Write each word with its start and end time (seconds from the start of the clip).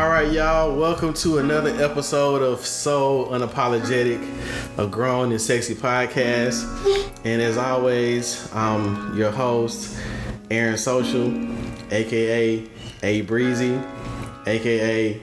All 0.00 0.08
right, 0.08 0.32
y'all. 0.32 0.74
Welcome 0.74 1.12
to 1.12 1.40
another 1.40 1.68
episode 1.84 2.40
of 2.40 2.64
So 2.64 3.26
Unapologetic, 3.26 4.26
a 4.78 4.86
grown 4.86 5.30
and 5.30 5.38
sexy 5.38 5.74
podcast. 5.74 6.64
And 7.26 7.42
as 7.42 7.58
always, 7.58 8.50
I'm 8.54 9.14
your 9.14 9.30
host, 9.30 10.00
Aaron 10.50 10.78
Social, 10.78 11.30
aka 11.90 12.66
A 13.02 13.20
Breezy, 13.20 13.78
aka 14.46 15.20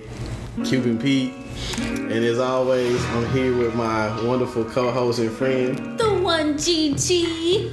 Cuban 0.64 1.00
Pete. 1.00 1.34
And 1.80 2.24
as 2.24 2.38
always, 2.38 3.04
I'm 3.04 3.28
here 3.32 3.58
with 3.58 3.74
my 3.74 4.24
wonderful 4.28 4.64
co-host 4.64 5.18
and 5.18 5.32
friend. 5.32 5.98
The 5.98 6.14
one 6.14 6.56
Gigi. 6.56 7.72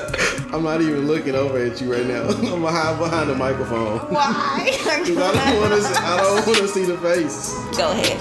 I'm 0.50 0.62
not 0.62 0.80
even 0.80 1.06
looking 1.06 1.34
over 1.34 1.58
at 1.58 1.78
you 1.78 1.92
right 1.92 2.06
now. 2.06 2.22
I'm 2.28 2.40
gonna 2.42 2.70
hide 2.70 2.98
behind 2.98 3.28
the 3.28 3.34
microphone. 3.34 3.98
Why? 4.10 4.78
I 4.86 5.02
don't 5.04 5.60
want 5.60 5.82
to. 5.82 5.88
I 6.00 6.16
don't 6.16 6.46
want 6.46 6.58
to 6.58 6.68
see 6.68 6.84
the 6.84 6.96
face. 6.98 7.52
Go 7.76 7.90
ahead. 7.90 8.18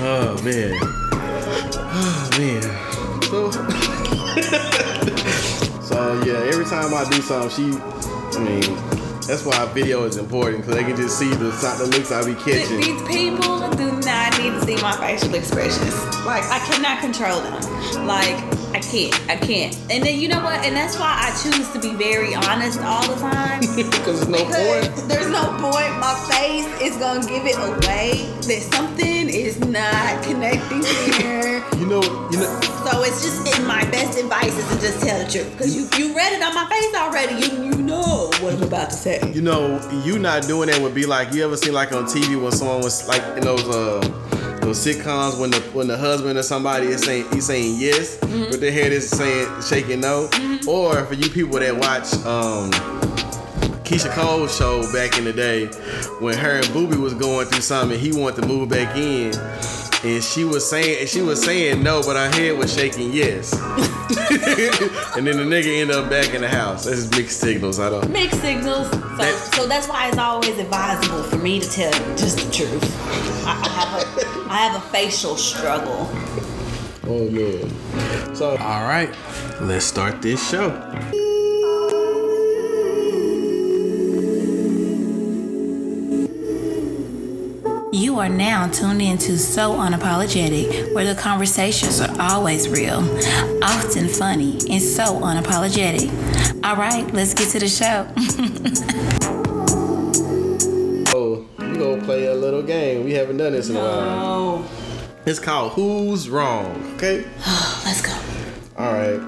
Oh 0.00 0.36
man. 0.42 0.76
Oh 1.88 2.28
man. 2.36 2.62
So, 3.22 3.50
so 5.82 6.20
yeah, 6.24 6.50
every 6.52 6.64
time 6.64 6.92
I 6.92 7.04
do 7.10 7.22
something, 7.22 7.50
she. 7.50 7.78
I 8.36 8.40
mean, 8.40 8.74
that's 9.26 9.44
why 9.46 9.64
video 9.72 10.02
is 10.04 10.16
important 10.16 10.62
because 10.62 10.74
they 10.74 10.82
can 10.84 10.96
just 10.96 11.16
see 11.16 11.30
the 11.30 11.52
the 11.78 11.86
looks 11.96 12.10
I 12.10 12.24
be 12.24 12.34
catching. 12.34 12.80
These 12.80 13.02
people 13.02 13.60
do 13.70 13.92
not 14.00 14.36
need 14.38 14.50
to 14.50 14.60
see 14.62 14.74
my 14.82 14.96
facial 14.96 15.32
expressions. 15.34 15.94
Like 16.26 16.42
I 16.44 16.58
cannot 16.66 16.98
control 17.00 17.40
them. 17.40 17.62
Like 18.04 18.55
can't. 18.96 19.30
I 19.30 19.36
can't. 19.36 19.74
And 19.90 20.02
then 20.04 20.18
you 20.18 20.28
know 20.28 20.42
what? 20.42 20.64
And 20.64 20.74
that's 20.74 20.98
why 20.98 21.12
I 21.20 21.30
choose 21.42 21.70
to 21.72 21.80
be 21.80 21.92
very 21.94 22.34
honest 22.34 22.80
all 22.80 23.06
the 23.06 23.20
time. 23.20 23.60
Because 23.76 24.26
there's 24.26 24.28
no 24.28 24.44
point. 24.44 25.08
There's 25.08 25.28
no 25.28 25.44
point. 25.60 25.92
My 26.00 26.14
face 26.30 26.66
is 26.80 26.96
gonna 26.96 27.26
give 27.26 27.44
it 27.44 27.56
away 27.56 28.26
that 28.48 28.62
something 28.72 29.28
is 29.28 29.58
not 29.60 30.22
connecting 30.22 30.82
here. 30.82 31.62
You 31.78 31.86
know. 31.86 32.02
You 32.30 32.38
know. 32.38 32.60
So 32.86 33.02
it's 33.02 33.22
just 33.22 33.58
in 33.58 33.66
my 33.66 33.84
best 33.90 34.18
advice 34.18 34.56
is 34.56 34.66
to 34.68 34.80
just 34.80 35.00
tell 35.02 35.22
the 35.22 35.30
truth. 35.30 35.50
Because 35.52 35.76
you, 35.76 35.88
you 35.98 36.16
read 36.16 36.32
it 36.32 36.42
on 36.42 36.54
my 36.54 36.66
face 36.70 36.94
already. 36.94 37.34
You 37.34 37.64
you 37.64 37.82
know 37.82 38.30
what 38.40 38.54
I'm 38.54 38.62
about 38.62 38.90
to 38.90 38.96
say. 38.96 39.20
You 39.34 39.42
know, 39.42 39.80
you 40.04 40.18
not 40.18 40.44
doing 40.44 40.68
that 40.70 40.80
would 40.80 40.94
be 40.94 41.04
like 41.06 41.34
you 41.34 41.44
ever 41.44 41.56
seen 41.56 41.74
like 41.74 41.92
on 41.92 42.04
TV 42.04 42.40
when 42.40 42.52
someone 42.52 42.80
was 42.80 43.06
like 43.08 43.22
in 43.36 43.42
those 43.44 43.68
uh 43.68 44.00
those 44.66 44.84
sitcoms 44.84 45.38
when 45.38 45.50
the 45.52 45.60
when 45.72 45.86
the 45.86 45.96
husband 45.96 46.36
or 46.36 46.42
somebody 46.42 46.86
is 46.88 47.04
saying 47.04 47.24
he's 47.32 47.46
saying 47.46 47.76
yes, 47.78 48.16
but 48.50 48.60
their 48.60 48.72
head 48.72 48.90
is 48.90 49.08
saying 49.08 49.48
shaking 49.62 50.00
no. 50.00 50.28
Or 50.66 51.04
for 51.04 51.14
you 51.14 51.30
people 51.30 51.60
that 51.60 51.76
watch 51.76 52.12
um 52.26 52.72
Keyshia 53.84 54.10
Cole's 54.10 54.56
show 54.56 54.82
back 54.92 55.16
in 55.18 55.24
the 55.24 55.32
day 55.32 55.66
when 56.18 56.36
her 56.36 56.56
and 56.56 56.66
Boobie 56.66 57.00
was 57.00 57.14
going 57.14 57.46
through 57.46 57.60
something, 57.60 57.96
he 57.96 58.12
wanted 58.12 58.42
to 58.42 58.48
move 58.48 58.68
back 58.68 58.96
in. 58.96 59.32
And 60.04 60.22
she 60.22 60.44
was 60.44 60.68
saying, 60.68 61.00
and 61.00 61.08
she 61.08 61.22
was 61.22 61.42
saying 61.42 61.82
no, 61.82 62.02
but 62.02 62.16
her 62.16 62.30
head 62.40 62.56
was 62.56 62.72
shaking 62.72 63.12
yes. 63.12 63.52
and 65.16 65.26
then 65.26 65.36
the 65.36 65.42
nigga 65.44 65.80
ended 65.80 65.96
up 65.96 66.08
back 66.10 66.32
in 66.34 66.42
the 66.42 66.48
house. 66.48 66.84
That's 66.84 66.98
just 67.02 67.16
mixed 67.16 67.40
signals. 67.40 67.80
I 67.80 67.90
don't. 67.90 68.08
Mixed 68.10 68.40
signals. 68.40 68.88
So, 68.90 68.96
That- 68.98 69.52
so 69.54 69.66
that's 69.66 69.88
why 69.88 70.08
it's 70.08 70.18
always 70.18 70.58
advisable 70.58 71.22
for 71.24 71.38
me 71.38 71.60
to 71.60 71.68
tell 71.68 71.92
just 72.16 72.38
the 72.38 72.50
truth. 72.52 72.84
I, 73.46 73.52
I 73.52 73.68
have 73.68 73.92
a 74.02 74.50
I 74.50 74.56
have 74.68 74.76
a 74.76 74.86
facial 74.90 75.36
struggle. 75.36 76.08
Oh 77.08 77.28
man. 77.30 78.34
So 78.36 78.50
all 78.50 78.82
right, 78.86 79.12
let's 79.60 79.86
start 79.86 80.22
this 80.22 80.50
show. 80.50 80.70
You 87.96 88.18
are 88.18 88.28
now 88.28 88.68
tuned 88.68 89.00
in 89.00 89.16
to 89.16 89.38
So 89.38 89.72
Unapologetic, 89.72 90.92
where 90.92 91.06
the 91.06 91.18
conversations 91.18 91.98
are 91.98 92.14
always 92.20 92.68
real, 92.68 92.98
often 93.64 94.06
funny, 94.06 94.58
and 94.70 94.82
so 94.82 95.18
unapologetic. 95.20 96.12
All 96.62 96.76
right, 96.76 97.10
let's 97.14 97.32
get 97.32 97.48
to 97.52 97.58
the 97.58 97.68
show. 97.68 98.06
Oh, 101.18 101.46
we 101.56 101.78
gonna 101.78 102.04
play 102.04 102.26
a 102.26 102.34
little 102.34 102.62
game. 102.62 103.02
We 103.02 103.14
haven't 103.14 103.38
done 103.38 103.52
this 103.52 103.70
in 103.70 103.76
a 103.76 103.80
while. 103.80 104.68
It's 105.24 105.38
called 105.38 105.72
Who's 105.72 106.28
Wrong. 106.28 106.94
Okay. 106.96 107.24
let's 107.86 108.02
go. 108.02 108.12
All 108.76 108.92
right. 108.92 109.18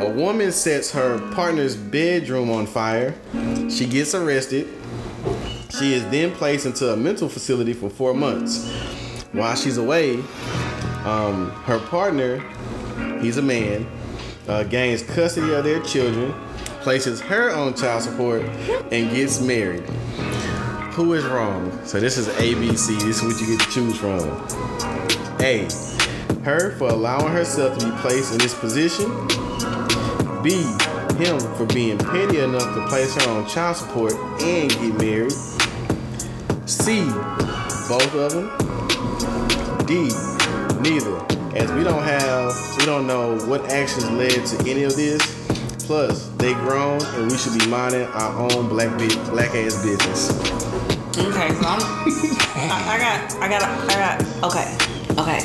A 0.00 0.10
woman 0.10 0.50
sets 0.50 0.90
her 0.90 1.20
partner's 1.32 1.76
bedroom 1.76 2.50
on 2.50 2.66
fire. 2.66 3.14
She 3.70 3.86
gets 3.86 4.16
arrested. 4.16 4.66
She 5.80 5.94
is 5.94 6.06
then 6.10 6.32
placed 6.32 6.66
into 6.66 6.92
a 6.92 6.96
mental 6.96 7.26
facility 7.26 7.72
for 7.72 7.88
four 7.88 8.12
months. 8.12 8.70
While 9.32 9.56
she's 9.56 9.78
away, 9.78 10.16
um, 11.06 11.50
her 11.64 11.78
partner, 11.78 12.38
he's 13.22 13.38
a 13.38 13.42
man, 13.42 13.86
uh, 14.46 14.64
gains 14.64 15.02
custody 15.02 15.54
of 15.54 15.64
their 15.64 15.80
children, 15.80 16.34
places 16.82 17.22
her 17.22 17.50
on 17.54 17.72
child 17.72 18.02
support, 18.02 18.42
and 18.92 19.10
gets 19.10 19.40
married. 19.40 19.80
Who 20.92 21.14
is 21.14 21.24
wrong? 21.24 21.72
So 21.86 21.98
this 21.98 22.18
is 22.18 22.28
ABC. 22.28 23.00
This 23.00 23.22
is 23.22 23.22
what 23.22 23.40
you 23.40 23.56
get 23.56 23.64
to 23.64 23.72
choose 23.72 23.96
from. 23.96 24.20
A. 25.40 25.66
Her 26.44 26.76
for 26.76 26.90
allowing 26.90 27.32
herself 27.32 27.78
to 27.78 27.86
be 27.86 27.96
placed 28.02 28.32
in 28.32 28.38
this 28.38 28.52
position. 28.52 29.06
B. 30.42 30.62
Him 31.16 31.38
for 31.56 31.64
being 31.72 31.96
petty 31.96 32.40
enough 32.40 32.74
to 32.74 32.86
place 32.88 33.14
her 33.14 33.30
on 33.30 33.48
child 33.48 33.76
support 33.76 34.12
and 34.42 34.70
get 34.70 34.94
married. 34.98 35.32
C. 36.70 37.04
Both 37.88 38.14
of 38.14 38.30
them. 38.32 39.86
D. 39.86 40.08
Neither. 40.80 41.16
As 41.56 41.70
we 41.72 41.82
don't 41.82 42.02
have, 42.04 42.54
we 42.78 42.86
don't 42.86 43.06
know 43.08 43.36
what 43.46 43.68
actions 43.70 44.08
led 44.12 44.46
to 44.46 44.70
any 44.70 44.84
of 44.84 44.94
this. 44.94 45.20
Plus, 45.86 46.28
they 46.38 46.54
grown 46.54 47.02
and 47.16 47.28
we 47.30 47.36
should 47.36 47.58
be 47.58 47.66
minding 47.66 48.04
our 48.06 48.38
own 48.52 48.68
black 48.68 48.96
bit, 48.98 49.12
black 49.30 49.50
ass 49.56 49.82
business. 49.82 50.30
Okay, 51.18 51.48
so 51.54 51.66
I'm, 51.66 51.80
I, 52.54 52.84
I 52.86 52.98
got, 52.98 53.34
I 53.42 53.48
got, 53.48 53.62
I 53.62 53.94
got. 53.98 54.44
Okay, 54.44 55.20
okay. 55.20 55.40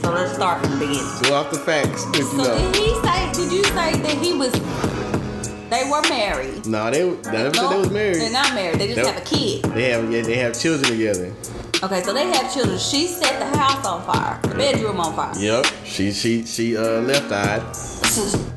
So 0.00 0.10
let's 0.10 0.34
start 0.34 0.60
from 0.60 0.72
the 0.72 0.78
beginning. 0.78 1.06
Go 1.22 1.34
off 1.34 1.52
the 1.52 1.58
facts. 1.60 2.04
If 2.08 2.16
you 2.16 2.24
So 2.24 2.36
know. 2.38 2.58
did 2.58 2.74
he 2.76 2.94
say? 3.00 3.32
Did 3.32 3.52
you 3.52 3.64
say 3.64 3.92
that 4.02 4.18
he 4.20 4.32
was? 4.32 4.52
They 5.70 5.88
were 5.90 6.02
married. 6.02 6.66
No, 6.66 6.90
they 6.90 7.02
they 7.08 7.32
never 7.32 7.54
said 7.54 7.70
they 7.70 7.78
was 7.78 7.90
married. 7.90 8.16
They're 8.16 8.32
not 8.32 8.54
married. 8.54 8.80
They 8.80 8.86
just 8.88 8.98
Nope. 8.98 9.14
have 9.14 9.22
a 9.22 9.24
kid. 9.24 9.62
They 9.74 9.90
have 9.90 10.10
yeah, 10.10 10.22
they 10.22 10.36
have 10.36 10.58
children 10.58 10.90
together. 10.90 11.32
Okay, 11.82 12.02
so 12.02 12.12
they 12.12 12.26
have 12.26 12.52
children. 12.52 12.78
She 12.78 13.06
set 13.06 13.38
the 13.38 13.58
house 13.58 13.84
on 13.84 14.02
fire, 14.04 14.40
the 14.42 14.54
bedroom 14.54 15.00
on 15.00 15.14
fire. 15.14 15.34
Yep. 15.38 15.66
She 15.84 16.12
she 16.12 16.44
she 16.44 16.76
uh 16.76 17.00
left 17.00 17.30
eyed. 17.32 17.62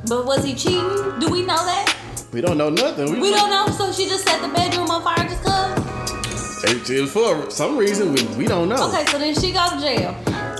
But 0.07 0.25
was 0.25 0.43
he 0.43 0.53
cheating? 0.53 1.19
Do 1.19 1.29
we 1.29 1.41
know 1.41 1.57
that? 1.65 1.95
We 2.31 2.41
don't 2.41 2.57
know 2.57 2.69
nothing. 2.69 3.19
We 3.19 3.31
don't 3.31 3.49
know. 3.49 3.67
So 3.73 3.91
she 3.91 4.07
just 4.07 4.25
set 4.27 4.41
the 4.41 4.49
bedroom 4.53 4.91
on 4.91 5.01
fire 5.01 5.27
just 5.27 5.43
cause. 5.43 6.63
It, 6.63 6.89
it 6.89 7.07
for 7.07 7.49
some 7.49 7.77
reason 7.77 8.13
we, 8.13 8.23
we 8.35 8.45
don't 8.45 8.67
know. 8.67 8.87
Okay, 8.89 9.05
so 9.05 9.17
then 9.17 9.33
she 9.33 9.51
go 9.51 9.69
to 9.69 9.79
jail. 9.79 10.15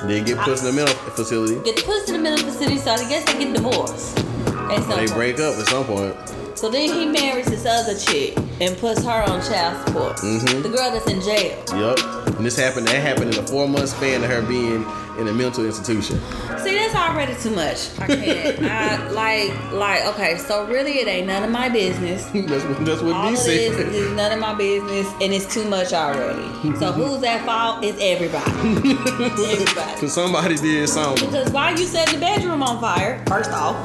They 0.08 0.24
get 0.24 0.38
put 0.38 0.60
in 0.60 0.66
the 0.66 0.72
mental 0.72 0.96
facility. 1.12 1.56
Get 1.64 1.84
pushed 1.84 2.08
in 2.10 2.14
the 2.14 2.20
middle 2.22 2.46
facility, 2.46 2.78
so 2.78 2.92
I 2.92 3.10
guess 3.10 3.26
they 3.32 3.40
get 3.44 3.54
divorced. 3.56 4.18
They 4.68 5.08
break 5.08 5.40
up 5.40 5.58
at 5.58 5.68
some 5.68 5.86
point. 5.86 6.16
So 6.56 6.70
then 6.70 6.92
he 6.92 7.06
marries 7.06 7.46
this 7.48 7.66
other 7.66 7.98
chick 7.98 8.38
and 8.60 8.78
puts 8.78 9.04
her 9.04 9.24
on 9.24 9.42
child 9.42 9.88
support. 9.88 10.18
Mhm. 10.18 10.64
The 10.64 10.70
girl 10.70 10.92
that's 10.92 11.08
in 11.08 11.22
jail. 11.22 11.58
Yep. 11.76 12.00
And 12.38 12.46
this 12.46 12.56
happened. 12.56 12.88
That 12.88 13.02
happened 13.02 13.34
in 13.34 13.44
a 13.44 13.48
four 13.48 13.68
month 13.68 13.90
span 13.90 14.24
of 14.24 14.30
her 14.30 14.42
being 14.42 14.86
in 15.20 15.28
a 15.28 15.34
mental 15.34 15.66
institution. 15.66 16.20
See, 16.60 16.76
that's 16.76 16.94
already 16.96 17.34
too 17.42 17.50
much. 17.50 17.90
I 18.00 18.08
can't. 18.08 18.62
I 18.64 19.10
like, 19.12 19.72
like, 19.74 20.06
okay. 20.14 20.38
So 20.38 20.68
really, 20.68 21.00
it 21.00 21.08
ain't 21.08 21.28
none 21.28 21.44
of 21.44 21.50
my 21.50 21.70
business. 21.70 22.26
that's 22.34 22.64
what 22.64 22.86
that's 22.86 23.02
what 23.02 23.16
All 23.16 23.30
D 23.32 23.36
of 23.36 23.44
this 23.44 23.48
is 23.96 24.12
none 24.16 24.32
of 24.32 24.40
my 24.40 24.54
business, 24.54 25.08
and 25.22 25.34
it's 25.34 25.52
too 25.52 25.66
much 25.66 25.94
already. 25.94 26.48
So 26.78 26.92
who's 26.98 27.24
at 27.24 27.46
fault? 27.46 27.84
It's 27.84 27.98
everybody. 28.00 28.52
everybody. 28.52 30.00
Cause 30.00 30.14
somebody 30.14 30.56
did 30.56 30.88
something. 30.90 31.26
Because 31.30 31.52
why 31.52 31.72
you 31.72 31.86
set 31.86 32.10
the 32.10 32.20
bedroom 32.20 32.62
on 32.62 32.80
fire? 32.80 33.24
First 33.28 33.52
off, 33.52 33.76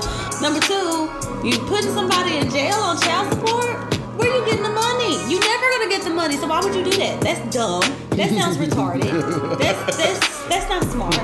number 0.42 0.60
two, 0.60 1.10
you 1.44 1.58
putting 1.66 1.92
somebody 1.92 2.36
in 2.36 2.50
jail 2.50 2.74
on 2.76 3.00
child 3.00 3.32
support. 3.32 4.01
Where 4.22 4.38
you 4.38 4.44
getting 4.46 4.62
the 4.62 4.70
money? 4.70 5.18
You 5.28 5.40
never 5.40 5.66
gonna 5.70 5.90
get 5.90 6.02
the 6.02 6.10
money, 6.10 6.36
so 6.36 6.46
why 6.46 6.60
would 6.60 6.74
you 6.74 6.84
do 6.84 6.96
that? 6.98 7.20
That's 7.20 7.40
dumb. 7.52 7.82
That 8.10 8.30
sounds 8.30 8.56
retarded. 8.56 9.10
That's 9.58 9.96
that's 9.96 10.46
that's 10.46 10.68
not 10.68 10.84
smart. 10.84 11.18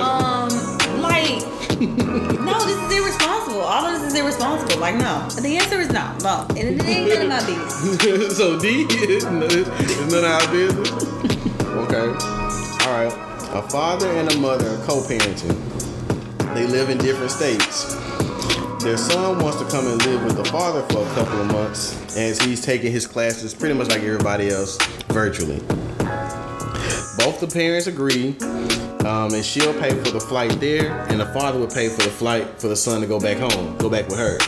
Um, 0.00 0.48
like, 1.02 1.44
no, 2.40 2.56
this 2.64 2.78
is 2.78 2.98
irresponsible. 2.98 3.60
All 3.60 3.84
of 3.84 4.00
this 4.00 4.14
is 4.14 4.18
irresponsible. 4.18 4.80
Like, 4.80 4.96
no. 4.96 5.28
The 5.28 5.58
answer 5.58 5.80
is 5.80 5.90
no, 5.90 6.16
no, 6.22 6.46
and 6.50 6.80
it 6.80 6.82
ain't 6.84 7.08
none 7.10 7.22
of 7.22 7.28
my 7.28 7.44
business. 7.44 8.36
so 8.38 8.58
D 8.58 8.86
is 8.88 9.24
none 9.24 9.42
of 9.42 10.24
our 10.24 10.50
business. 10.50 10.92
Okay. 11.84 12.08
All 12.86 13.04
right. 13.04 13.12
A 13.52 13.62
father 13.68 14.08
and 14.12 14.32
a 14.32 14.38
mother 14.38 14.66
are 14.70 14.86
co-parenting. 14.86 15.58
They 16.54 16.66
live 16.66 16.88
in 16.88 16.96
different 16.98 17.32
states. 17.32 17.96
Their 18.82 18.96
son 18.96 19.38
wants 19.42 19.58
to 19.58 19.68
come 19.68 19.86
and 19.86 20.04
live 20.06 20.24
with 20.24 20.36
the 20.36 20.44
father 20.46 20.82
for 20.88 21.02
a 21.02 21.14
couple 21.14 21.40
of 21.40 21.46
months 21.48 22.16
as 22.16 22.40
he's 22.40 22.62
taking 22.62 22.90
his 22.90 23.06
classes 23.06 23.54
pretty 23.54 23.74
much 23.74 23.88
like 23.88 24.02
everybody 24.02 24.48
else 24.48 24.78
virtually. 25.08 25.58
Both 27.18 27.40
the 27.40 27.48
parents 27.52 27.86
agree, 27.86 28.38
um, 29.04 29.34
and 29.34 29.44
she'll 29.44 29.78
pay 29.78 29.90
for 29.90 30.10
the 30.10 30.20
flight 30.20 30.58
there, 30.60 30.92
and 31.10 31.20
the 31.20 31.26
father 31.26 31.60
would 31.60 31.70
pay 31.70 31.90
for 31.90 32.02
the 32.02 32.10
flight 32.10 32.58
for 32.58 32.68
the 32.68 32.76
son 32.76 33.02
to 33.02 33.06
go 33.06 33.20
back 33.20 33.36
home, 33.36 33.76
go 33.76 33.90
back 33.90 34.08
with 34.08 34.18
her. 34.18 34.38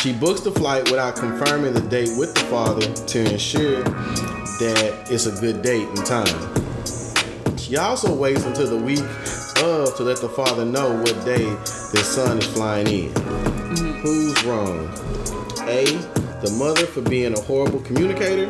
She 0.00 0.12
books 0.12 0.42
the 0.42 0.52
flight 0.52 0.90
without 0.90 1.16
confirming 1.16 1.72
the 1.72 1.80
date 1.80 2.10
with 2.18 2.34
the 2.34 2.44
father 2.50 2.92
to 2.92 3.32
ensure 3.32 3.82
that 3.82 5.06
it's 5.10 5.26
a 5.26 5.40
good 5.40 5.62
date 5.62 5.88
and 5.88 6.04
time. 6.04 6.65
She 7.66 7.76
also 7.76 8.14
waits 8.14 8.44
until 8.44 8.68
the 8.68 8.76
week 8.76 9.00
of 9.60 9.96
to 9.96 10.04
let 10.04 10.18
the 10.20 10.28
father 10.28 10.64
know 10.64 10.94
what 11.00 11.24
day 11.24 11.42
their 11.92 12.04
son 12.04 12.38
is 12.38 12.46
flying 12.46 12.86
in. 12.86 13.12
Who's 14.02 14.44
wrong? 14.44 14.86
A. 15.62 15.84
The 16.42 16.54
mother 16.56 16.86
for 16.86 17.00
being 17.00 17.36
a 17.36 17.40
horrible 17.40 17.80
communicator. 17.80 18.46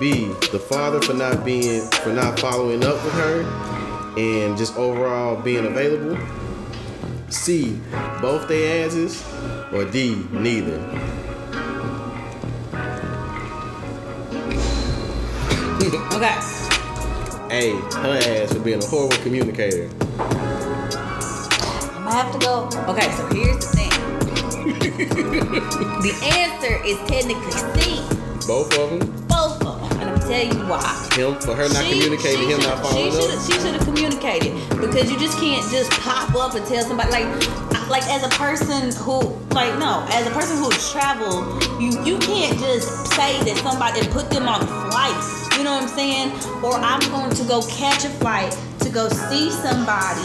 B. 0.00 0.24
The 0.50 0.58
father 0.58 1.00
for 1.00 1.14
not 1.14 1.44
being 1.44 1.86
for 2.02 2.12
not 2.12 2.40
following 2.40 2.82
up 2.82 2.94
with 3.04 3.12
her 3.12 3.42
and 4.18 4.58
just 4.58 4.76
overall 4.76 5.40
being 5.40 5.64
available. 5.64 6.18
C. 7.28 7.78
Both 8.20 8.48
their 8.48 8.84
asses. 8.84 9.24
Or 9.72 9.84
D. 9.84 10.26
Neither. 10.32 10.80
Okay. 16.12 16.51
A. 17.52 17.76
Her 18.00 18.16
ass 18.16 18.54
for 18.54 18.60
being 18.60 18.82
a 18.82 18.86
horrible 18.86 19.18
communicator. 19.18 19.90
I'm 20.18 22.02
gonna 22.02 22.10
have 22.10 22.32
to 22.32 22.38
go. 22.38 22.64
Okay, 22.88 23.12
so 23.12 23.26
here's 23.28 23.58
the 23.60 23.68
thing. 23.76 23.90
the 26.00 26.14
answer 26.32 26.82
is 26.82 26.96
technically 27.04 27.52
C. 27.76 28.00
Both 28.48 28.72
of 28.78 28.88
them. 28.88 29.26
Both 29.28 29.60
of 29.60 29.80
them. 29.82 30.00
And 30.00 30.08
I'm 30.08 30.20
tell 30.20 30.42
you 30.42 30.64
why. 30.64 30.80
Him 31.12 31.38
for 31.40 31.54
her 31.54 31.68
not 31.68 31.84
communicating, 31.84 32.48
him 32.48 32.60
not 32.60 32.80
following 32.80 33.12
she 33.12 33.18
up. 33.18 33.44
She 33.44 33.52
should 33.60 33.74
have 33.74 33.84
communicated 33.84 34.56
because 34.80 35.12
you 35.12 35.18
just 35.18 35.38
can't 35.38 35.62
just 35.70 35.90
pop 36.00 36.34
up 36.34 36.54
and 36.54 36.64
tell 36.64 36.82
somebody 36.84 37.10
like, 37.10 37.28
like 37.90 38.04
as 38.08 38.24
a 38.24 38.30
person 38.30 38.96
who, 39.04 39.28
like, 39.52 39.78
no, 39.78 40.06
as 40.08 40.26
a 40.26 40.30
person 40.30 40.56
who's 40.56 40.90
traveled, 40.90 41.62
you 41.78 42.02
you 42.02 42.16
can't 42.16 42.58
just 42.58 43.12
say 43.12 43.44
that 43.44 43.60
somebody 43.62 44.00
and 44.00 44.08
put 44.10 44.30
them 44.30 44.48
on 44.48 44.62
a 44.62 44.66
flight. 44.90 45.41
Know 45.72 45.78
what 45.78 45.90
I'm 45.90 45.96
saying? 45.96 46.30
Or 46.62 46.74
I'm 46.74 47.00
going 47.10 47.34
to 47.34 47.44
go 47.44 47.62
catch 47.66 48.04
a 48.04 48.10
flight 48.10 48.54
to 48.80 48.90
go 48.90 49.08
see 49.08 49.50
somebody, 49.50 50.20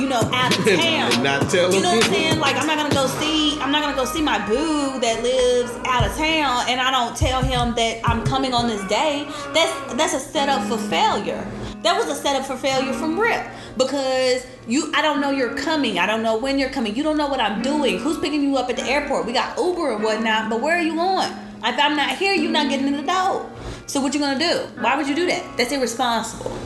you 0.00 0.08
know, 0.08 0.20
out 0.32 0.56
of 0.56 0.64
town. 0.80 1.24
Not 1.24 1.50
tell 1.50 1.74
You 1.74 1.82
know 1.82 1.96
what 1.96 2.04
I'm 2.04 2.12
saying? 2.12 2.38
Like 2.38 2.54
I'm 2.54 2.68
not 2.68 2.76
gonna 2.76 2.94
go 2.94 3.08
see 3.08 3.58
I'm 3.60 3.72
not 3.72 3.82
gonna 3.82 3.96
go 3.96 4.04
see 4.04 4.22
my 4.22 4.38
boo 4.46 5.00
that 5.00 5.24
lives 5.24 5.72
out 5.86 6.06
of 6.06 6.16
town 6.16 6.66
and 6.68 6.80
I 6.80 6.92
don't 6.92 7.16
tell 7.16 7.42
him 7.42 7.74
that 7.74 8.00
I'm 8.04 8.24
coming 8.24 8.54
on 8.54 8.68
this 8.68 8.86
day. 8.86 9.26
That's 9.52 9.94
that's 9.94 10.14
a 10.14 10.20
setup 10.20 10.68
for 10.68 10.78
failure. 10.78 11.44
That 11.82 11.98
was 11.98 12.08
a 12.08 12.14
setup 12.14 12.46
for 12.46 12.56
failure 12.56 12.92
from 12.92 13.18
Rip. 13.18 13.44
Because 13.76 14.46
you 14.68 14.92
I 14.94 15.02
don't 15.02 15.20
know 15.20 15.32
you're 15.32 15.56
coming. 15.56 15.98
I 15.98 16.06
don't 16.06 16.22
know 16.22 16.38
when 16.38 16.60
you're 16.60 16.70
coming. 16.70 16.94
You 16.94 17.02
don't 17.02 17.16
know 17.16 17.26
what 17.26 17.40
I'm 17.40 17.60
doing. 17.60 17.98
Who's 17.98 18.18
picking 18.18 18.44
you 18.44 18.56
up 18.56 18.70
at 18.70 18.76
the 18.76 18.84
airport? 18.84 19.26
We 19.26 19.32
got 19.32 19.58
Uber 19.58 19.94
and 19.94 20.04
whatnot, 20.04 20.48
but 20.48 20.60
where 20.60 20.78
are 20.78 20.82
you 20.82 20.94
going? 20.94 21.32
If 21.64 21.78
I'm 21.78 21.96
not 21.96 22.16
here, 22.18 22.34
you're 22.34 22.52
not 22.52 22.68
getting 22.68 22.86
in 22.86 22.96
the 22.96 23.02
door. 23.02 23.51
So 23.86 24.00
what 24.00 24.14
you 24.14 24.20
gonna 24.20 24.38
do? 24.38 24.58
Why 24.80 24.96
would 24.96 25.06
you 25.06 25.14
do 25.14 25.26
that? 25.26 25.56
That's 25.56 25.72
irresponsible. 25.72 26.56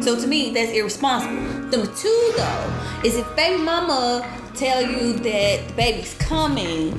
So 0.00 0.18
to 0.18 0.26
me, 0.26 0.52
that's 0.54 0.72
irresponsible. 0.72 1.34
Number 1.34 1.86
two, 1.94 2.32
though, 2.36 2.82
is 3.04 3.16
if 3.16 3.36
baby 3.36 3.62
mama 3.62 4.26
tell 4.54 4.82
you 4.82 5.14
that 5.14 5.68
the 5.68 5.74
baby's 5.74 6.14
coming, 6.14 6.90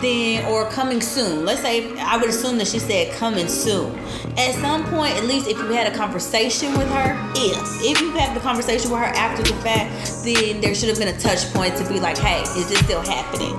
then 0.00 0.44
or 0.50 0.68
coming 0.70 1.00
soon. 1.00 1.44
Let's 1.44 1.60
say 1.60 1.96
I 1.98 2.16
would 2.16 2.28
assume 2.28 2.58
that 2.58 2.68
she 2.68 2.78
said 2.78 3.12
coming 3.14 3.48
soon. 3.48 3.98
At 4.36 4.54
some 4.54 4.84
point, 4.86 5.14
at 5.16 5.24
least 5.24 5.48
if 5.48 5.56
you 5.58 5.66
had 5.66 5.92
a 5.92 5.96
conversation 5.96 6.72
with 6.76 6.88
her, 6.88 7.32
if 7.36 7.56
if 7.84 8.00
you've 8.00 8.14
had 8.14 8.36
the 8.36 8.40
conversation 8.40 8.90
with 8.90 9.00
her 9.00 9.06
after 9.06 9.42
the 9.42 9.58
fact, 9.60 10.24
then 10.24 10.60
there 10.60 10.74
should 10.74 10.88
have 10.88 10.98
been 10.98 11.14
a 11.14 11.18
touch 11.18 11.44
point 11.52 11.76
to 11.76 11.88
be 11.88 12.00
like, 12.00 12.18
hey, 12.18 12.42
is 12.58 12.68
this 12.68 12.78
still 12.80 13.02
happening? 13.02 13.54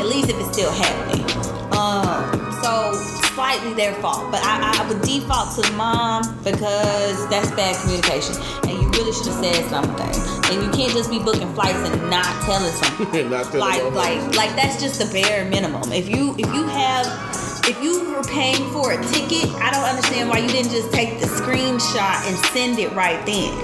At 0.00 0.06
least 0.06 0.30
if 0.30 0.38
it's 0.40 0.52
still 0.52 0.72
happening. 0.72 1.24
Um, 1.72 2.52
so 2.62 3.11
slightly 3.34 3.74
their 3.74 3.94
fault, 3.96 4.30
but 4.30 4.40
I, 4.44 4.76
I 4.76 4.88
would 4.88 5.02
default 5.02 5.54
to 5.56 5.62
the 5.62 5.72
mom 5.76 6.22
because 6.44 7.28
that's 7.28 7.50
bad 7.52 7.80
communication, 7.82 8.36
and 8.68 8.72
you 8.80 8.88
really 8.90 9.12
should 9.12 9.32
have 9.32 9.40
said 9.44 9.64
something. 9.70 10.12
And 10.52 10.62
you 10.62 10.70
can't 10.70 10.92
just 10.92 11.10
be 11.10 11.18
booking 11.18 11.52
flights 11.54 11.78
and 11.88 12.10
not 12.10 12.28
telling 12.44 12.72
something. 12.82 13.30
Not 13.30 13.46
telling 13.46 13.60
like, 13.60 13.82
them. 13.82 13.94
like, 13.94 14.36
like 14.36 14.56
that's 14.56 14.80
just 14.80 15.00
the 15.00 15.08
bare 15.12 15.48
minimum. 15.48 15.92
If 15.92 16.08
you, 16.08 16.34
if 16.38 16.46
you 16.52 16.64
have, 16.64 17.06
if 17.68 17.82
you 17.82 18.10
were 18.12 18.22
paying 18.24 18.68
for 18.70 18.92
a 18.92 19.02
ticket, 19.08 19.48
I 19.56 19.70
don't 19.70 19.84
understand 19.84 20.28
why 20.28 20.38
you 20.38 20.48
didn't 20.48 20.70
just 20.70 20.92
take 20.92 21.20
the 21.20 21.26
screenshot 21.26 22.28
and 22.28 22.36
send 22.52 22.78
it 22.78 22.92
right 22.92 23.24
then. 23.24 23.56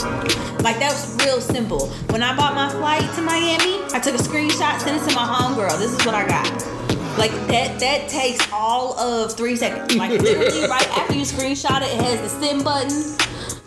Like 0.62 0.78
that 0.80 0.92
was 0.92 1.16
real 1.24 1.40
simple. 1.40 1.88
When 2.10 2.22
I 2.22 2.36
bought 2.36 2.54
my 2.54 2.68
flight 2.70 3.04
to 3.16 3.22
Miami, 3.22 3.84
I 3.92 4.00
took 4.00 4.14
a 4.14 4.22
screenshot, 4.22 4.80
sent 4.80 5.02
it 5.02 5.08
to 5.08 5.14
my 5.14 5.26
homegirl. 5.26 5.78
This 5.78 5.92
is 5.92 6.04
what 6.06 6.14
I 6.14 6.26
got. 6.26 6.87
Like 7.18 7.32
that 7.48 7.80
that 7.80 8.08
takes 8.08 8.46
all 8.52 8.96
of 8.96 9.36
three 9.36 9.56
seconds. 9.56 9.96
Like 9.96 10.22
literally 10.22 10.68
right 10.68 10.88
after 10.96 11.14
you 11.14 11.22
screenshot 11.22 11.82
it, 11.82 11.88
it 11.88 12.00
has 12.00 12.20
the 12.20 12.28
send 12.28 12.62
button. 12.62 12.92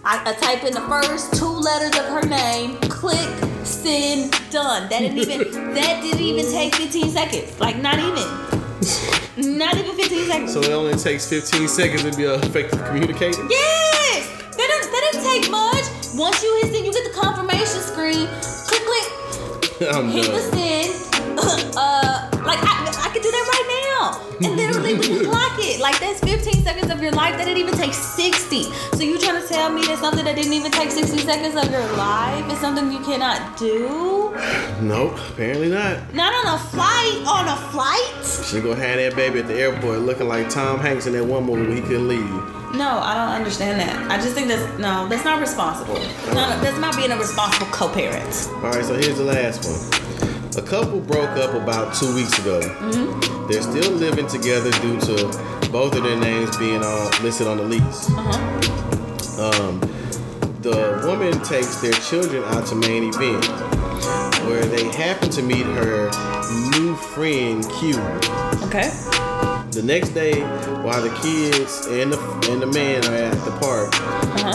I, 0.06 0.24
I 0.26 0.34
type 0.34 0.64
in 0.64 0.74
the 0.74 0.82
first 0.88 1.34
two 1.34 1.50
letters 1.50 2.00
of 2.00 2.06
her 2.06 2.22
name, 2.22 2.78
click, 2.90 3.28
send, 3.66 4.32
done. 4.52 4.88
That 4.88 5.00
didn't 5.00 5.18
even 5.18 5.40
that 5.74 6.02
didn't 6.02 6.22
even 6.22 6.46
take 6.46 6.76
15 6.76 7.10
seconds. 7.10 7.60
Like 7.60 7.76
not 7.76 8.00
even. 8.00 9.58
Not 9.58 9.76
even 9.76 9.98
15 9.98 10.28
seconds. 10.28 10.54
So 10.54 10.62
it 10.62 10.72
only 10.72 10.96
takes 10.96 11.30
15 11.30 11.68
seconds 11.68 12.04
to 12.04 12.16
be 12.16 12.24
an 12.24 12.42
effective 12.42 12.82
communicator. 12.86 13.46
Yes! 13.50 14.28
That 14.56 14.68
didn't, 14.68 14.92
that 14.92 15.10
didn't 15.12 15.26
take 15.26 15.52
much. 15.52 15.84
Once 16.16 16.42
you 16.42 16.56
hit 16.62 16.74
send, 16.74 16.86
you 16.86 16.94
get 16.94 17.04
the 17.04 17.20
confirmation 17.20 17.82
screen. 17.84 18.28
Click, 18.68 18.84
click, 18.88 19.92
I'm 19.94 20.10
hit 20.10 20.32
the 20.32 20.40
send. 20.40 21.21
uh, 21.78 22.30
like 22.46 22.60
I, 22.62 23.08
I 23.08 23.10
could 23.14 23.22
do 23.22 23.32
that 23.32 23.46
right 23.54 23.68
now, 23.92 24.48
and 24.48 24.56
literally 24.58 24.96
we 24.96 25.04
can 25.08 25.26
clock 25.26 25.58
it. 25.60 25.80
Like 25.80 26.00
that's 26.00 26.20
15 26.20 26.64
seconds 26.64 26.92
of 26.92 27.02
your 27.02 27.12
life. 27.12 27.38
That 27.38 27.46
didn't 27.46 27.60
even 27.60 27.76
take 27.76 27.94
60. 27.94 28.64
So 28.64 29.04
you 29.04 29.18
trying 29.18 29.42
to 29.42 29.48
tell 29.48 29.72
me 29.72 29.86
that 29.86 30.00
something 30.00 30.26
that 30.26 30.36
didn't 30.36 30.54
even 30.54 30.72
take 30.72 30.92
60 30.92 31.18
seconds 31.20 31.56
of 31.56 31.72
your 31.72 31.88
life 31.96 32.52
is 32.52 32.60
something 32.60 32.92
you 32.92 33.00
cannot 33.00 33.58
do? 33.58 34.32
Nope, 34.82 35.18
apparently 35.30 35.70
not. 35.70 36.14
Not 36.14 36.34
on 36.34 36.56
a 36.56 36.60
flight. 36.60 37.24
On 37.28 37.48
a 37.48 37.58
flight? 37.72 38.46
She 38.46 38.60
gonna 38.62 38.76
have 38.76 38.98
that 38.98 39.16
baby 39.16 39.40
at 39.40 39.48
the 39.48 39.56
airport 39.56 40.00
looking 40.00 40.28
like 40.28 40.50
Tom 40.50 40.80
Hanks 40.80 41.06
in 41.06 41.14
that 41.14 41.26
one 41.26 41.46
movie 41.46 41.68
where 41.68 41.76
he 41.76 41.82
couldn't 41.82 42.08
leave. 42.08 42.30
No, 42.74 43.00
I 43.00 43.16
don't 43.16 43.36
understand 43.36 43.82
that. 43.82 44.10
I 44.10 44.16
just 44.16 44.34
think 44.34 44.48
that's 44.48 44.80
no, 44.80 45.08
that's 45.08 45.26
not 45.26 45.42
responsible. 45.42 45.96
No, 46.34 46.48
that's 46.62 46.78
not 46.78 46.96
being 46.96 47.12
a 47.12 47.18
responsible 47.18 47.68
co-parent. 47.68 48.48
All 48.56 48.72
right, 48.72 48.86
so 48.86 48.94
here's 48.96 49.18
the 49.18 49.26
last 49.26 49.66
one. 49.66 50.11
A 50.58 50.62
couple 50.62 51.00
broke 51.00 51.38
up 51.38 51.54
about 51.54 51.96
two 51.96 52.14
weeks 52.14 52.38
ago. 52.40 52.60
They're 53.48 53.62
still 53.62 53.92
living 53.94 54.28
together 54.28 54.70
due 54.82 55.00
to 55.00 55.70
both 55.72 55.96
of 55.96 56.04
their 56.04 56.20
names 56.20 56.58
being 56.58 56.82
uh, 56.84 57.10
listed 57.24 57.48
on 57.48 57.56
the 57.56 57.64
lease. 57.64 58.10
Um, 59.40 59.80
the 60.62 61.04
woman 61.06 61.42
takes 61.44 61.80
their 61.82 61.94
children 61.94 62.44
out 62.44 62.66
to 62.68 62.76
main 62.76 63.14
event, 63.14 63.46
where 64.46 64.66
they 64.66 64.86
happen 64.92 65.30
to 65.30 65.42
meet 65.42 65.66
her 65.66 66.12
new 66.72 66.96
friend 66.96 67.64
Q. 67.72 67.98
Okay. 68.68 68.90
The 69.72 69.82
next 69.82 70.10
day, 70.10 70.42
while 70.84 71.02
the 71.02 71.16
kids 71.22 71.88
and 71.88 72.12
the 72.12 72.20
and 72.52 72.62
the 72.62 72.68
man 72.68 73.06
are 73.06 73.16
at 73.16 73.46
the 73.46 73.52
park, 73.62 73.96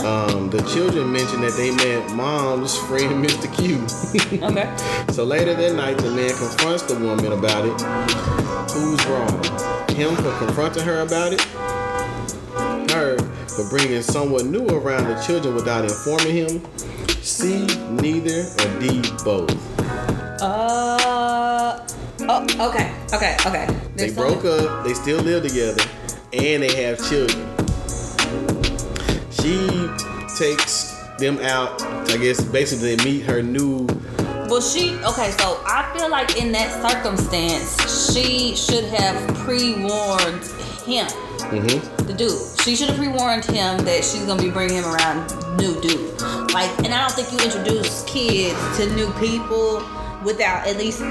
um, 0.05 0.51
the 0.51 0.61
children 0.71 1.11
mention 1.11 1.41
that 1.41 1.53
they 1.57 1.71
met 1.71 2.13
mom's 2.15 2.77
friend 2.77 3.25
Mr. 3.25 3.49
Q. 3.57 3.81
Okay. 4.43 5.11
so 5.11 5.23
later 5.23 5.55
that 5.55 5.73
night, 5.75 5.97
the 5.97 6.11
man 6.11 6.29
confronts 6.29 6.83
the 6.83 6.99
woman 6.99 7.31
about 7.31 7.65
it. 7.65 7.81
Who's 8.73 9.03
wrong? 9.07 9.43
Him 9.95 10.15
for 10.17 10.37
confronting 10.37 10.83
her 10.83 11.01
about 11.01 11.33
it? 11.33 11.41
Her 12.91 13.17
for 13.47 13.67
bringing 13.69 14.03
someone 14.03 14.51
new 14.51 14.67
around 14.67 15.05
the 15.05 15.19
children 15.25 15.55
without 15.55 15.83
informing 15.83 16.35
him? 16.35 16.61
C, 17.23 17.65
neither, 17.89 18.41
or 18.41 18.79
D, 18.79 19.01
both. 19.23 19.49
Uh. 20.39 21.06
Oh. 22.29 22.43
Okay. 22.69 22.91
Okay. 23.13 23.37
Okay. 23.45 23.67
They 23.95 24.11
broke 24.11 24.41
something- 24.43 24.67
up, 24.67 24.83
they 24.85 24.93
still 24.93 25.19
live 25.21 25.43
together, 25.43 25.81
and 26.33 26.61
they 26.63 26.73
have 26.83 26.97
children. 27.09 27.47
She 29.31 29.89
takes 30.37 30.93
them 31.19 31.39
out, 31.39 31.81
I 32.11 32.17
guess 32.17 32.41
basically 32.41 32.95
they 32.95 33.03
meet 33.03 33.21
her 33.25 33.41
new 33.41 33.87
Well, 34.49 34.61
she. 34.61 34.95
Okay. 35.03 35.31
So 35.39 35.59
I 35.65 35.91
feel 35.97 36.09
like 36.09 36.37
in 36.37 36.51
that 36.51 36.69
circumstance, 36.89 38.13
she 38.13 38.55
should 38.55 38.85
have 38.85 39.15
pre-warned 39.45 40.43
him. 40.85 41.07
mhm. 41.51 42.07
the 42.07 42.13
dude. 42.13 42.31
She 42.63 42.75
should 42.75 42.89
have 42.89 42.97
pre-warned 42.97 43.45
him 43.45 43.77
that 43.85 44.03
she's 44.03 44.23
gonna 44.25 44.41
be 44.41 44.49
bringing 44.49 44.77
him 44.77 44.85
around 44.85 45.31
new 45.57 45.79
dude. 45.81 46.19
Like, 46.53 46.69
and 46.83 46.93
I 46.93 47.07
don't 47.07 47.11
think 47.13 47.31
you 47.31 47.39
introduce 47.39 48.03
kids 48.05 48.57
to 48.77 48.89
new 48.95 49.11
people 49.19 49.79
without 50.23 50.67
at 50.67 50.77
least 50.77 51.01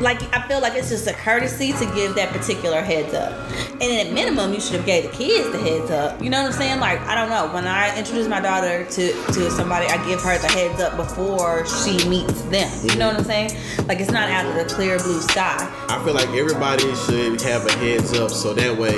like 0.00 0.22
I 0.34 0.46
feel 0.46 0.60
like 0.60 0.74
it's 0.74 0.90
just 0.90 1.06
a 1.06 1.12
courtesy 1.12 1.72
to 1.72 1.84
give 1.94 2.14
that 2.14 2.32
particular 2.32 2.80
heads 2.82 3.14
up. 3.14 3.32
And 3.80 3.82
at 3.82 4.12
minimum, 4.12 4.52
you 4.52 4.60
should 4.60 4.76
have 4.76 4.86
gave 4.86 5.10
the 5.10 5.16
kids 5.16 5.50
the 5.50 5.58
heads 5.58 5.90
up. 5.90 6.22
You 6.22 6.30
know 6.30 6.42
what 6.42 6.52
I'm 6.52 6.58
saying? 6.58 6.80
Like 6.80 7.00
I 7.00 7.14
don't 7.14 7.30
know. 7.30 7.52
When 7.52 7.66
I 7.66 7.96
introduce 7.98 8.28
my 8.28 8.40
daughter 8.40 8.84
to 8.84 9.12
to 9.12 9.50
somebody, 9.50 9.86
I 9.86 10.04
give 10.06 10.20
her 10.22 10.38
the 10.38 10.48
heads 10.48 10.80
up 10.80 10.96
before 10.96 11.66
she 11.66 12.08
meets 12.08 12.42
them. 12.42 12.70
You 12.84 12.96
know 12.96 13.08
what 13.08 13.16
I'm 13.16 13.24
saying? 13.24 13.50
Like 13.86 14.00
it's 14.00 14.12
not 14.12 14.30
out 14.30 14.46
of 14.46 14.54
the 14.54 14.72
clear 14.72 14.98
blue 14.98 15.20
sky. 15.20 15.56
I 15.88 16.02
feel 16.04 16.14
like 16.14 16.28
everybody 16.28 16.94
should 17.06 17.40
have 17.42 17.66
a 17.66 17.72
heads 17.78 18.16
up 18.18 18.30
so 18.30 18.54
that 18.54 18.76
way 18.76 18.94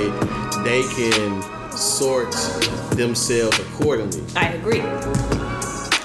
they 0.63 0.83
can 0.93 1.41
sort 1.71 2.31
themselves 2.95 3.57
accordingly. 3.59 4.21
I 4.35 4.49
agree. 4.49 5.40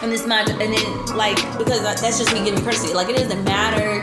And 0.06 0.14
it's 0.14 0.24
my 0.24 0.42
and 0.42 0.72
then 0.72 1.16
like 1.16 1.34
because 1.58 1.82
that's 1.82 2.16
just 2.16 2.32
me 2.32 2.44
giving 2.44 2.62
courtesy. 2.62 2.94
Like 2.94 3.08
it 3.08 3.16
doesn't 3.16 3.42
matter 3.42 4.00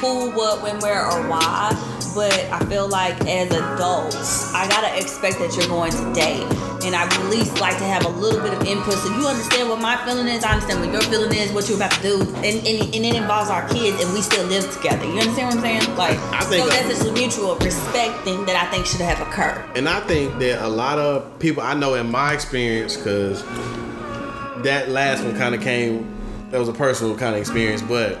who, 0.00 0.30
what, 0.32 0.60
when, 0.60 0.80
where, 0.80 1.06
or 1.06 1.28
why. 1.28 1.70
But 2.16 2.34
I 2.50 2.58
feel 2.64 2.88
like 2.88 3.14
as 3.28 3.52
adults, 3.52 4.52
I 4.52 4.66
gotta 4.66 4.98
expect 4.98 5.38
that 5.38 5.54
you're 5.54 5.68
going 5.68 5.92
to 5.92 6.12
date, 6.12 6.42
and 6.82 6.96
I 6.96 7.04
at 7.04 7.30
least 7.30 7.60
like 7.60 7.78
to 7.78 7.84
have 7.84 8.04
a 8.04 8.08
little 8.08 8.40
bit 8.42 8.52
of 8.54 8.66
input 8.66 8.94
so 8.94 9.08
you 9.16 9.24
understand 9.28 9.68
what 9.68 9.80
my 9.80 10.04
feeling 10.04 10.26
is. 10.26 10.42
I 10.42 10.54
understand 10.54 10.80
what 10.80 10.90
your 10.90 11.02
feeling 11.02 11.32
is, 11.32 11.52
what 11.52 11.68
you're 11.68 11.78
about 11.78 11.92
to 11.92 12.02
do, 12.02 12.20
and 12.42 12.58
and, 12.66 12.92
and 12.92 13.06
it 13.06 13.14
involves 13.14 13.50
our 13.50 13.68
kids, 13.68 14.02
and 14.02 14.12
we 14.12 14.22
still 14.22 14.44
live 14.48 14.68
together. 14.74 15.04
You 15.04 15.20
understand 15.20 15.54
what 15.54 15.56
I'm 15.58 15.60
saying? 15.60 15.96
Like, 15.96 16.18
I 16.34 16.40
think 16.40 16.64
so 16.64 16.70
that's 16.70 17.04
a 17.04 17.12
mutual 17.12 17.54
respect 17.58 18.18
thing 18.24 18.44
that 18.46 18.56
I 18.56 18.68
think 18.72 18.86
should 18.86 19.02
have 19.02 19.20
occurred. 19.20 19.64
And 19.76 19.88
I 19.88 20.00
think 20.00 20.36
that 20.40 20.66
a 20.66 20.68
lot 20.68 20.98
of 20.98 21.38
people 21.38 21.62
I 21.62 21.74
know 21.74 21.94
in 21.94 22.10
my 22.10 22.34
experience, 22.34 22.96
because 22.96 23.44
that 24.64 24.88
last 24.88 25.24
one 25.24 25.36
kind 25.36 25.54
of 25.54 25.60
came, 25.60 26.16
that 26.50 26.58
was 26.58 26.68
a 26.68 26.72
personal 26.72 27.16
kind 27.16 27.34
of 27.34 27.40
experience, 27.40 27.82
but 27.82 28.18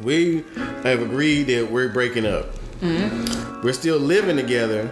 we 0.00 0.44
have 0.82 1.02
agreed 1.02 1.44
that 1.44 1.70
we're 1.70 1.88
breaking 1.88 2.26
up. 2.26 2.46
Mm-hmm. 2.80 3.62
We're 3.62 3.74
still 3.74 3.98
living 3.98 4.36
together, 4.36 4.90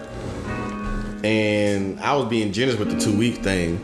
and 1.25 1.99
I 2.01 2.15
was 2.15 2.29
being 2.29 2.53
generous 2.53 2.79
with 2.79 2.91
the 2.91 3.01
two 3.01 3.17
week 3.17 3.37
thing. 3.37 3.81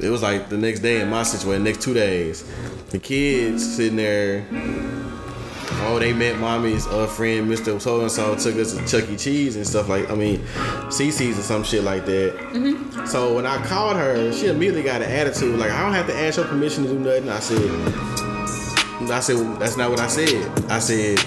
It 0.00 0.10
was 0.10 0.22
like 0.22 0.48
the 0.48 0.58
next 0.58 0.80
day 0.80 1.00
in 1.00 1.08
my 1.08 1.22
situation, 1.22 1.62
next 1.62 1.82
two 1.82 1.94
days. 1.94 2.44
The 2.90 2.98
kids 2.98 3.76
sitting 3.76 3.96
there 3.96 4.44
oh, 5.86 5.98
they 5.98 6.12
met 6.12 6.38
mommy's 6.38 6.86
uh, 6.86 7.06
friend, 7.06 7.50
Mr. 7.50 7.80
So 7.80 8.00
and 8.00 8.10
so, 8.10 8.34
took 8.36 8.56
us 8.56 8.74
to 8.74 8.86
Chuck 8.86 9.08
E. 9.10 9.16
Cheese 9.16 9.56
and 9.56 9.66
stuff 9.66 9.88
like, 9.88 10.10
I 10.10 10.14
mean, 10.14 10.40
CC's 10.88 11.38
or 11.38 11.42
some 11.42 11.64
shit 11.64 11.84
like 11.84 12.06
that. 12.06 13.06
So 13.08 13.34
when 13.34 13.46
I 13.46 13.62
called 13.64 13.96
her, 13.96 14.32
she 14.32 14.46
immediately 14.46 14.82
got 14.82 15.02
an 15.02 15.10
attitude 15.10 15.58
like, 15.58 15.70
I 15.70 15.82
don't 15.82 15.94
have 15.94 16.06
to 16.06 16.14
ask 16.14 16.36
your 16.36 16.46
permission 16.46 16.84
to 16.84 16.90
do 16.90 16.98
nothing. 16.98 17.28
I 17.28 17.40
said, 17.40 19.10
I 19.10 19.20
said, 19.20 19.60
that's 19.60 19.76
not 19.76 19.90
what 19.90 20.00
I 20.00 20.08
said. 20.08 20.70
I 20.70 20.78
said, 20.78 21.18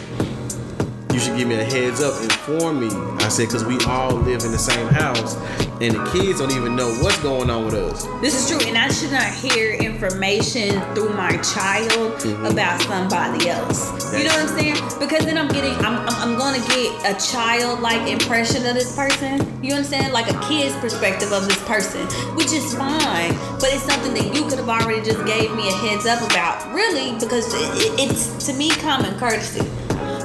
you 1.18 1.24
should 1.24 1.36
give 1.36 1.48
me 1.48 1.56
a 1.56 1.64
heads 1.64 2.00
up, 2.00 2.14
inform 2.22 2.80
me. 2.80 2.90
I 3.26 3.30
said, 3.30 3.48
because 3.48 3.66
we 3.66 3.76
all 3.88 4.14
live 4.14 4.44
in 4.44 4.52
the 4.52 4.60
same 4.60 4.86
house, 4.86 5.36
and 5.82 5.96
the 5.96 6.12
kids 6.12 6.38
don't 6.38 6.52
even 6.52 6.76
know 6.76 6.94
what's 7.02 7.18
going 7.24 7.50
on 7.50 7.66
with 7.66 7.74
us. 7.74 8.06
This 8.22 8.38
is 8.38 8.48
true, 8.48 8.64
and 8.70 8.78
I 8.78 8.88
should 8.90 9.12
not 9.12 9.26
hear 9.26 9.74
information 9.74 10.80
through 10.94 11.10
my 11.16 11.32
child 11.38 12.22
mm-hmm. 12.22 12.46
about 12.46 12.80
somebody 12.84 13.50
else. 13.50 14.14
You 14.14 14.26
know 14.26 14.30
what 14.30 14.48
I'm 14.52 14.60
saying? 14.60 14.76
Because 15.00 15.26
then 15.26 15.40
I'm 15.40 15.48
getting, 15.48 15.74
I'm, 15.84 15.98
I'm, 16.06 16.16
I'm 16.22 16.38
going 16.38 16.62
to 16.62 16.68
get 16.70 17.18
a 17.18 17.32
child-like 17.32 18.08
impression 18.08 18.68
of 18.68 18.76
this 18.76 18.96
person. 18.96 19.42
You 19.64 19.74
understand? 19.74 20.14
Like 20.14 20.30
a 20.30 20.40
kid's 20.48 20.76
perspective 20.76 21.32
of 21.32 21.48
this 21.48 21.62
person, 21.64 22.06
which 22.38 22.54
is 22.54 22.76
fine, 22.76 23.34
but 23.58 23.74
it's 23.74 23.82
something 23.90 24.14
that 24.14 24.36
you 24.36 24.48
could 24.48 24.60
have 24.60 24.70
already 24.70 25.02
just 25.02 25.26
gave 25.26 25.50
me 25.56 25.68
a 25.68 25.74
heads 25.82 26.06
up 26.06 26.22
about. 26.30 26.72
Really, 26.76 27.18
because 27.18 27.52
it, 27.56 28.00
it's 28.00 28.46
to 28.46 28.54
me 28.54 28.70
common 28.70 29.18
courtesy. 29.18 29.66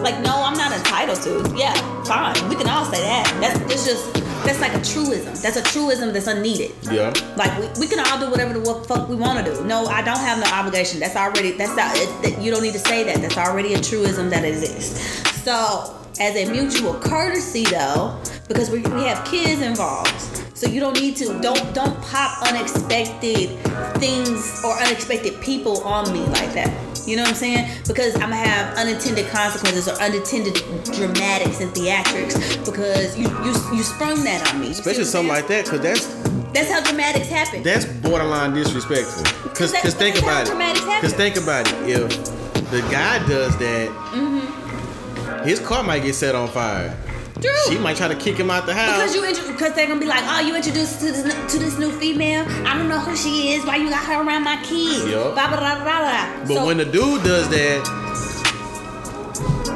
Like, 0.03 0.21
no, 0.21 0.43
I'm 0.43 0.55
not 0.55 0.73
entitled 0.73 1.21
to. 1.23 1.55
Yeah, 1.57 1.75
fine. 2.05 2.35
We 2.49 2.57
can 2.57 2.69
all 2.69 2.85
say 2.85 3.01
that. 3.01 3.39
That's, 3.41 3.59
that's 3.61 3.87
just, 3.87 4.15
that's 4.45 4.61
like 4.61 4.75
a 4.75 4.83
truism. 4.83 5.35
That's 5.43 5.57
a 5.57 5.63
truism 5.63 6.13
that's 6.13 6.27
unneeded. 6.27 6.73
Yeah. 6.91 7.13
Like 7.37 7.57
we, 7.59 7.69
we 7.81 7.87
can 7.87 8.01
all 8.01 8.19
do 8.19 8.31
whatever 8.31 8.59
the 8.59 8.75
fuck 8.87 9.09
we 9.09 9.15
want 9.15 9.45
to 9.45 9.55
do. 9.55 9.65
No, 9.65 9.87
I 9.87 10.03
don't 10.03 10.19
have 10.19 10.39
no 10.39 10.51
obligation. 10.53 11.01
That's 11.01 11.17
already 11.17 11.53
that's 11.53 11.77
not 11.77 11.97
it, 11.97 12.23
that 12.23 12.43
you 12.43 12.51
don't 12.51 12.63
need 12.63 12.73
to 12.73 12.79
say 12.79 13.05
that. 13.05 13.21
That's 13.21 13.37
already 13.37 13.75
a 13.75 13.81
truism 13.81 14.31
that 14.31 14.45
exists. 14.45 15.01
So 15.43 15.97
as 16.21 16.37
a 16.37 16.51
mutual 16.51 16.95
courtesy 16.95 17.65
though, 17.65 18.21
because 18.49 18.71
we, 18.71 18.81
we 18.81 19.05
have 19.05 19.25
kids 19.25 19.63
involved, 19.63 20.21
so 20.57 20.69
you 20.69 20.81
don't 20.81 20.99
need 20.99 21.17
to 21.17 21.41
don't 21.41 21.75
don't 21.75 22.01
pop 22.03 22.43
unexpected 22.49 23.59
things 23.99 24.63
or 24.65 24.73
unexpected 24.81 25.41
people 25.41 25.83
on 25.83 26.13
me 26.13 26.21
like 26.21 26.53
that. 26.53 26.71
You 27.07 27.17
know 27.17 27.23
what 27.23 27.31
I'm 27.31 27.35
saying? 27.37 27.69
Because 27.87 28.15
I'm 28.17 28.31
gonna 28.31 28.37
have 28.37 28.77
unintended 28.77 29.27
consequences 29.29 29.89
or 29.89 29.93
unintended 30.01 30.55
dramatics 30.85 31.61
and 31.61 31.71
theatrics 31.73 32.65
because 32.65 33.17
you 33.19 33.29
you 33.45 33.53
you 33.77 33.83
sprung 33.83 34.23
that 34.25 34.53
on 34.53 34.61
me. 34.61 34.67
You 34.67 34.73
Especially 34.73 35.05
something 35.05 35.29
like 35.33 35.49
that, 35.49 35.65
because 35.65 35.81
that's 35.81 36.07
That's 36.53 36.71
how 36.71 36.81
dramatics 36.83 37.29
happen. 37.29 37.63
That's 37.63 37.85
borderline 37.87 38.53
disrespectful. 38.55 39.25
Cause, 39.55 39.73
That- 39.73 39.83
cause 39.83 39.95
think 39.95 40.17
about 40.19 40.47
it. 40.49 41.01
Cause 41.01 41.13
think 41.15 41.37
about 41.37 41.67
it. 41.67 41.89
If 41.89 42.71
the 42.71 42.81
guy 42.91 43.19
does 43.27 43.57
that, 43.59 43.89
Mm-hmm. 44.13 45.45
his 45.49 45.59
car 45.61 45.83
might 45.83 46.03
get 46.03 46.15
set 46.15 46.35
on 46.35 46.49
fire. 46.49 46.95
She 47.69 47.79
might 47.79 47.97
try 47.97 48.09
to 48.09 48.15
kick 48.15 48.37
him 48.37 48.51
out 48.51 48.67
the 48.67 48.75
house. 48.75 48.97
because 48.97 49.15
you 49.15 49.25
intro- 49.25 49.47
because 49.53 49.75
they're 49.75 49.87
gonna 49.87 50.01
be 50.01 50.07
like, 50.07 50.23
oh, 50.25 50.41
you 50.41 50.55
introduced 50.57 51.01
to 51.01 51.07
this 51.13 51.53
to 51.53 51.59
this 51.59 51.79
new 51.79 51.91
female. 51.93 52.45
I 52.67 52.77
don't 52.77 52.89
know 52.89 52.99
who 52.99 53.17
she 53.17 53.53
is. 53.53 53.65
Why 53.65 53.77
you 53.77 53.89
got 53.91 54.05
her 54.07 54.23
around 54.23 54.45
my 54.45 54.57
kids? 54.63 55.07
Yup. 55.09 55.35
Blah, 55.35 55.49
blah, 55.49 55.59
blah, 55.59 55.83
blah, 55.83 56.27
but 56.47 56.55
So- 56.55 56.67
when 56.67 56.77
the 56.79 56.85
dude 56.85 57.23
does 57.25 57.49
that, 57.51 57.83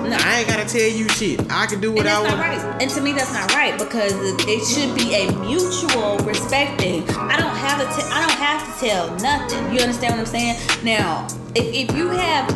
no. 0.07 0.17
I 0.21 0.39
ain't 0.41 0.49
gotta 0.49 0.65
tell 0.65 0.89
you 0.89 1.09
shit. 1.09 1.41
I 1.51 1.67
can 1.67 1.81
do 1.81 1.91
what 1.91 2.07
I 2.07 2.21
want. 2.23 2.39
right. 2.39 2.61
And 2.81 2.89
to 2.93 3.01
me, 3.01 3.13
that's 3.13 3.33
not 3.33 3.53
right 3.55 3.77
because 3.77 4.13
it 4.13 4.45
it 4.47 4.63
should 4.65 4.95
be 4.95 5.15
a 5.15 5.33
mutual 5.41 6.19
respect 6.19 6.81
thing. 6.81 7.03
I 7.11 7.37
don't 7.37 7.57
have 7.57 7.81
to. 7.83 7.87
T- 7.97 8.09
I 8.13 8.21
don't 8.23 8.39
have 8.39 8.63
to 8.63 8.87
tell 8.87 9.11
nothing. 9.19 9.75
You 9.75 9.81
understand 9.81 10.13
what 10.15 10.21
I'm 10.21 10.27
saying? 10.27 10.57
Now, 10.85 11.27
if, 11.57 11.67
if 11.91 11.97
you 11.97 12.09
have 12.11 12.47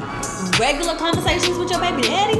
regular 0.60 0.94
conversations 0.96 1.58
with 1.58 1.70
your 1.70 1.80
baby 1.80 2.02
daddy, 2.02 2.38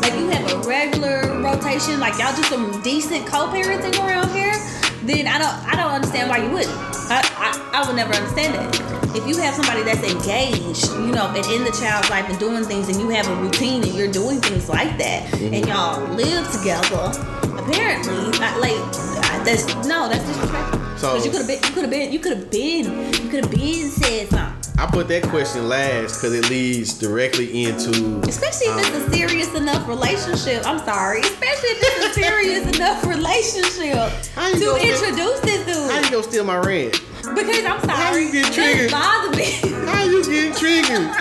like 0.00 0.14
you 0.14 0.28
have 0.28 0.52
a 0.52 0.68
regular 0.68 1.40
rotation, 1.42 2.00
like 2.00 2.18
y'all 2.18 2.34
do 2.34 2.42
some 2.44 2.80
decent 2.82 3.26
co-parenting 3.26 3.98
around 4.00 4.30
here, 4.32 4.54
then 5.02 5.26
I 5.26 5.38
don't. 5.38 5.54
I 5.66 5.76
don't 5.76 5.92
understand 5.92 6.28
why 6.28 6.38
you 6.38 6.50
wouldn't. 6.50 6.74
I, 7.10 7.20
I, 7.36 7.82
I 7.82 7.86
would 7.86 7.96
never 7.96 8.14
understand 8.14 8.54
that. 8.54 9.16
If 9.16 9.26
you 9.26 9.36
have 9.38 9.54
somebody 9.54 9.82
that's 9.82 10.04
engaged, 10.06 10.86
you 10.92 11.10
know, 11.10 11.26
and 11.34 11.44
in 11.46 11.64
the 11.64 11.72
child's 11.72 12.08
life 12.10 12.28
and 12.28 12.38
doing 12.38 12.62
things, 12.62 12.88
and 12.88 13.00
you 13.00 13.08
have 13.08 13.26
a 13.26 13.34
routine 13.36 13.82
and 13.82 13.92
you're 13.94 14.10
doing 14.12 14.40
things 14.40 14.68
like 14.68 14.96
that, 14.98 15.32
and 15.34 15.54
mm-hmm. 15.54 15.68
y'all 15.68 16.06
live 16.14 16.46
together, 16.52 17.10
apparently, 17.58 18.30
I, 18.38 18.56
like 18.60 19.44
that's 19.44 19.66
no, 19.86 20.08
that's 20.08 20.24
disrespectful. 20.26 20.80
So- 20.98 21.14
Because 21.14 21.24
you 21.24 21.30
could 21.32 21.40
have 21.40 21.48
been, 21.48 21.62
you 21.62 21.70
could 21.72 21.82
have 21.82 21.90
been, 21.90 22.12
you 22.12 22.18
could 22.20 22.36
have 22.36 22.50
been, 22.50 22.84
you 23.24 23.30
could 23.30 23.44
have 23.44 23.50
been 23.50 23.88
said 23.88 24.28
something. 24.28 24.59
I 24.80 24.86
put 24.86 25.08
that 25.08 25.24
question 25.24 25.68
last 25.68 26.16
because 26.16 26.32
it 26.32 26.48
leads 26.48 26.94
directly 26.96 27.64
into 27.68 27.90
Especially 28.24 28.72
if 28.72 28.78
it's 28.80 28.96
a 28.96 29.04
um, 29.04 29.12
serious 29.12 29.54
enough 29.54 29.86
relationship. 29.86 30.64
I'm 30.64 30.78
sorry. 30.88 31.20
Especially 31.20 31.68
if 31.76 31.78
it's 31.84 32.16
a 32.16 32.20
serious 32.20 32.64
enough 32.76 33.04
relationship 33.04 34.08
to 34.56 34.68
introduce 34.80 35.40
this 35.44 35.66
dude. 35.68 35.90
how 35.92 36.00
you 36.00 36.10
gonna 36.10 36.22
steal 36.22 36.44
my 36.44 36.56
rent? 36.56 36.96
Because 37.36 37.60
I'm 37.68 37.80
sorry. 37.84 37.92
How 37.92 38.16
you 38.16 38.32
get 38.32 38.46
This 38.46 38.54
triggered? 38.56 38.90
bother 38.90 39.36
me. 39.36 39.52
How 39.84 40.00
you 40.04 40.24
getting 40.24 40.56
triggered? 40.56 41.12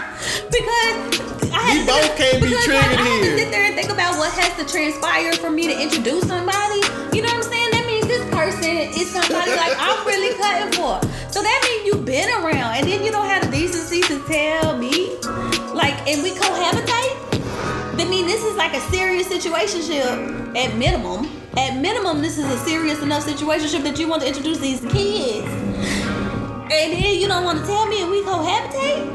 because 0.48 0.96
I 1.52 1.76
We 1.76 1.84
both 1.84 2.16
can't 2.16 2.40
be 2.40 2.56
triggered 2.64 2.96
I, 2.96 2.96
I 2.96 3.04
have 3.04 3.20
here. 3.20 3.36
to 3.36 3.38
sit 3.44 3.52
there 3.52 3.66
and 3.68 3.76
think 3.76 3.92
about 3.92 4.16
what 4.16 4.32
has 4.40 4.56
to 4.56 4.64
transpire 4.72 5.34
for 5.34 5.52
me 5.52 5.68
to 5.68 5.76
introduce 5.76 6.24
somebody. 6.32 6.80
You 7.12 7.28
know 7.28 7.36
what 7.36 7.44
I'm 7.44 7.52
saying? 7.52 7.72
That 7.76 7.84
means 7.86 8.08
this 8.08 8.24
person 8.32 8.96
is 8.96 9.12
somebody 9.12 9.52
like 9.52 9.76
I'm 9.76 10.08
really 10.08 10.32
cutting 10.40 10.72
for. 10.80 11.04
So 11.32 11.44
that 11.44 11.62
means 11.64 11.86
you've 11.86 12.06
been 12.06 12.30
around, 12.44 12.78
and 12.78 12.88
then 12.88 13.04
you 13.04 13.12
don't 13.12 13.28
have 13.28 13.46
the 13.46 13.52
decency 13.52 14.02
to 14.02 14.20
tell 14.28 14.78
me, 14.78 15.16
like, 15.74 15.94
and 16.08 16.24
we 16.24 16.32
cohabitate. 16.32 17.18
I 18.00 18.06
mean, 18.10 18.26
this 18.26 18.44
is 18.44 18.56
like 18.56 18.74
a 18.74 18.80
serious 18.90 19.28
situationship 19.28 20.56
at 20.58 20.76
minimum. 20.76 21.30
At 21.56 21.78
minimum, 21.78 22.22
this 22.22 22.38
is 22.40 22.46
a 22.46 22.58
serious 22.66 23.02
enough 23.02 23.26
situationship 23.26 23.84
that 23.84 24.00
you 24.00 24.08
want 24.08 24.24
to 24.24 24.28
introduce 24.28 24.58
these 24.58 24.82
kids. 24.92 25.46
And 25.46 26.94
then 26.94 27.20
you 27.20 27.28
don't 27.28 27.44
want 27.44 27.60
to 27.60 27.66
tell 27.66 27.86
me 27.88 28.02
and 28.02 28.10
we 28.10 28.24
cohabitate? 28.24 29.06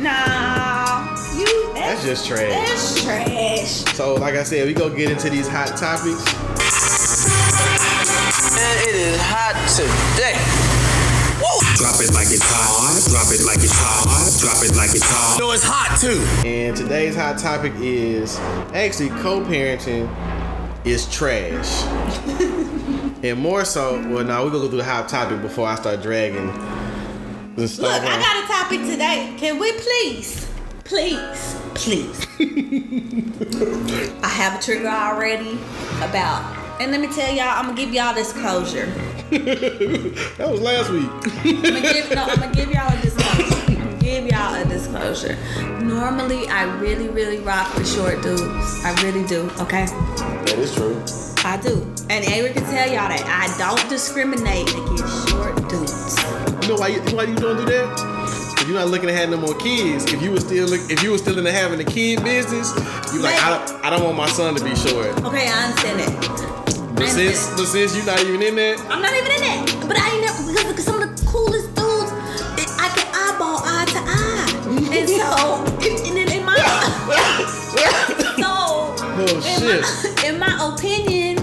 Nah, 0.00 1.14
you. 1.36 1.72
That's 1.74 2.02
just 2.04 2.26
trash. 2.26 2.48
That's 2.48 3.04
trash. 3.04 3.84
So, 3.94 4.14
like 4.14 4.34
I 4.34 4.42
said, 4.42 4.66
we 4.66 4.74
gonna 4.74 4.96
get 4.96 5.10
into 5.10 5.30
these 5.30 5.46
hot 5.46 5.76
topics. 5.76 6.24
Man, 8.54 8.76
it 8.88 8.94
is 8.96 9.20
hot 9.20 9.54
today. 9.68 10.53
Drop 11.76 12.00
it 12.00 12.12
like 12.14 12.28
it's 12.30 12.44
hot. 12.44 13.02
Drop 13.10 13.32
it 13.32 13.44
like 13.44 13.58
it's 13.58 13.72
hot. 13.74 14.40
Drop 14.40 14.62
it 14.64 14.76
like 14.76 14.90
it's 14.90 15.04
hot. 15.04 15.38
No, 15.38 15.50
it's 15.52 15.64
hot 15.64 15.98
too. 16.00 16.20
And 16.46 16.76
today's 16.76 17.16
hot 17.16 17.38
topic 17.38 17.72
is 17.76 18.38
actually 18.72 19.10
co-parenting 19.20 20.08
is 20.86 21.10
trash. 21.10 21.82
and 23.24 23.38
more 23.38 23.64
so, 23.64 23.94
well, 24.08 24.24
now 24.24 24.44
we're 24.44 24.50
gonna 24.50 24.64
go 24.64 24.68
through 24.68 24.78
the 24.78 24.84
hot 24.84 25.08
topic 25.08 25.42
before 25.42 25.66
I 25.66 25.74
start 25.74 26.02
dragging 26.02 26.46
the 27.56 27.62
Look, 27.62 27.70
stuff. 27.70 28.02
I 28.02 28.18
got 28.20 28.44
a 28.44 28.46
topic 28.46 28.80
today. 28.90 29.34
Can 29.38 29.58
we 29.58 29.72
please, 29.72 30.48
please 30.84 31.54
Please. 31.74 32.26
I 34.22 34.28
have 34.28 34.58
a 34.58 34.62
trigger 34.62 34.88
already 34.88 35.58
about. 36.00 36.63
And 36.80 36.90
let 36.90 37.00
me 37.00 37.06
tell 37.06 37.32
y'all, 37.32 37.46
I'm 37.56 37.66
gonna 37.66 37.76
give 37.76 37.94
y'all 37.94 38.14
this 38.14 38.32
closure. 38.32 38.92
That 39.34 40.48
was 40.50 40.60
last 40.60 40.90
week. 40.90 41.08
I'm 41.44 41.62
gonna 41.62 41.80
give 41.80 42.10
no, 42.14 42.22
I'm 42.22 42.38
gonna 42.38 42.54
give 42.54 42.70
y'all 42.70 42.92
a 42.92 43.00
disclosure. 43.00 43.98
Give 43.98 44.26
y'all 44.26 44.54
a 44.54 44.64
disclosure. 44.64 45.36
Normally, 45.82 46.46
I 46.48 46.64
really, 46.78 47.08
really 47.08 47.38
rock 47.38 47.74
with 47.74 47.88
short 47.92 48.22
dudes. 48.22 48.44
I 48.84 48.94
really 49.02 49.26
do. 49.26 49.50
Okay, 49.60 49.86
That 49.86 50.58
is 50.58 50.74
true. 50.74 51.00
I 51.44 51.56
do. 51.56 51.82
And 52.10 52.24
Avery 52.26 52.52
can 52.52 52.64
tell 52.64 52.86
y'all 52.86 53.08
that 53.08 53.24
I 53.26 53.48
don't 53.58 53.88
discriminate 53.88 54.68
against 54.70 55.28
short 55.30 55.56
dudes. 55.68 56.16
You 56.62 56.68
know 56.68 56.76
why 56.76 56.88
you, 56.88 57.00
why 57.16 57.24
you 57.24 57.34
don't 57.34 57.56
do 57.56 57.64
that? 57.64 57.96
Cause 58.56 58.68
you're 58.68 58.78
not 58.78 58.88
looking 58.88 59.08
to 59.08 59.14
have 59.14 59.30
no 59.30 59.36
more 59.38 59.54
kids. 59.58 60.04
If 60.12 60.22
you 60.22 60.30
were 60.30 60.40
still 60.40 60.68
look, 60.68 60.80
if 60.90 61.02
you 61.02 61.10
were 61.12 61.18
still 61.18 61.38
into 61.38 61.50
having 61.50 61.78
the 61.78 61.84
kid 61.84 62.22
business, 62.22 62.70
you 63.12 63.20
like 63.20 63.42
I 63.42 63.50
don't, 63.58 63.84
I 63.84 63.90
don't 63.90 64.04
want 64.04 64.16
my 64.16 64.28
son 64.28 64.54
to 64.54 64.62
be 64.62 64.76
short. 64.76 65.08
Okay, 65.24 65.48
I 65.48 65.64
understand 65.64 66.00
that. 66.00 66.53
But 66.94 67.08
since 67.08 67.50
but 67.56 67.96
you're 67.96 68.06
not 68.06 68.20
even 68.22 68.42
in 68.42 68.54
that, 68.56 68.78
I'm 68.88 69.02
not 69.02 69.12
even 69.12 69.32
in 69.32 69.40
that. 69.42 69.84
But 69.88 69.96
I 69.98 70.10
ain't 70.14 70.22
never 70.24 70.46
because, 70.46 70.64
because 70.70 70.84
some 70.84 71.02
of 71.02 71.08
the 71.10 71.26
coolest 71.26 71.68
dudes 71.74 72.10
it- 72.60 72.70
I 72.78 72.88
can 72.94 73.08
eyeball 73.10 73.58
eye 73.66 73.86
to 73.94 74.00
eye. 74.06 74.50
And 74.94 75.08
so 75.08 75.28
in, 75.86 76.16
in, 76.18 76.28
in 76.38 76.44
my 76.44 76.54
so 76.54 78.46
oh, 78.46 78.94
in, 78.98 79.28
Oh, 79.28 79.40
shit. 79.40 79.82
my, 79.82 80.24
in 80.28 80.38
my 80.38 80.54
opinion, 80.74 81.36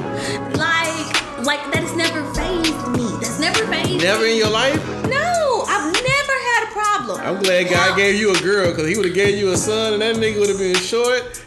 like 0.58 1.20
like 1.44 1.62
that 1.74 1.84
has 1.84 1.96
never 1.96 2.22
phased 2.34 2.88
me. 2.96 3.04
That's 3.20 3.40
never 3.40 3.66
phased 3.68 4.02
never 4.04 4.24
me. 4.24 4.32
in 4.34 4.38
your 4.38 4.50
life. 4.52 4.80
No, 5.10 5.66
I've 5.68 5.92
never 5.92 6.36
had 6.48 6.62
a 6.64 6.72
problem. 6.72 7.20
I'm 7.22 7.42
glad 7.44 7.70
God 7.70 7.92
Now, 7.92 7.96
gave 7.98 8.16
you 8.16 8.32
a 8.32 8.40
girl, 8.40 8.74
cause 8.74 8.88
he 8.88 8.96
would 8.96 9.06
have 9.06 9.16
gave 9.16 9.38
you 9.38 9.52
a 9.52 9.58
son, 9.58 9.94
and 9.94 10.02
that 10.02 10.16
nigga 10.16 10.40
would 10.40 10.50
have 10.50 10.60
been 10.60 10.76
short. 10.76 11.41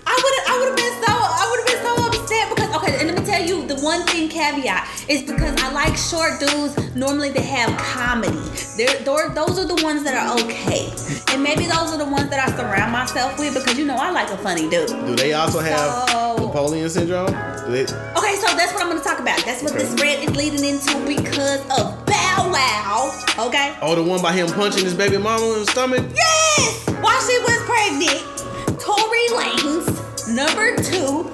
Tell 3.47 3.61
you 3.61 3.67
the 3.67 3.77
one 3.83 4.03
thing 4.07 4.29
caveat 4.29 4.89
is 5.09 5.23
because 5.23 5.61
I 5.63 5.73
like 5.73 5.97
short 5.97 6.41
dudes. 6.41 6.95
Normally 6.95 7.31
they 7.31 7.43
have 7.43 7.77
comedy. 7.79 8.31
They're, 8.77 8.99
they're 9.05 9.29
those 9.31 9.59
are 9.59 9.67
the 9.67 9.81
ones 9.83 10.05
that 10.05 10.15
are 10.15 10.39
okay, 10.45 10.93
and 11.33 11.43
maybe 11.43 11.67
those 11.67 11.93
are 11.93 11.99
the 11.99 12.05
ones 12.05 12.31
that 12.31 12.41
I 12.49 12.55
surround 12.57 12.93
myself 12.93 13.39
with 13.39 13.55
because 13.55 13.79
you 13.79 13.85
know 13.87 13.97
I 13.97 14.11
like 14.11 14.31
a 14.31 14.37
funny 14.39 14.69
dude. 14.71 14.89
Do 14.89 15.15
they 15.17 15.33
also 15.33 15.61
have 15.61 16.09
So- 16.11 16.37
Napoleon 16.47 16.89
syndrome? 16.89 17.27
They, 17.71 17.83
Okay, 17.85 18.35
so 18.37 18.47
that's 18.57 18.73
what 18.75 18.83
I'm 18.83 18.89
gonna 18.89 19.01
talk 19.03 19.19
about. 19.21 19.43
That's 19.45 19.63
what 19.63 19.73
this 19.73 19.91
red 20.01 20.23
is 20.29 20.37
leading 20.37 20.65
into 20.65 20.95
because 21.07 21.61
of 21.79 22.05
Bow 22.07 22.51
Wow. 22.53 23.47
Okay. 23.47 23.75
oh, 23.83 23.95
the 23.95 24.03
one 24.03 24.21
by 24.23 24.33
him 24.33 24.47
punching 24.49 24.85
his 24.85 24.95
baby 24.95 25.17
mama 25.19 25.45
in 25.55 25.61
the 25.61 25.67
stomach? 25.67 26.05
Yes! 26.15 26.87
While 27.01 27.21
she 27.23 27.39
was 27.41 27.59
pregnant, 27.65 28.81
Tory 28.81 29.27
Lanez, 29.33 30.35
number 30.35 30.77
two, 30.83 31.31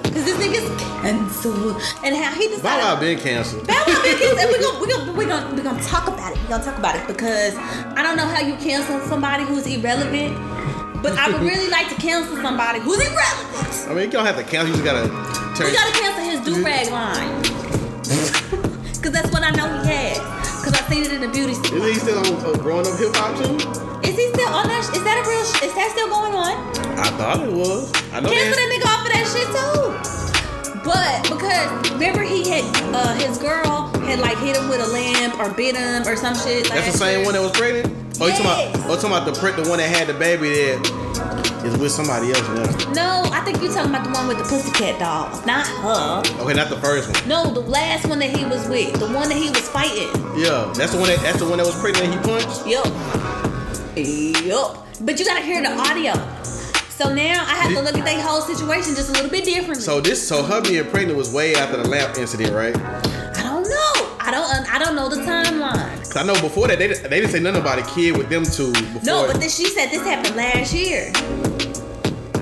canceled, 1.41 1.81
and 2.03 2.15
how 2.15 2.31
he 2.33 2.47
Bow 2.47 2.63
Wow 2.63 2.95
decided. 2.95 2.99
been 2.99 3.19
canceled. 3.23 3.67
Bow 3.67 3.83
Wow 3.87 4.01
been 4.03 4.17
canceled, 4.19 4.39
and 4.39 4.49
we're 4.51 4.61
gonna, 4.61 4.79
we're 4.81 4.87
gonna, 4.87 5.13
we're 5.13 5.27
gonna, 5.27 5.55
we're 5.55 5.63
gonna 5.63 5.83
talk 5.83 6.07
about 6.07 6.31
it. 6.31 6.41
We're 6.43 6.49
gonna 6.49 6.63
talk 6.63 6.77
about 6.77 6.95
it 6.95 7.07
because 7.07 7.55
I 7.57 8.03
don't 8.03 8.17
know 8.17 8.27
how 8.27 8.41
you 8.41 8.55
cancel 8.57 8.99
somebody 9.07 9.43
who's 9.43 9.65
irrelevant, 9.67 10.35
but 11.01 11.17
I 11.17 11.29
would 11.31 11.41
really 11.41 11.69
like 11.69 11.89
to 11.89 11.95
cancel 11.95 12.35
somebody 12.37 12.79
who's 12.79 12.99
irrelevant. 12.99 13.89
I 13.89 13.93
mean, 13.93 14.05
you 14.05 14.11
don't 14.11 14.25
have 14.25 14.37
to 14.37 14.43
cancel. 14.43 14.75
You 14.75 14.81
just 14.81 14.85
gotta 14.85 15.07
turn. 15.57 15.67
We 15.67 15.73
gotta 15.73 15.93
cancel 15.99 16.23
his 16.23 16.39
do 16.45 16.63
rag 16.63 16.89
line. 16.91 17.43
Cause 19.01 19.11
that's 19.13 19.31
what 19.33 19.41
I 19.41 19.49
know 19.51 19.65
he 19.81 19.87
has. 19.89 20.17
Cause 20.61 20.73
I 20.77 20.81
seen 20.93 21.03
it 21.03 21.11
in 21.11 21.21
the 21.21 21.27
beauty 21.27 21.53
Isn't 21.53 21.81
he 21.81 21.95
still 21.95 22.19
on 22.19 22.45
uh, 22.45 22.53
growing 22.61 22.85
up 22.85 22.93
hip 22.99 23.09
hop 23.17 23.33
too? 23.33 23.57
Is 24.07 24.13
he 24.15 24.29
still 24.29 24.53
on 24.53 24.67
that? 24.69 24.85
sh- 24.85 24.93
Is 24.97 25.03
that 25.03 25.17
a 25.17 25.25
real? 25.25 25.41
Sh- 25.41 25.63
is 25.65 25.73
that 25.73 25.89
still 25.89 26.05
going 26.07 26.35
on? 26.37 26.53
I 27.01 27.09
thought 27.17 27.41
it 27.41 27.51
was. 27.51 27.89
I 28.13 28.19
know 28.19 28.29
Cancel 28.29 28.53
that 28.61 28.69
nigga 28.69 28.85
off 28.93 29.01
of 29.01 29.09
that 29.09 29.25
shit 29.25 29.49
too. 29.49 30.20
But 30.83 31.23
because 31.23 31.91
remember 31.91 32.23
he 32.23 32.49
had 32.49 32.63
uh, 32.95 33.13
his 33.15 33.37
girl 33.37 33.87
had 34.05 34.19
like 34.19 34.37
hit 34.39 34.57
him 34.57 34.67
with 34.69 34.81
a 34.81 34.87
lamp 34.87 35.39
or 35.39 35.53
bit 35.53 35.75
him 35.75 36.07
or 36.07 36.15
some 36.15 36.35
shit. 36.35 36.69
That's 36.69 36.91
the 36.91 36.97
same 36.97 37.23
one 37.25 37.33
that 37.33 37.41
was 37.41 37.51
pregnant. 37.51 37.93
Oh, 38.19 38.27
you 38.27 38.33
talking 38.33 38.45
about? 38.45 38.89
Oh, 38.89 38.95
talking 38.95 39.09
about 39.11 39.25
the 39.25 39.39
pre- 39.39 39.51
the 39.63 39.69
one 39.69 39.79
that 39.79 39.89
had 39.89 40.07
the 40.07 40.13
baby 40.13 40.49
that 40.49 41.01
is 41.65 41.77
with 41.77 41.91
somebody 41.91 42.29
else 42.31 42.47
now. 42.49 42.93
No, 42.93 43.29
I 43.31 43.41
think 43.45 43.61
you 43.61 43.69
talking 43.69 43.89
about 43.89 44.03
the 44.03 44.11
one 44.11 44.27
with 44.27 44.37
the 44.37 44.43
pussycat 44.43 44.99
dolls, 44.99 45.45
not 45.45 45.65
her. 45.67 46.21
Okay, 46.43 46.53
not 46.53 46.69
the 46.69 46.77
first 46.77 47.09
one. 47.13 47.29
No, 47.29 47.53
the 47.53 47.61
last 47.61 48.07
one 48.07 48.19
that 48.19 48.35
he 48.35 48.45
was 48.45 48.67
with, 48.67 48.93
the 48.99 49.07
one 49.07 49.29
that 49.29 49.37
he 49.37 49.49
was 49.49 49.67
fighting. 49.69 50.09
Yeah, 50.37 50.71
that's 50.75 50.93
the 50.93 50.99
one 50.99 51.09
that 51.09 51.19
that's 51.21 51.39
the 51.39 51.47
one 51.47 51.57
that 51.57 51.65
was 51.65 51.79
pregnant 51.79 52.05
and 52.05 52.13
he 52.13 52.19
punched. 52.25 52.65
Yup. 52.65 52.85
Yup. 53.95 54.87
But 55.01 55.19
you 55.19 55.25
gotta 55.25 55.41
hear 55.41 55.61
the 55.61 55.71
audio. 55.73 56.13
So 57.01 57.11
now 57.11 57.43
I 57.47 57.55
have 57.55 57.73
to 57.73 57.81
look 57.81 57.97
at 57.97 58.05
their 58.05 58.21
whole 58.21 58.41
situation 58.41 58.93
just 58.93 59.09
a 59.09 59.13
little 59.13 59.31
bit 59.31 59.43
differently. 59.43 59.81
So 59.81 59.99
this, 59.99 60.27
so 60.27 60.43
her 60.43 60.61
being 60.61 60.87
pregnant 60.91 61.17
was 61.17 61.33
way 61.33 61.55
after 61.55 61.77
the 61.77 61.87
lamp 61.87 62.15
incident, 62.15 62.53
right? 62.53 62.75
I 62.77 63.41
don't 63.41 63.63
know. 63.63 64.15
I 64.19 64.29
don't. 64.29 64.71
I 64.71 64.77
don't 64.77 64.95
know 64.95 65.09
the 65.09 65.15
timeline. 65.15 65.97
Cause 65.97 66.17
I 66.17 66.23
know 66.23 66.39
before 66.39 66.67
that 66.67 66.77
they, 66.77 66.89
they 66.89 67.21
didn't 67.21 67.31
say 67.31 67.39
nothing 67.39 67.59
about 67.59 67.79
a 67.79 67.95
kid 67.95 68.15
with 68.15 68.29
them 68.29 68.43
two 68.43 68.71
before. 68.71 69.01
No, 69.03 69.25
but 69.25 69.39
then 69.39 69.49
she 69.49 69.65
said 69.65 69.87
this 69.87 70.03
happened 70.03 70.35
last 70.35 70.75
year. 70.75 71.11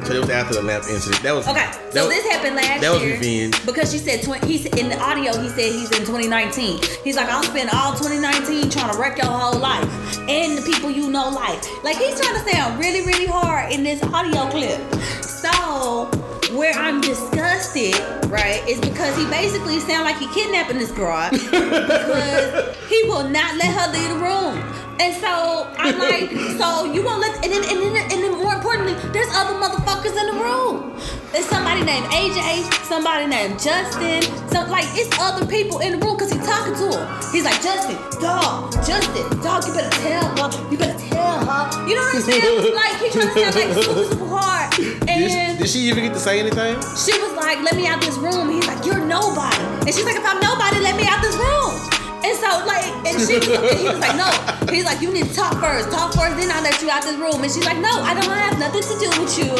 So 0.10 0.16
it 0.16 0.20
was 0.22 0.30
after 0.30 0.56
the 0.56 0.62
lamp 0.64 0.86
incident. 0.90 1.22
That 1.24 1.36
was 1.36 1.48
Okay, 1.48 1.66
that 1.66 1.94
so 1.94 2.08
was- 2.08 2.16
this 2.16 2.26
happened 2.28 2.56
last 2.56 2.82
that 2.82 2.92
was 2.92 3.02
year. 3.04 3.14
revenge. 3.14 3.66
Because 3.66 3.92
she 3.92 3.98
said 4.00 4.24
twen- 4.24 4.42
he's 4.46 4.66
in 4.66 4.90
the 4.90 5.00
audio. 5.00 5.32
He 5.40 5.50
said 5.50 5.72
he's 5.72 5.92
in 5.92 6.06
2019. 6.06 6.80
He's 7.04 7.16
like, 7.16 7.30
I'll 7.30 7.44
spend 7.44 7.70
all 7.72 7.94
2019 7.94 8.70
trying 8.70 8.92
to 8.92 8.98
wreck 8.98 9.18
your 9.18 9.28
whole 9.28 9.60
life 9.60 9.88
and 10.28 10.58
the 10.58 10.62
people 10.64 10.90
you 10.90 11.10
know 11.10 11.30
life. 11.30 11.62
Like 11.84 11.98
he's 11.98 12.20
trying 12.20 12.44
to 12.44 12.50
sound 12.52 12.80
really, 12.80 13.02
really 13.06 13.26
hard 13.28 13.72
in 13.72 13.84
this 13.84 14.02
audio 14.04 14.48
clip. 14.50 14.80
So 15.24 16.10
where 16.52 16.74
I'm 16.74 17.02
disgusted, 17.02 17.96
right, 18.28 18.62
is 18.68 18.80
because 18.80 19.16
he 19.18 19.26
basically 19.26 19.80
sound 19.80 20.06
like 20.06 20.18
he 20.18 20.28
kidnapping 20.34 20.78
this 20.78 20.92
girl 20.92 21.30
because 21.32 22.78
he 22.88 23.04
will 23.04 23.28
not 23.30 23.56
let 23.58 23.74
her 23.74 23.92
leave 23.94 24.10
the 24.10 24.16
room. 24.16 24.80
And 25.00 25.16
so 25.16 25.66
I'm 25.78 25.98
like, 25.98 26.30
so 26.60 26.92
you 26.92 27.02
won't 27.06 27.22
let, 27.22 27.36
and 27.46 27.54
then, 27.54 27.64
and 27.64 27.80
then, 27.80 27.96
and 28.12 28.20
then 28.22 28.38
more 28.38 28.54
importantly, 28.54 28.94
there's 29.14 29.34
other 29.34 29.54
motherfuckers 29.56 30.12
in 30.20 30.28
the 30.28 30.44
room. 30.44 31.00
There's 31.32 31.46
somebody 31.46 31.86
named 31.86 32.06
AJ, 32.08 32.68
somebody 32.84 33.28
named 33.28 33.62
Justin, 33.62 34.24
so 34.50 34.66
like 34.68 34.84
it's 35.00 35.18
other 35.18 35.46
people 35.46 35.80
in 35.80 35.98
the 35.98 36.06
room 36.06 36.18
because 36.18 36.34
he's 36.34 36.46
talking 36.46 36.74
to 36.74 37.00
him. 37.00 37.32
He's 37.32 37.46
like, 37.46 37.62
Justin, 37.62 37.96
dog, 38.20 38.74
Justin, 38.84 39.24
dog, 39.40 39.64
you 39.68 39.74
better 39.74 39.96
tell 40.04 40.26
her, 40.36 40.72
you 40.72 40.78
better 40.78 41.00
tell 41.00 41.46
her. 41.48 41.88
You 41.88 41.96
know 41.96 42.02
what 42.02 42.16
I'm 42.16 42.22
saying? 42.22 42.76
like 42.76 42.96
he's 43.00 43.14
trying 43.14 43.34
to 43.34 43.52
sound 43.52 43.56
like 43.56 43.84
super, 43.84 44.04
super 44.04 44.28
hard. 44.28 44.74
And 45.10 45.49
did 45.60 45.68
she 45.68 45.80
even 45.92 46.06
get 46.06 46.14
to 46.14 46.20
say 46.20 46.40
anything? 46.40 46.80
she 46.96 47.12
was 47.20 47.36
like, 47.36 47.60
let 47.68 47.76
me 47.76 47.86
out 47.86 48.00
this 48.00 48.16
room. 48.18 48.48
He's 48.50 48.66
like, 48.66 48.86
you're 48.86 49.04
nobody. 49.04 49.60
And 49.84 49.92
she's 49.92 50.08
like, 50.08 50.16
if 50.16 50.24
I'm 50.24 50.40
nobody, 50.40 50.80
let 50.80 50.96
me 50.96 51.04
out 51.04 51.20
this 51.20 51.36
room. 51.36 51.76
And 52.24 52.36
so 52.40 52.48
like, 52.64 52.88
and 53.04 53.20
she 53.20 53.36
was, 53.36 53.48
and 53.52 53.80
he 53.80 53.88
was 53.92 54.00
like, 54.00 54.16
no. 54.16 54.32
He's 54.72 54.86
like, 54.86 55.02
you 55.02 55.12
need 55.12 55.28
to 55.28 55.36
talk 55.36 55.60
first. 55.60 55.92
Talk 55.92 56.16
first, 56.16 56.40
then 56.40 56.48
I'll 56.52 56.64
let 56.64 56.82
you 56.82 56.90
out 56.90 57.04
this 57.04 57.20
room. 57.20 57.44
And 57.44 57.52
she's 57.52 57.66
like, 57.68 57.78
no, 57.78 57.92
I 57.92 58.16
don't 58.16 58.32
have 58.32 58.58
nothing 58.58 58.84
to 58.88 58.96
do 59.04 59.10
with 59.20 59.36
you. 59.36 59.52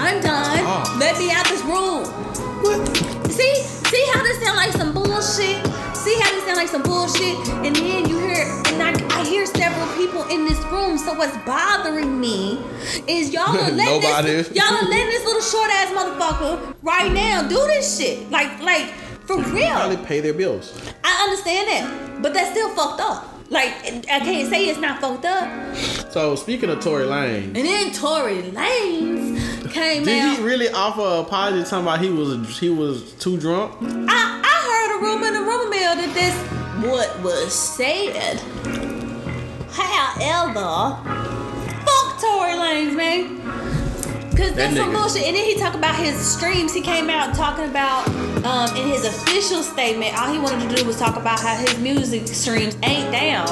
I'm 0.00 0.24
done. 0.24 0.64
Oh. 0.64 0.96
Let 0.98 1.20
me 1.20 1.30
out 1.30 1.44
this 1.44 1.60
room. 1.68 2.08
See, 3.28 3.54
see 3.60 4.04
how 4.12 4.22
this 4.22 4.40
sound 4.40 4.56
like 4.56 4.72
some 4.72 4.92
bullshit. 4.96 5.60
See 6.02 6.18
how 6.20 6.32
this 6.32 6.44
sound 6.44 6.56
like 6.56 6.66
some 6.66 6.82
bullshit, 6.82 7.38
and 7.64 7.76
then 7.76 8.08
you 8.08 8.18
hear, 8.18 8.42
and 8.66 8.82
I, 8.82 9.20
I 9.20 9.24
hear 9.24 9.46
several 9.46 9.86
people 9.96 10.24
in 10.30 10.44
this 10.44 10.58
room. 10.64 10.98
So 10.98 11.14
what's 11.14 11.36
bothering 11.46 12.18
me 12.18 12.58
is 13.06 13.32
y'all 13.32 13.56
are 13.56 13.70
letting 13.70 14.24
this, 14.26 14.50
y'all 14.54 14.64
are 14.64 14.82
letting 14.82 15.06
this 15.06 15.24
little 15.24 15.40
short 15.40 15.70
ass 15.70 15.92
motherfucker 15.92 16.74
right 16.82 17.12
now 17.12 17.46
do 17.46 17.54
this 17.68 17.98
shit. 17.98 18.28
Like, 18.32 18.60
like 18.60 18.88
for 19.26 19.38
real. 19.52 19.70
Probably 19.70 19.96
pay 19.98 20.18
their 20.18 20.34
bills. 20.34 20.76
I 21.04 21.22
understand 21.22 21.68
that, 21.68 22.20
but 22.20 22.34
that's 22.34 22.50
still 22.50 22.74
fucked 22.74 23.00
up. 23.00 23.31
Like, 23.50 23.68
I 24.10 24.20
can't 24.20 24.48
say 24.48 24.66
it's 24.68 24.78
not 24.80 25.00
fucked 25.00 25.24
up. 25.26 25.76
So 26.12 26.36
speaking 26.36 26.70
of 26.70 26.80
Tory 26.80 27.04
Lane, 27.04 27.44
And 27.54 27.66
then 27.66 27.92
Tory 27.92 28.42
Lanez 28.42 29.70
came 29.72 30.02
out. 30.02 30.04
did 30.06 30.20
out. 30.24 30.36
he 30.38 30.42
really 30.42 30.68
offer 30.70 31.00
an 31.02 31.20
apology 31.26 31.62
talking 31.68 31.86
about 31.86 32.00
he 32.00 32.10
was 32.10 32.58
he 32.58 32.70
was 32.70 33.12
too 33.14 33.36
drunk? 33.38 33.74
I, 33.82 34.40
I 34.44 34.56
heard 34.68 34.98
a 34.98 35.02
rumor 35.02 35.26
in 35.28 35.34
the 35.34 35.40
rumor 35.40 35.70
mill 35.70 35.96
that 35.96 36.14
this 36.14 36.34
what 36.90 37.22
was 37.22 37.52
said. 37.54 38.40
However, 39.70 40.96
fuck 41.84 42.20
Tory 42.20 42.52
Lanez, 42.52 42.94
man. 42.96 43.40
Cause 44.36 44.54
that's 44.54 44.76
some 44.76 44.92
bullshit. 44.92 45.24
And 45.24 45.36
then 45.36 45.44
he 45.44 45.56
talked 45.56 45.76
about 45.76 45.94
his 45.94 46.16
streams. 46.16 46.72
He 46.72 46.80
came 46.80 47.10
out 47.10 47.34
talking 47.34 47.68
about 47.68 48.08
um, 48.44 48.74
in 48.76 48.88
his 48.88 49.04
official 49.04 49.62
statement, 49.62 50.18
all 50.18 50.32
he 50.32 50.38
wanted 50.38 50.68
to 50.68 50.76
do 50.76 50.84
was 50.86 50.98
talk 50.98 51.16
about 51.16 51.38
how 51.38 51.54
his 51.54 51.78
music 51.78 52.26
streams 52.26 52.76
ain't 52.82 53.12
down 53.12 53.46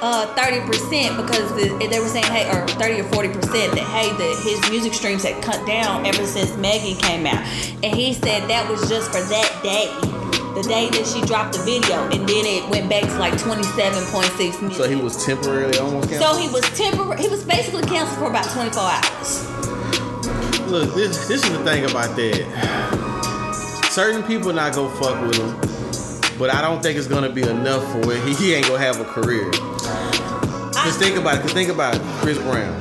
uh 0.00 0.32
30% 0.36 1.16
because 1.16 1.50
the, 1.56 1.88
they 1.90 1.98
were 1.98 2.06
saying 2.06 2.24
hey 2.26 2.48
or 2.50 2.66
30 2.68 3.00
or 3.00 3.04
40% 3.04 3.34
that 3.50 3.78
hey 3.78 4.08
that 4.16 4.40
his 4.44 4.70
music 4.70 4.94
streams 4.94 5.24
had 5.24 5.42
cut 5.42 5.66
down 5.66 6.06
ever 6.06 6.24
since 6.24 6.56
Megan 6.56 6.96
came 7.02 7.26
out. 7.26 7.42
And 7.82 7.96
he 7.96 8.12
said 8.12 8.48
that 8.48 8.68
was 8.70 8.88
just 8.88 9.10
for 9.10 9.20
that 9.20 9.60
day 9.62 9.90
the 10.54 10.62
day 10.68 10.88
that 10.90 11.06
she 11.06 11.20
dropped 11.26 11.54
the 11.56 11.62
video. 11.62 12.02
And 12.10 12.28
then 12.28 12.44
it 12.46 12.68
went 12.70 12.88
back 12.88 13.04
to 13.04 13.18
like 13.18 13.34
27.6 13.34 14.60
million. 14.60 14.70
So 14.72 14.88
he 14.88 14.96
was 14.96 15.24
temporarily 15.24 15.78
almost 15.78 16.10
so 16.10 16.36
he 16.36 16.48
was 16.48 16.62
temporary 16.76 17.20
he 17.20 17.28
was 17.28 17.44
basically 17.44 17.82
canceled 17.82 18.18
for 18.18 18.30
about 18.30 18.48
24 18.50 18.82
hours 18.82 19.77
look, 20.68 20.94
this 20.94 21.26
this 21.28 21.42
is 21.44 21.50
the 21.50 21.64
thing 21.64 21.84
about 21.90 22.14
that. 22.16 23.88
Certain 23.90 24.22
people 24.22 24.52
not 24.52 24.74
go 24.74 24.88
fuck 24.88 25.20
with 25.22 25.36
him, 25.36 26.38
but 26.38 26.52
I 26.52 26.60
don't 26.60 26.82
think 26.82 26.98
it's 26.98 27.06
gonna 27.06 27.30
be 27.30 27.42
enough 27.42 27.82
for 27.92 28.00
where 28.06 28.20
he, 28.24 28.34
he 28.34 28.54
ain't 28.54 28.66
gonna 28.66 28.78
have 28.78 29.00
a 29.00 29.04
career. 29.04 29.50
Cause 29.50 30.96
think 30.96 31.16
about 31.16 31.38
it. 31.38 31.42
Cause 31.42 31.52
think 31.52 31.70
about 31.70 31.96
it. 31.96 32.02
Chris 32.20 32.38
Brown. 32.38 32.80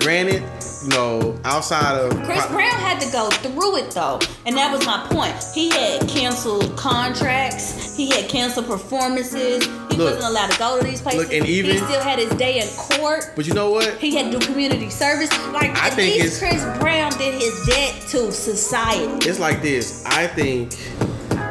Granted, 0.00 0.42
you 0.82 0.88
know, 0.90 1.38
outside 1.44 1.98
of 1.98 2.10
Chris 2.24 2.46
Brown 2.46 2.70
had 2.70 3.00
to 3.00 3.10
go 3.12 3.30
through 3.30 3.76
it 3.78 3.90
though, 3.90 4.18
and 4.44 4.56
that 4.56 4.72
was 4.76 4.84
my 4.86 5.06
point. 5.10 5.34
He 5.54 5.70
had 5.70 6.08
canceled 6.08 6.76
contracts, 6.76 7.96
he 7.96 8.10
had 8.10 8.28
canceled 8.28 8.66
performances, 8.66 9.64
he 9.64 9.96
Look. 9.96 10.14
wasn't 10.14 10.24
allowed 10.24 10.50
to 10.50 10.58
go 10.58 10.78
to 10.78 10.84
these 10.84 11.00
places. 11.00 11.22
Look, 11.22 11.32
and 11.32 11.46
even- 11.46 11.70
he 11.72 11.78
still 11.78 12.00
had 12.02 12.18
his 12.18 12.30
day 12.34 12.60
in 12.60 12.68
court. 12.76 13.32
But 13.34 13.46
you 13.46 13.54
know 13.54 13.70
what? 13.70 13.96
He 13.98 14.14
had 14.14 14.30
to 14.32 14.38
do 14.38 14.46
community 14.46 14.90
service. 14.90 15.30
Like 15.52 15.70
I 15.76 15.86
at 15.88 15.94
think 15.94 16.22
least 16.22 16.38
Chris 16.40 16.62
Brown 16.78 17.10
did 17.18 17.34
his 17.40 17.66
debt 17.66 17.94
to 18.10 18.30
society. 18.32 19.28
It's 19.28 19.38
like 19.38 19.62
this. 19.62 20.04
I 20.06 20.26
think 20.26 20.72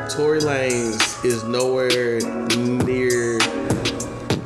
Tory 0.09 0.39
Lanez 0.39 1.25
is 1.25 1.43
nowhere 1.45 2.19
near 2.85 3.04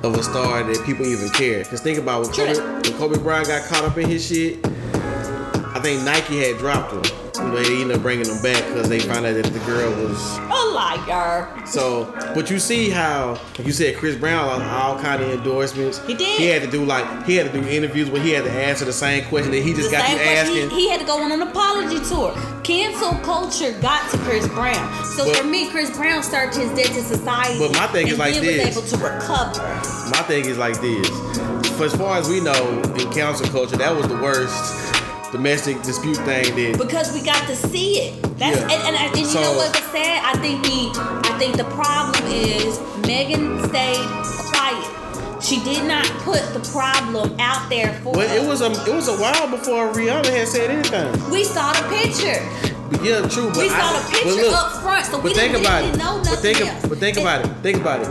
of 0.03 0.15
a 0.15 0.23
star 0.23 0.63
that 0.63 0.85
people 0.85 1.05
even 1.05 1.29
care. 1.29 1.63
Cause 1.65 1.81
think 1.81 1.97
about 1.97 2.21
when 2.21 2.31
Kobe, 2.31 2.57
when 2.57 2.97
Kobe 2.97 3.17
Bryant 3.21 3.47
got 3.47 3.63
caught 3.67 3.83
up 3.83 3.97
in 3.97 4.07
his 4.07 4.25
shit. 4.25 4.65
I 4.65 5.79
think 5.81 6.03
Nike 6.03 6.39
had 6.39 6.57
dropped 6.57 6.93
him. 6.93 7.18
Know, 7.49 7.63
they 7.63 7.81
ended 7.81 7.97
up 7.97 8.01
bringing 8.01 8.27
them 8.27 8.41
back 8.41 8.63
because 8.67 8.89
they 8.89 8.99
found 8.99 9.25
out 9.25 9.33
that 9.41 9.51
the 9.51 9.59
girl 9.59 9.89
was 10.03 10.37
A 10.37 10.73
liar. 10.73 11.65
So, 11.65 12.11
but 12.35 12.49
you 12.49 12.59
see 12.59 12.89
how, 12.89 13.39
you 13.63 13.71
said, 13.71 13.97
Chris 13.97 14.15
Brown 14.15 14.61
all 14.61 14.99
kind 14.99 15.21
of 15.21 15.29
endorsements. 15.31 16.05
He 16.05 16.13
did. 16.13 16.39
He 16.39 16.45
had 16.47 16.61
to 16.61 16.69
do 16.69 16.85
like 16.85 17.25
he 17.25 17.35
had 17.35 17.51
to 17.51 17.61
do 17.61 17.67
interviews 17.67 18.09
where 18.09 18.21
he 18.21 18.31
had 18.31 18.43
to 18.45 18.51
answer 18.51 18.85
the 18.85 18.93
same 18.93 19.25
question 19.25 19.51
that 19.51 19.61
he 19.61 19.73
just 19.73 19.89
the 19.89 19.97
got 19.97 20.09
you 20.09 20.17
asking. 20.17 20.69
he, 20.69 20.81
he 20.83 20.89
had 20.89 20.99
to 20.99 21.05
go 21.05 21.21
on 21.21 21.31
an 21.31 21.41
apology 21.41 21.99
tour. 22.07 22.33
Cancel 22.63 23.13
culture 23.23 23.71
got 23.81 24.09
to 24.11 24.17
Chris 24.19 24.47
Brown. 24.49 25.05
So 25.05 25.25
But- 25.25 25.37
for 25.37 25.43
me, 25.45 25.69
Chris 25.69 25.95
Brown 25.95 26.21
started 26.23 26.55
his 26.59 26.69
debt 26.71 26.93
to 26.95 27.01
society. 27.03 27.59
But 27.59 27.73
my 27.73 27.87
thing 27.87 28.07
is 28.07 28.17
like 28.17 28.35
this. 28.35 28.75
was 28.75 28.93
able 28.93 28.97
to 28.97 29.13
recover. 29.13 29.61
My 30.11 30.21
thing 30.27 30.45
is 30.45 30.57
like 30.57 30.79
this. 30.81 31.07
For 31.77 31.85
as 31.85 31.95
far 31.95 32.17
as 32.17 32.27
we 32.27 32.41
know, 32.41 32.81
in 32.95 33.11
cancel 33.11 33.47
culture, 33.47 33.77
that 33.77 33.95
was 33.95 34.07
the 34.07 34.15
worst 34.15 34.98
domestic 35.31 35.81
dispute 35.83 36.17
thing 36.17 36.55
that. 36.55 36.77
because 36.77 37.13
we 37.13 37.21
got 37.21 37.45
to 37.47 37.55
see 37.55 37.99
it. 37.99 38.21
That's 38.37 38.57
Yeah. 38.57 38.63
and, 38.73 38.81
and, 38.87 38.95
and 38.95 39.17
you 39.17 39.25
So- 39.25 39.41
know 39.41 39.53
what 39.53 39.69
was 39.75 39.85
sad? 39.91 40.23
I 40.25 40.37
think 40.41 40.61
we 40.63 40.89
I 41.29 41.37
think 41.37 41.57
the 41.57 41.65
problem 41.65 42.23
is 42.31 42.79
Megan 43.05 43.59
stayed 43.69 44.05
quiet. 44.51 44.85
She 45.41 45.59
did 45.63 45.85
not 45.85 46.05
put 46.27 46.41
the 46.53 46.59
problem 46.71 47.39
out 47.39 47.69
there 47.69 47.93
for 48.03 48.13
But 48.13 48.29
it 48.31 48.45
was 48.47 48.61
a 48.61 48.71
it 48.89 48.93
was 48.93 49.07
a 49.07 49.15
while 49.17 49.47
before 49.49 49.91
Rihanna 49.93 50.25
had 50.31 50.47
said 50.47 50.69
anything. 50.71 51.29
we 51.31 51.43
saw 51.43 51.71
the 51.73 51.87
picture. 51.95 52.41
But 52.89 53.03
yeah, 53.03 53.21
true. 53.27 53.49
But 53.49 53.57
We 53.57 53.69
I, 53.69 53.79
saw 53.79 53.93
the 54.01 54.11
picture 54.11 54.41
look, 54.49 54.55
up 54.57 54.81
front, 54.81 55.05
so 55.05 55.19
we 55.19 55.33
think 55.33 55.53
didn't, 55.53 55.67
it. 55.67 55.97
know 55.97 56.17
But 56.17 56.25
nothing 56.25 56.55
think, 56.55 56.61
else. 56.67 56.85
but 56.87 56.97
think 56.97 57.17
about 57.17 57.45
it. 57.45 57.51
Think 57.61 57.77
about 57.77 58.01
it. 58.01 58.07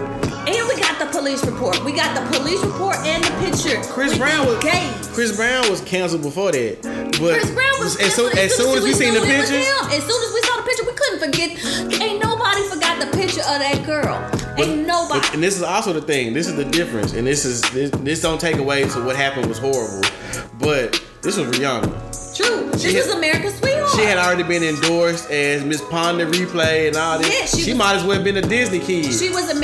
And 0.48 0.66
we 0.68 0.80
got 0.80 0.98
the 0.98 1.06
police 1.12 1.44
report. 1.44 1.84
We 1.84 1.92
got 1.92 2.16
the 2.16 2.24
police 2.38 2.62
report 2.64 2.96
and 3.04 3.22
the 3.22 3.30
picture. 3.44 3.82
Chris 3.92 4.16
Brown 4.16 4.46
was 4.46 4.62
gays. 4.64 5.08
Chris 5.08 5.37
Brown 5.37 5.68
was 5.70 5.82
canceled 5.82 6.22
before 6.22 6.52
that. 6.52 6.80
But 7.20 7.37
Chris 7.37 7.50
Brown 7.50 7.76
was 7.80 8.00
as 8.00 8.14
soon, 8.14 8.30
canceled 8.32 8.38
as 8.38 8.56
soon 8.56 8.78
as 8.78 8.84
we 8.84 8.92
seen 8.94 9.12
the 9.12 9.20
knew 9.20 9.26
it 9.26 9.38
was 9.40 9.50
pictures, 9.50 9.68
him. 9.68 9.87
As 9.92 10.02
soon 10.08 10.20
as 10.24 10.32
we 10.32 10.40
saw 10.42 10.56
the 10.56 10.62
picture, 10.62 10.84
we 10.87 10.92
couldn't 10.96 11.20
forget. 11.20 12.00
Ain't 12.00 12.22
nobody 12.22 12.62
forgot 12.64 13.00
the 13.00 13.06
picture 13.16 13.40
of 13.44 13.58
that 13.61 13.82
girl. 13.84 14.16
Ain't 14.58 14.87
nobody. 14.87 15.20
But- 15.20 15.34
and 15.34 15.42
this 15.42 15.56
is 15.56 15.62
also 15.62 15.92
the 15.92 16.00
thing. 16.02 16.32
This 16.32 16.46
is 16.46 16.56
the 16.56 16.64
difference, 16.64 17.12
and 17.12 17.26
this 17.26 17.44
is 17.44 17.61
this, 17.70 17.90
this 17.90 18.22
don't 18.22 18.40
take 18.40 18.56
away 18.56 18.88
to 18.88 19.04
what 19.04 19.16
happened 19.16 19.46
was 19.46 19.58
horrible, 19.58 20.08
but 20.58 20.98
this 21.22 21.37
was 21.37 21.46
Rihanna. 21.48 22.14
True. 22.38 22.70
This 22.70 22.83
She 22.83 22.96
was 22.96 23.07
had- 23.07 23.16
America's 23.18 23.55
sweetheart. 23.59 23.90
She 23.96 24.03
had 24.05 24.18
already 24.18 24.42
been 24.44 24.62
endorsed 24.62 25.31
as 25.31 25.64
Miss 25.64 25.81
Pon 25.81 26.18
de 26.18 26.27
Replay 26.27 26.87
and 26.88 26.96
all 26.96 27.18
this. 27.18 27.29
Yeah, 27.29 27.46
she 27.46 27.62
she 27.64 27.70
was- 27.72 27.79
might 27.79 27.96
as 27.96 28.05
well 28.05 28.14
have 28.14 28.24
been 28.24 28.37
a 28.37 28.42
Disney 28.42 28.79
kid. 28.79 29.07
She 29.12 29.29
was 29.31 29.51
a 29.51 29.55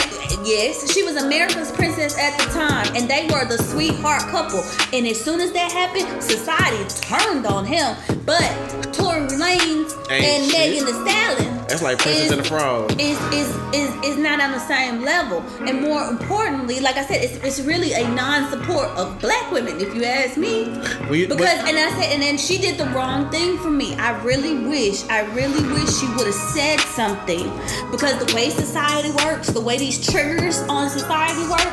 yes, 0.45 0.93
she 0.93 1.03
was 1.05 1.17
America's 1.17 1.71
princess 1.71 2.19
at 2.19 2.37
the 2.39 2.45
time, 2.53 2.87
and 2.97 3.09
they 3.09 3.29
were 3.33 3.45
the 3.45 3.63
sweetheart 3.63 4.23
couple. 4.31 4.65
And 4.93 5.07
as 5.07 5.21
soon 5.23 5.41
as 5.41 5.53
that 5.53 5.71
happened, 5.73 6.23
society 6.23 6.85
turned 7.01 7.47
on 7.47 7.65
him. 7.65 7.95
But 8.27 8.51
Tory 8.97 9.21
Lanez 9.21 10.11
Ain't 10.11 10.25
and 10.25 10.51
shit. 10.51 10.53
Megan 10.53 10.87
Thee 10.87 11.11
Stallion. 11.11 11.57
That's 11.69 11.83
like 11.83 11.99
Princess 11.99 12.27
is- 12.27 12.31
and 12.33 12.41
the 12.41 12.45
Frog. 12.45 12.93
Is, 13.01 13.19
is 13.33 13.49
is 13.75 13.91
is 14.05 14.17
not 14.19 14.39
on 14.41 14.53
the 14.53 14.61
same 14.61 15.03
level, 15.03 15.43
and 15.67 15.81
more 15.81 16.05
importantly, 16.05 16.79
like 16.81 16.97
I 16.97 17.05
said, 17.07 17.25
it's, 17.25 17.37
it's 17.43 17.61
really 17.67 17.93
a 17.95 18.07
non-support 18.09 18.89
of 18.91 19.19
black 19.21 19.51
women, 19.51 19.81
if 19.81 19.95
you 19.95 20.05
ask 20.05 20.37
me. 20.37 20.65
We- 21.11 21.27
but- 21.27 21.39
Because 21.39 21.59
and 21.69 21.77
I 21.79 21.91
said, 21.99 22.13
and 22.13 22.23
then 22.23 22.37
she 22.39 22.59
did 22.59 22.77
the 22.79 22.87
wrong 22.91 23.31
thing 23.31 23.59
for 23.59 23.71
me. 23.71 23.95
I 23.97 24.11
really 24.23 24.57
wish, 24.69 25.09
I 25.09 25.23
really 25.33 25.63
wish 25.73 25.99
she 25.99 26.07
would 26.09 26.27
have 26.27 26.35
said 26.35 26.81
something. 26.81 27.51
Because 27.91 28.25
the 28.25 28.33
way 28.35 28.51
society 28.51 29.11
works, 29.25 29.49
the 29.49 29.61
way 29.61 29.79
these 29.79 29.99
triggers 30.07 30.61
on 30.69 30.91
society 30.91 31.49
work, 31.49 31.73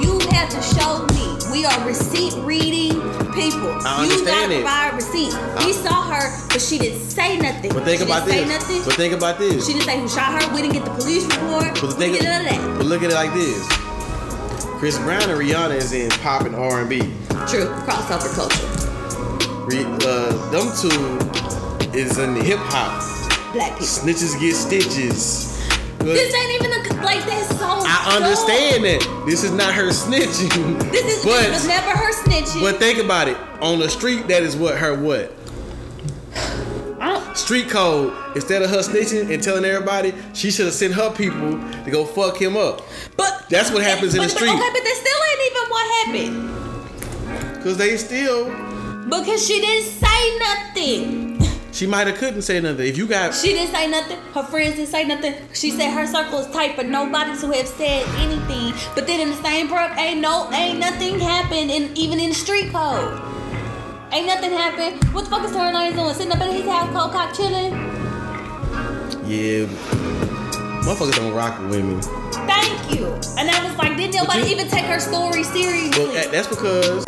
you 0.00 0.18
have 0.30 0.48
to 0.48 0.62
show 0.62 1.06
me. 1.14 1.35
We 1.52 1.64
are 1.64 1.86
receipt 1.86 2.34
reading 2.44 2.92
people. 3.32 3.70
I 3.84 4.04
you 4.04 4.12
understand 4.12 4.26
gotta 4.26 4.54
it. 4.54 4.62
provide 4.62 4.94
receipts. 4.94 5.36
We 5.64 5.72
saw 5.72 6.10
her, 6.10 6.48
but 6.48 6.60
she 6.60 6.78
didn't 6.78 7.00
say 7.00 7.38
nothing. 7.38 7.72
but 7.72 7.84
think 7.84 8.00
she 8.00 8.06
about 8.06 8.26
didn't 8.26 8.48
this. 8.48 8.62
Say 8.62 8.74
nothing. 8.76 8.84
But 8.84 8.94
think 8.94 9.14
about 9.14 9.38
this. 9.38 9.66
She 9.66 9.72
didn't 9.74 9.84
say 9.86 10.00
who 10.00 10.08
shot 10.08 10.42
her. 10.42 10.54
We 10.54 10.62
didn't 10.62 10.74
get 10.74 10.84
the 10.84 10.90
police 10.92 11.24
report. 11.24 11.74
But 11.80 11.80
the 11.80 11.86
we 11.96 12.12
didn't 12.12 12.12
get 12.14 12.24
none 12.24 12.40
of 12.46 12.50
that. 12.50 12.78
but 12.78 12.86
look 12.86 13.02
at 13.02 13.10
it 13.10 13.14
like 13.14 13.32
this. 13.34 13.66
Chris 14.78 14.98
Brown 14.98 15.22
and 15.30 15.40
Rihanna 15.40 15.76
is 15.76 15.92
in 15.92 16.10
pop 16.20 16.42
and 16.42 16.54
R 16.54 16.80
and 16.80 16.90
B. 16.90 16.98
True. 17.48 17.66
Crossover 17.86 18.34
culture. 18.34 18.66
Uh, 19.68 20.50
them 20.50 20.68
two 20.78 21.98
is 21.98 22.18
in 22.18 22.34
the 22.34 22.42
hip 22.44 22.58
hop. 22.62 23.02
Black 23.52 23.72
people. 23.72 23.86
Snitches 23.86 24.38
get 24.38 24.54
stitches. 24.54 25.55
But 25.98 26.04
This 26.14 26.34
ain't 26.34 26.62
even 26.62 26.72
a, 26.72 27.02
like 27.04 27.24
that's 27.26 27.48
so. 27.58 27.66
I 27.66 28.16
understand 28.20 28.84
that 28.84 29.24
this 29.26 29.42
is 29.44 29.50
not 29.52 29.74
her 29.74 29.88
snitching. 29.90 30.78
This 30.92 31.18
is 31.18 31.24
but 31.24 31.40
this 31.42 31.52
was 31.54 31.66
never 31.66 31.90
her 31.90 32.12
snitching. 32.12 32.60
but 32.60 32.76
think 32.78 32.98
about 32.98 33.28
it. 33.28 33.36
On 33.60 33.78
the 33.78 33.88
street, 33.88 34.28
that 34.28 34.42
is 34.42 34.56
what 34.56 34.76
her 34.78 34.94
what 35.00 35.32
street 37.36 37.68
code. 37.68 38.12
Instead 38.34 38.62
of 38.62 38.70
her 38.70 38.78
snitching 38.78 39.32
and 39.32 39.42
telling 39.42 39.64
everybody, 39.64 40.12
she 40.32 40.50
should 40.50 40.66
have 40.66 40.74
sent 40.74 40.94
her 40.94 41.10
people 41.10 41.52
to 41.84 41.90
go 41.90 42.04
fuck 42.04 42.40
him 42.40 42.56
up. 42.56 42.82
but 43.16 43.44
That's 43.50 43.70
what 43.70 43.82
happens 43.82 44.14
in 44.14 44.20
the 44.22 44.26
but- 44.26 44.30
street. 44.36 44.48
Okay, 44.50 44.58
but 44.58 44.82
that 44.84 44.96
still 44.96 45.20
ain't 45.28 45.42
even 45.50 45.64
what 45.70 45.86
happened 45.96 47.62
Cause 47.62 47.76
they 47.76 47.96
still, 47.96 48.44
because 49.08 49.44
she 49.46 49.60
didn't 49.60 49.84
say 49.90 50.38
nothing. 50.38 51.35
She 51.76 51.86
might 51.86 52.06
have 52.06 52.16
couldn't 52.16 52.42
say 52.42 52.58
nothing. 52.60 52.86
If 52.86 52.96
you 52.96 53.06
got, 53.06 53.34
She 53.34 53.48
didn't 53.52 53.74
say 53.74 53.86
nothing. 53.90 54.18
Her 54.34 54.42
friends 54.44 54.76
didn't 54.76 54.88
say 54.88 55.04
nothing. 55.04 55.34
She 55.52 55.70
said 55.70 55.90
her 55.92 56.06
circle 56.06 56.38
is 56.38 56.46
tight, 56.48 56.74
but 56.76 56.86
nobody 56.86 57.38
to 57.38 57.50
have 57.52 57.68
said 57.68 58.06
anything. 58.16 58.72
But 58.94 59.06
then 59.06 59.20
in 59.20 59.28
the 59.30 59.42
same 59.42 59.68
breath, 59.68 59.96
ain't 59.98 60.20
no, 60.20 60.50
ain't 60.52 60.78
nothing 60.78 61.20
happened. 61.20 61.70
In 61.70 61.94
even 61.96 62.18
in 62.18 62.30
the 62.30 62.34
street 62.34 62.72
code, 62.72 63.20
ain't 64.12 64.26
nothing 64.26 64.52
happened. 64.52 65.04
What 65.12 65.24
the 65.24 65.30
fuck 65.30 65.44
is 65.44 65.52
Lanez 65.52 65.94
doing? 65.94 66.14
Sitting 66.14 66.32
up 66.32 66.40
in 66.40 66.54
his 66.54 66.66
house, 66.68 66.90
cold 66.96 67.12
cock 67.12 67.34
chilling. 67.34 67.72
yeah, 69.26 69.66
motherfuckers 70.86 71.16
don't 71.16 71.34
rock 71.34 71.58
with 71.60 71.70
women. 71.72 72.00
Thank 72.46 72.98
you. 72.98 73.06
And 73.38 73.50
I 73.50 73.68
was 73.68 73.76
like, 73.76 73.96
didn't 73.98 74.14
nobody 74.14 74.40
you- 74.40 74.54
even 74.56 74.68
take 74.68 74.84
her 74.86 74.98
story 75.00 75.42
seriously? 75.44 76.04
Well, 76.06 76.30
that's 76.30 76.48
because. 76.48 77.04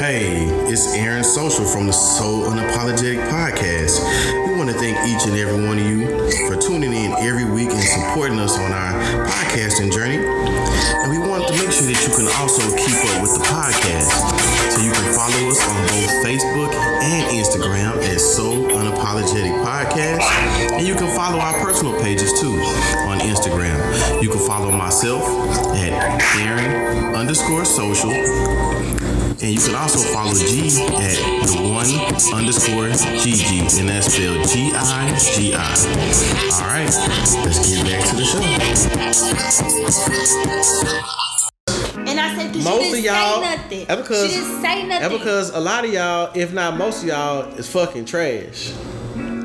Hey, 0.00 0.48
it's 0.64 0.96
Aaron 0.96 1.22
Social 1.22 1.66
from 1.66 1.84
the 1.84 1.92
So 1.92 2.48
Unapologetic 2.48 3.20
Podcast. 3.28 4.00
We 4.48 4.56
want 4.56 4.70
to 4.70 4.76
thank 4.80 4.96
each 5.04 5.28
and 5.28 5.36
every 5.36 5.60
one 5.60 5.76
of 5.76 5.84
you 5.84 6.08
for 6.48 6.56
tuning 6.56 6.94
in 6.94 7.12
every 7.20 7.44
week 7.44 7.68
and 7.68 7.84
supporting 7.84 8.38
us 8.40 8.56
on 8.56 8.72
our 8.72 8.96
podcasting 9.28 9.92
journey. 9.92 10.16
And 10.16 11.10
we 11.12 11.18
want 11.18 11.46
to 11.48 11.52
make 11.52 11.68
sure 11.68 11.84
that 11.84 12.00
you 12.00 12.16
can 12.16 12.32
also 12.40 12.64
keep 12.80 12.96
up 13.12 13.20
with 13.20 13.36
the 13.36 13.44
podcast. 13.44 14.08
So 14.72 14.80
you 14.80 14.88
can 14.88 15.12
follow 15.12 15.52
us 15.52 15.60
on 15.68 15.76
both 15.92 16.12
Facebook 16.24 16.72
and 17.04 17.36
Instagram 17.36 18.00
at 18.00 18.20
So 18.22 18.56
Unapologetic 18.72 19.52
Podcast. 19.60 20.24
And 20.80 20.86
you 20.86 20.94
can 20.94 21.14
follow 21.14 21.40
our 21.40 21.60
personal 21.60 21.92
pages 22.00 22.32
too 22.40 22.56
on 23.04 23.20
Instagram. 23.20 24.22
You 24.22 24.30
can 24.30 24.40
follow 24.40 24.70
myself 24.70 25.28
at 25.76 25.92
Aaron 26.40 27.14
underscore 27.14 27.66
social. 27.66 28.16
And 29.42 29.50
you 29.54 29.58
can 29.58 29.74
also 29.74 29.98
follow 30.12 30.34
G 30.34 30.68
at 30.68 31.46
the 31.48 31.56
one 31.62 31.88
underscore 32.34 32.90
Gigi, 33.22 33.60
and 33.80 33.88
that's 33.88 34.12
spelled 34.12 34.46
G 34.48 34.70
I 34.74 35.16
G 35.18 35.54
I. 35.54 35.58
All 36.60 36.68
right, 36.68 36.84
let's 37.44 37.58
get 37.68 37.84
back 37.86 38.08
to 38.10 38.16
the 38.16 38.24
show. 38.24 38.40
And 42.06 42.18
I 42.20 42.34
said, 42.36 42.54
Most 42.56 42.64
she 42.64 42.88
of 42.88 42.92
didn't 42.92 43.04
y'all, 43.04 43.40
say 43.42 43.56
nothing. 43.56 43.86
because 44.02 44.30
she 44.30 44.36
didn't 44.40 44.60
say 44.62 44.86
nothing. 44.86 44.88
that's 44.88 45.12
because 45.18 45.50
a 45.50 45.60
lot 45.60 45.84
of 45.84 45.92
y'all, 45.92 46.30
if 46.34 46.52
not 46.52 46.76
most 46.76 47.02
of 47.02 47.08
y'all, 47.08 47.46
is 47.54 47.68
fucking 47.70 48.04
trash. 48.04 48.72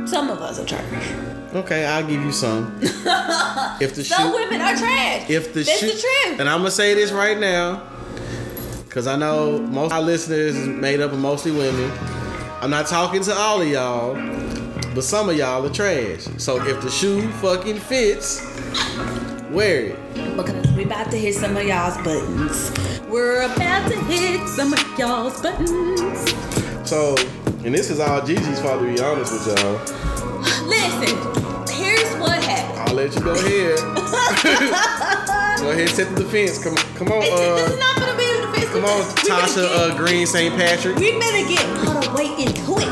some 0.08 0.30
of 0.30 0.40
us 0.42 0.60
are 0.60 0.66
trash. 0.66 1.14
Okay, 1.54 1.86
I'll 1.86 2.06
give 2.06 2.22
you 2.22 2.32
some. 2.34 2.80
If 3.82 3.94
the 3.96 4.04
Some 4.06 4.32
shoe, 4.32 4.34
women 4.34 4.62
are 4.62 4.76
trash. 4.76 5.30
if 5.30 5.54
the 5.54 5.64
That's 5.64 5.80
shoe, 5.80 5.88
the 5.88 5.92
truth. 5.92 6.40
and 6.40 6.50
I'm 6.50 6.60
gonna 6.60 6.72
say 6.72 6.94
this 6.94 7.12
right 7.12 7.38
now, 7.38 7.82
Cause 8.96 9.08
I 9.08 9.18
know 9.18 9.60
most 9.60 9.88
of 9.88 9.92
our 9.92 10.02
listeners 10.02 10.56
is 10.56 10.70
made 10.70 11.02
up 11.02 11.12
of 11.12 11.20
mostly 11.20 11.52
women. 11.52 11.92
I'm 12.62 12.70
not 12.70 12.88
talking 12.88 13.22
to 13.24 13.34
all 13.34 13.62
of 13.62 13.68
y'all, 13.68 14.14
but 14.96 15.04
some 15.04 15.28
of 15.28 15.36
y'all 15.36 15.66
are 15.66 15.70
trash. 15.70 16.22
So 16.38 16.66
if 16.66 16.82
the 16.82 16.90
shoe 16.90 17.30
fucking 17.34 17.76
fits, 17.76 18.42
wear 19.52 19.88
it. 19.88 20.38
Because 20.38 20.72
we 20.78 20.86
about 20.86 21.12
to 21.12 21.18
hit 21.18 21.36
some 21.36 21.58
of 21.58 21.68
y'all's 21.68 21.98
buttons. 22.06 22.72
We're 23.10 23.42
about 23.42 23.92
to 23.92 23.98
hit 24.04 24.48
some 24.48 24.72
of 24.72 24.98
y'all's 24.98 25.42
buttons. 25.42 26.00
So, 26.90 27.18
and 27.66 27.76
this 27.76 27.90
is 27.90 28.00
all 28.00 28.22
Gigi's 28.22 28.62
fault 28.62 28.80
to 28.80 28.86
be 28.86 29.02
honest 29.02 29.34
with 29.34 29.60
y'all. 29.60 29.74
Listen, 30.70 31.68
here's 31.76 32.16
what 32.16 32.42
happened. 32.42 32.80
I'll 32.80 32.96
let 32.96 33.14
you 33.14 33.20
go 33.20 33.34
ahead. 33.34 33.78
go 35.60 35.72
ahead, 35.72 35.90
set 35.90 36.16
the 36.16 36.24
defense. 36.24 36.64
Come, 36.64 36.78
come 36.96 37.10
on, 37.10 37.24
It's, 37.24 37.30
this 37.30 37.72
is 37.72 37.74
uh, 37.74 37.78
not 37.78 37.96
gonna 37.98 38.18
be. 38.18 38.25
Come 38.76 38.86
on, 38.86 39.04
Tasha 39.16 39.64
uh, 39.64 39.98
Green 39.98 40.28
St. 40.28 40.54
Patrick. 40.56 40.98
We 40.98 41.18
better 41.18 41.48
get 41.48 41.64
all 41.88 42.02
the 42.02 42.12
way 42.14 42.28
into 42.44 42.76
it. 42.76 42.92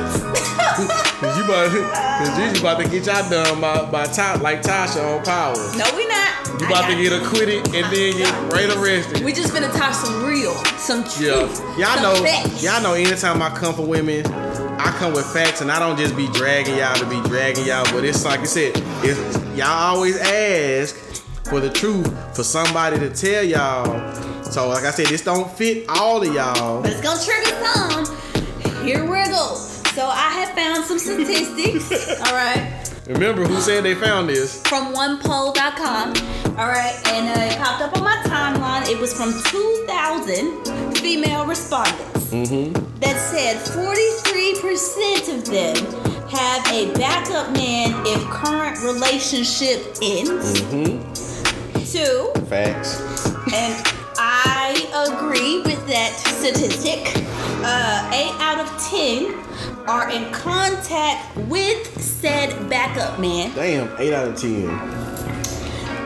Cause 1.19 1.37
you 1.37 1.43
about, 1.43 1.69
cause 1.69 2.37
Gigi 2.37 2.59
about 2.61 2.79
to 2.81 2.87
get 2.87 3.05
y'all 3.05 3.29
done 3.29 3.59
by, 3.59 3.89
by 3.91 4.05
top 4.05 4.41
like 4.41 4.61
Tasha 4.61 5.03
on 5.03 5.23
Power. 5.25 5.55
no, 5.77 5.85
we 5.97 6.07
not. 6.07 6.47
You 6.61 6.67
about 6.67 6.89
to 6.89 6.95
get 6.95 7.11
acquitted 7.11 7.65
and 7.75 7.85
then 7.93 8.17
get 8.17 8.31
right 8.53 8.69
arrested. 8.77 9.23
We 9.25 9.33
just 9.33 9.53
finna 9.53 9.75
talk 9.77 9.93
some 9.93 10.23
real, 10.23 10.53
some 10.77 11.03
truth. 11.03 11.19
Yeah, 11.19 11.77
y'all 11.77 11.95
some 11.95 12.03
know, 12.03 12.23
facts. 12.23 12.63
y'all 12.63 12.81
know. 12.81 12.93
Anytime 12.93 13.41
I 13.41 13.49
come 13.49 13.73
for 13.75 13.85
women, 13.85 14.25
I 14.27 14.95
come 14.99 15.13
with 15.13 15.25
facts, 15.25 15.59
and 15.61 15.69
I 15.69 15.79
don't 15.79 15.97
just 15.97 16.15
be 16.15 16.27
dragging 16.29 16.77
y'all 16.77 16.95
to 16.95 17.05
be 17.05 17.21
dragging 17.27 17.65
y'all. 17.65 17.83
But 17.91 18.05
it's 18.05 18.23
like 18.23 18.39
I 18.39 18.45
said, 18.45 18.71
it's 19.03 19.37
y'all 19.57 19.67
always 19.67 20.17
ask 20.17 20.95
for 21.49 21.59
the 21.59 21.69
truth 21.69 22.07
for 22.35 22.43
somebody 22.43 22.99
to 22.99 23.09
tell 23.09 23.43
y'all. 23.43 24.32
So 24.53 24.69
like 24.69 24.83
I 24.83 24.91
said, 24.91 25.07
this 25.07 25.23
don't 25.23 25.49
fit 25.49 25.83
all 25.89 26.21
of 26.21 26.31
y'all. 26.31 26.83
But 26.83 26.91
it's 26.91 27.01
gonna 27.01 27.19
trigger 27.19 27.49
some. 27.65 28.85
Here 28.85 29.03
we 29.03 29.25
go. 29.25 29.55
So 29.95 30.05
I 30.05 30.29
have 30.29 30.49
found 30.49 30.85
some 30.85 30.99
statistics. 30.99 31.89
all 32.19 32.35
right. 32.35 32.71
Remember 33.07 33.45
who 33.45 33.59
said 33.59 33.83
they 33.83 33.95
found 33.95 34.29
this? 34.29 34.61
from 34.67 34.93
onepoll.com. 34.93 36.09
All 36.55 36.67
right, 36.67 36.93
and 37.07 37.29
uh, 37.29 37.51
it 37.51 37.57
popped 37.57 37.81
up 37.81 37.97
on 37.97 38.03
my 38.03 38.15
timeline. 38.27 38.87
It 38.87 38.99
was 39.01 39.11
from 39.11 39.33
2,000 39.33 40.97
female 40.97 41.47
respondents 41.47 42.29
that 42.99 43.17
said 43.17 43.57
43% 43.57 45.35
of 45.35 45.45
them 45.45 45.75
have 46.29 46.67
a 46.67 46.93
backup 46.93 47.51
man 47.53 47.91
if 48.05 48.23
current 48.29 48.79
relationship 48.83 49.79
ends. 50.03 50.61
Two, 51.91 52.31
Facts. 52.47 53.01
and 53.51 54.02
I 54.25 54.71
agree 55.11 55.61
with 55.63 55.85
that 55.87 56.13
statistic. 56.15 57.11
Uh, 57.65 58.09
eight 58.13 58.33
out 58.39 58.57
of 58.57 58.69
ten 58.81 59.33
are 59.85 60.09
in 60.09 60.31
contact 60.31 61.35
with 61.49 62.01
said 62.01 62.69
backup 62.69 63.19
man. 63.19 63.53
Damn, 63.53 63.93
eight 63.99 64.13
out 64.13 64.29
of 64.29 64.37
ten. 64.39 64.69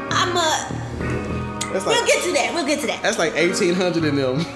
I'm 0.09 0.35
a. 0.35 0.73
That's 1.71 1.85
We'll 1.85 2.05
get 2.07 2.23
to 2.23 2.33
that. 2.33 2.51
We'll 2.55 2.65
get 2.65 2.79
to 2.79 2.87
that. 2.87 3.03
that's 3.03 3.19
like 3.19 3.33
eighteen 3.35 3.75
hundred 3.75 4.03
in 4.03 4.15
them. 4.15 4.37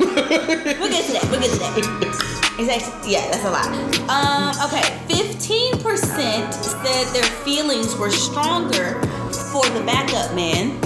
We'll 0.81 0.89
get 0.89 1.05
to 1.05 1.13
that. 1.13 1.27
We'll 1.29 1.39
get 1.39 1.51
to 1.51 1.59
that. 1.59 2.55
Exactly. 2.57 3.11
yeah, 3.11 3.29
that's 3.29 3.45
a 3.45 3.51
lot. 3.51 3.67
Um, 4.09 4.53
okay, 4.65 4.81
15% 5.07 5.81
said 6.63 7.13
their 7.13 7.23
feelings 7.43 7.95
were 7.95 8.09
stronger 8.09 8.99
for 9.51 9.63
the 9.69 9.83
backup 9.85 10.33
man. 10.35 10.79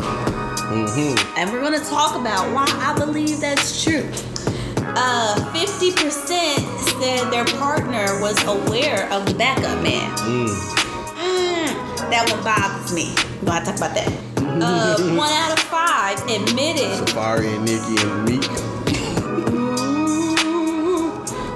Mm-hmm. 0.65 1.37
And 1.37 1.51
we're 1.51 1.61
gonna 1.61 1.83
talk 1.83 2.19
about 2.19 2.51
why 2.53 2.65
I 2.67 2.97
believe 2.97 3.39
that's 3.39 3.83
true. 3.83 4.09
Uh, 4.97 5.35
50% 5.53 5.95
said 6.99 7.31
their 7.31 7.45
partner 7.59 8.19
was 8.19 8.41
aware 8.45 9.11
of 9.11 9.25
the 9.25 9.33
backup 9.35 9.83
man. 9.83 10.09
Mm, 10.17 12.09
that 12.09 12.27
one 12.31 12.43
bothers 12.43 12.93
me. 12.93 13.13
We're 13.41 13.47
gonna 13.47 13.65
talk 13.65 13.77
about 13.77 13.93
that. 13.93 14.07
Uh, 14.37 14.97
one 15.15 15.31
out 15.33 15.51
of 15.51 15.59
five 15.59 16.17
admitted 16.23 16.89
Safaree 17.05 17.55
and 17.55 17.65
Nicki 17.65 18.01
and 18.01 18.25
Meek. 18.25 18.49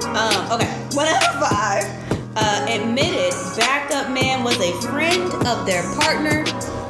Um, 0.10 0.52
okay, 0.52 0.70
one 0.94 1.08
out 1.08 1.24
of 1.24 1.40
five 1.40 2.10
uh, 2.36 2.66
admitted 2.70 3.34
backup 3.58 4.12
man 4.12 4.44
was 4.44 4.60
a 4.60 4.72
friend 4.88 5.32
of 5.48 5.66
their 5.66 5.84
partner, 5.96 6.44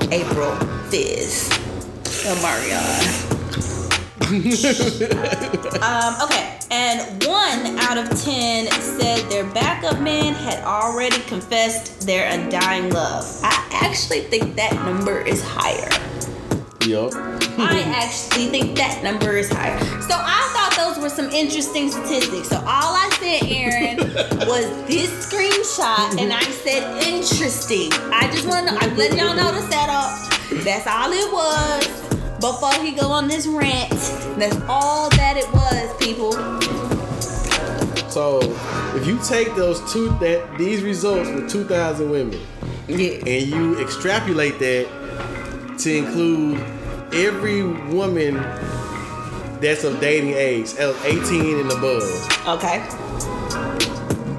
Apryl 0.10 0.58
Fizz. 0.90 1.69
Omarion. 2.30 3.39
um, 5.82 6.13
okay, 6.22 6.60
and 6.70 7.24
one 7.26 7.78
out 7.80 7.98
of 7.98 8.10
ten 8.22 8.70
said 8.70 9.28
their 9.32 9.44
backup 9.54 10.00
man 10.02 10.36
had 10.36 10.63
already 10.63 11.20
confessed 11.22 12.06
their 12.06 12.32
undying 12.32 12.92
love. 12.92 13.26
I 13.44 13.68
actually 13.72 14.22
think 14.22 14.56
that 14.56 14.74
number 14.86 15.20
is 15.20 15.42
higher. 15.44 15.89
Yup. 16.86 17.13
I 17.58 17.82
actually 17.88 18.48
think 18.48 18.78
that 18.78 19.04
number 19.04 19.36
is 19.38 19.50
higher. 19.50 19.80
So 20.02 20.13
I 20.15 20.50
thought 20.54 20.74
those 20.78 21.02
were 21.02 21.10
some 21.10 21.30
interesting 21.32 21.89
statistics. 21.89 22.50
So 22.50 22.58
all 22.58 22.94
I 22.96 23.10
said, 23.20 23.50
Aaron, 23.50 23.98
was 24.48 24.65
this 24.88 25.10
screenshot, 25.26 26.22
and 26.22 26.32
I 26.32 26.44
said 26.44 27.04
interesting. 27.04 27.92
I 28.13 28.30
just 28.32 28.48
want 28.48 28.68
to 28.68 28.74
know. 28.74 28.80
I'm 28.80 28.96
letting 28.96 29.18
y'all 29.18 29.36
know 29.36 29.52
the 29.52 29.62
setup. 29.72 30.63
That's 30.63 30.88
all 30.88 31.12
it 31.12 31.34
was. 31.34 31.99
Before 32.39 32.73
he 32.82 32.91
go 32.91 33.08
on 33.10 33.28
this 33.28 33.45
rant, 33.47 33.89
that's 34.39 34.56
all 34.67 35.10
that 35.12 35.36
it 35.38 35.52
was, 35.54 35.95
people. 35.97 36.32
So 38.10 38.39
if 38.95 39.06
you 39.06 39.19
take 39.28 39.56
those 39.56 39.80
two 39.91 40.10
that 40.19 40.58
these 40.58 40.82
results 40.82 41.30
with 41.30 41.49
two 41.49 41.63
thousand 41.65 42.10
women 42.10 42.39
Yeah. 42.88 43.19
and 43.25 43.45
you 43.47 43.80
extrapolate 43.82 44.58
that 44.60 44.88
to 45.80 45.95
include 45.97 46.60
every 47.13 47.63
woman 47.93 48.36
that's 49.62 49.84
of 49.84 49.99
dating 49.99 50.34
age, 50.34 50.73
of 50.80 50.95
18 51.06 51.60
and 51.60 51.71
above, 51.71 52.47
Okay. 52.47 52.80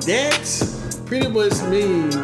that 0.07 1.03
pretty 1.07 1.29
much 1.29 1.53
means 1.65 2.17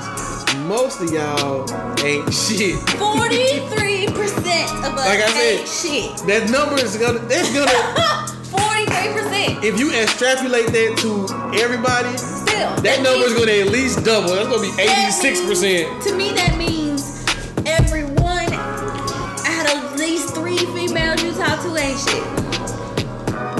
most 0.67 1.01
of 1.03 1.11
y'all 1.13 1.67
ain't 2.05 2.33
shit. 2.35 2.75
Forty-three 2.99 3.96
percent 4.37 4.71
of 4.85 4.93
us 4.95 5.07
Like 5.07 5.21
I 5.21 5.31
said- 5.33 5.67
shit. 5.69 6.27
That 6.29 6.51
number 6.51 6.77
is 6.83 6.97
gonna 6.97 7.19
that's 7.21 7.49
gonna 7.53 7.73
Forty-three 8.53 9.13
percent. 9.17 9.65
if 9.65 9.79
you 9.81 9.91
extrapolate 9.93 10.69
that 10.69 10.97
to 11.03 11.27
everybody, 11.61 12.17
Still, 12.17 12.71
that 12.87 13.03
number 13.03 13.27
is 13.27 13.35
gonna 13.35 13.53
at 13.53 13.69
least 13.69 14.05
double. 14.05 14.35
That's 14.35 14.49
gonna 14.49 14.63
be 14.63 14.73
86%. 14.73 16.03
To 16.05 16.15
me, 16.17 16.33
that 16.33 16.57
means 16.57 17.25
every 17.67 18.05
one 18.23 18.49
out 18.53 19.67
of 19.75 19.93
at 19.93 19.99
least 19.99 20.35
three 20.35 20.57
females 20.73 21.23
you 21.23 21.33
talk 21.33 21.61
to 21.63 21.75
ain't 21.77 21.99
shit. 21.99 22.23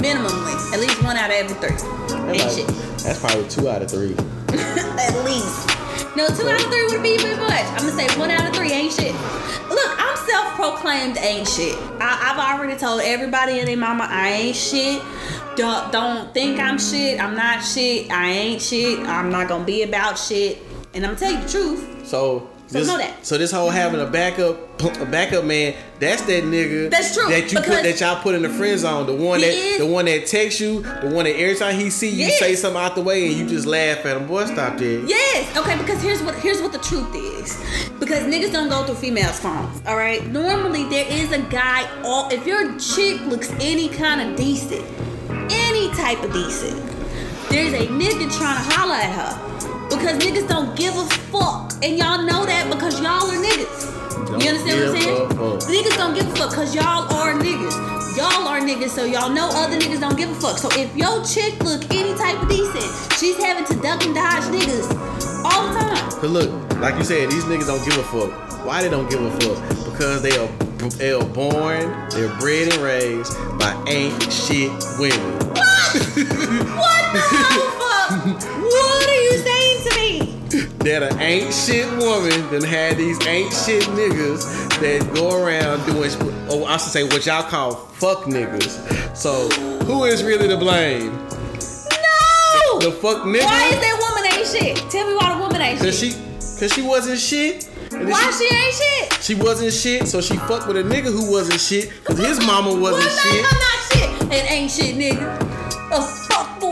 Minimally, 0.01 0.73
at 0.73 0.79
least 0.79 1.03
one 1.03 1.17
out 1.17 1.29
of 1.29 1.35
every 1.35 1.55
three 1.57 2.39
ain't 2.39 2.51
shit. 2.51 2.67
That's 3.03 3.19
probably 3.19 3.47
two 3.49 3.69
out 3.69 3.81
of 3.81 3.91
three. 3.91 4.13
at 4.57 5.13
least. 5.25 5.67
No, 6.17 6.27
two 6.29 6.49
out 6.49 6.59
of 6.59 6.71
three 6.71 6.87
would 6.87 7.03
be 7.03 7.09
even 7.09 7.37
much. 7.37 7.51
I'm 7.61 7.77
gonna 7.77 7.91
say 7.91 8.19
one 8.19 8.31
out 8.31 8.49
of 8.49 8.55
three 8.55 8.71
ain't 8.71 8.91
shit. 8.91 9.13
Look, 9.69 9.91
I'm 9.99 10.17
self-proclaimed 10.17 11.15
ain't 11.17 11.47
shit. 11.47 11.77
I, 12.01 12.33
I've 12.33 12.39
already 12.39 12.75
told 12.75 13.01
everybody 13.01 13.59
and 13.59 13.67
their 13.67 13.77
mama 13.77 14.07
I 14.09 14.29
ain't 14.29 14.55
shit. 14.55 14.99
Don't, 15.55 15.91
don't 15.91 16.33
think 16.33 16.59
I'm 16.59 16.79
shit. 16.79 17.21
I'm 17.21 17.35
not 17.35 17.63
shit. 17.63 18.09
I 18.09 18.29
ain't 18.29 18.59
shit. 18.63 18.97
I'm 19.01 19.29
not 19.29 19.47
gonna 19.47 19.63
be 19.63 19.83
about 19.83 20.17
shit. 20.17 20.57
And 20.95 21.05
I'm 21.05 21.13
gonna 21.13 21.19
tell 21.19 21.31
you 21.33 21.41
the 21.41 21.49
truth. 21.49 22.07
So, 22.07 22.49
So 22.67 22.79
this, 22.79 22.87
know 22.89 22.97
that. 22.97 23.25
so 23.25 23.37
this 23.37 23.49
whole 23.49 23.69
having 23.69 24.01
a 24.01 24.03
mm-hmm. 24.03 24.11
backup, 24.11 25.01
a 25.01 25.05
backup 25.05 25.45
man, 25.45 25.73
that's 25.99 26.21
that 26.23 26.43
nigga. 26.43 26.89
That's 26.89 27.15
true, 27.15 27.29
That 27.29 27.49
you 27.49 27.59
put 27.59 27.67
that 27.67 27.99
y'all 28.01 28.21
put 28.21 28.35
in 28.35 28.41
the 28.41 28.49
friend 28.49 28.77
zone. 28.77 29.07
The 29.07 29.15
one 29.15 29.39
that 29.39 29.53
is- 29.53 29.77
the 29.79 29.85
one 29.85 30.03
that 30.05 30.27
texts 30.27 30.59
you, 30.59 30.81
the 30.81 31.09
one 31.09 31.23
that 31.23 31.39
every 31.39 31.55
time 31.55 31.79
he 31.79 31.89
see 31.89 32.09
you 32.09 32.27
Yes. 32.27 32.39
say 32.39 32.55
something 32.55 32.81
out 32.81 32.95
the 32.95 33.01
way 33.01 33.25
and 33.27 33.35
you 33.37 33.47
just 33.47 33.65
laugh 33.65 34.05
at 34.05 34.17
him. 34.17 34.27
Boy, 34.27 34.45
stop 34.45 34.77
that. 34.77 35.05
Yes. 35.07 35.55
Okay. 35.55 35.77
Because 35.77 36.01
here's 36.01 36.21
what 36.21 36.35
here's 36.35 36.61
what 36.61 36.73
the 36.73 36.79
truth 36.79 37.15
is. 37.15 37.57
Because 37.99 38.23
niggas 38.23 38.51
don't 38.51 38.69
go 38.69 38.83
through 38.83 38.95
females' 38.95 39.39
phones. 39.39 39.81
All 39.87 39.95
right. 39.95 40.27
Normally 40.27 40.83
there 40.89 41.05
is 41.09 41.31
a 41.31 41.39
guy. 41.43 41.87
All 42.03 42.27
if 42.29 42.45
your 42.45 42.77
chick 42.79 43.21
looks 43.21 43.49
any 43.61 43.87
kind 43.87 44.19
of 44.19 44.35
decent, 44.35 44.83
any 45.49 45.89
type 45.93 46.21
of 46.21 46.33
decent, 46.33 46.75
there's 47.49 47.71
a 47.71 47.87
nigga 47.87 48.29
trying 48.37 48.57
to 48.57 48.75
holler 48.75 48.95
at 48.95 49.13
her. 49.13 49.47
Because 50.07 50.23
niggas 50.23 50.47
don't 50.47 50.73
give 50.77 50.95
a 50.95 51.05
fuck, 51.35 51.73
and 51.83 51.97
y'all 51.97 52.23
know 52.23 52.45
that 52.45 52.71
because 52.71 53.01
y'all 53.01 53.27
are 53.27 53.43
niggas. 53.43 54.31
Don't 54.31 54.41
you 54.41 54.49
understand 54.55 54.79
what 54.79 54.95
I'm 54.95 55.01
saying? 55.01 55.29
fuck. 55.35 55.59
Niggas 55.67 55.97
don't 55.97 56.13
give 56.15 56.27
a 56.31 56.35
fuck 56.37 56.49
because 56.51 56.73
y'all 56.73 57.11
are 57.11 57.33
niggas. 57.33 57.75
Y'all 58.15 58.47
are 58.47 58.61
niggas, 58.61 58.91
so 58.91 59.03
y'all 59.03 59.29
know 59.29 59.49
other 59.51 59.77
niggas 59.77 59.99
don't 59.99 60.15
give 60.15 60.31
a 60.31 60.35
fuck. 60.35 60.59
So 60.59 60.69
if 60.79 60.95
your 60.95 61.25
chick 61.25 61.61
look 61.61 61.83
any 61.93 62.17
type 62.17 62.41
of 62.41 62.47
decent, 62.47 62.87
she's 63.19 63.35
having 63.35 63.65
to 63.65 63.75
duck 63.83 64.05
and 64.05 64.15
dodge 64.15 64.47
niggas 64.47 64.95
all 65.43 65.67
the 65.67 65.77
time. 65.77 66.11
Cause 66.21 66.31
look, 66.31 66.79
like 66.79 66.95
you 66.95 67.03
said, 67.03 67.29
these 67.29 67.43
niggas 67.43 67.67
don't 67.67 67.83
give 67.83 67.97
a 67.97 68.03
fuck. 68.03 68.65
Why 68.65 68.83
they 68.83 68.89
don't 68.89 69.09
give 69.09 69.21
a 69.21 69.31
fuck? 69.41 69.91
Because 69.91 70.21
they 70.21 70.37
are 70.37 70.47
they 70.95 71.11
are 71.11 71.25
born, 71.35 71.83
they're 72.11 72.33
bred 72.39 72.71
and 72.71 72.81
raised 72.81 73.35
by 73.59 73.75
ain't 73.89 74.15
shit 74.31 74.71
women. 74.97 75.19
What 75.51 77.11
the 77.11 77.43
fuck? 77.43 77.63
that 80.87 81.03
an 81.03 81.19
ain't 81.19 81.53
shit 81.53 81.85
woman 81.97 82.49
then 82.49 82.63
had 82.63 82.95
these 82.95 83.19
ain't 83.27 83.51
shit 83.51 83.83
niggas 83.91 84.69
that 84.79 85.13
go 85.13 85.43
around 85.43 85.85
doing, 85.85 86.09
oh, 86.49 86.63
I 86.65 86.77
should 86.77 86.91
say 86.91 87.03
what 87.03 87.25
y'all 87.25 87.43
call 87.43 87.75
fuck 87.75 88.23
niggas. 88.23 89.15
So 89.15 89.49
who 89.85 90.05
is 90.05 90.23
really 90.23 90.47
to 90.47 90.55
blame? 90.55 91.11
No! 91.11 92.79
The 92.79 92.97
fuck 93.01 93.23
nigga? 93.23 93.43
Why 93.43 93.67
is 93.67 93.79
that 93.81 93.97
woman 93.99 94.31
ain't 94.31 94.47
shit? 94.47 94.89
Tell 94.89 95.07
me 95.07 95.15
why 95.15 95.35
the 95.35 95.41
woman 95.41 95.61
ain't 95.61 95.79
shit. 95.79 95.87
Cause 95.87 95.99
she, 95.99 96.11
cause 96.59 96.73
she 96.73 96.81
wasn't 96.81 97.19
shit. 97.19 97.69
Why 97.91 98.31
she, 98.31 98.47
she 98.47 98.55
ain't 98.55 98.73
shit? 98.73 99.23
she 99.23 99.35
wasn't 99.35 99.73
shit, 99.73 100.07
so 100.07 100.21
she 100.21 100.37
fucked 100.37 100.67
with 100.67 100.77
a 100.77 100.83
nigga 100.83 101.11
who 101.11 101.29
wasn't 101.29 101.59
shit, 101.59 101.91
cause 102.05 102.17
his 102.17 102.39
mama 102.45 102.69
wasn't 102.79 103.03
made 103.03 103.43
shit. 103.43 103.45
her 103.45 103.59
not 103.59 103.79
shit? 103.91 104.41
An 104.41 104.53
ain't 104.53 104.71
shit 104.71 104.95
nigga. 104.95 105.89
Fuck 105.89 106.26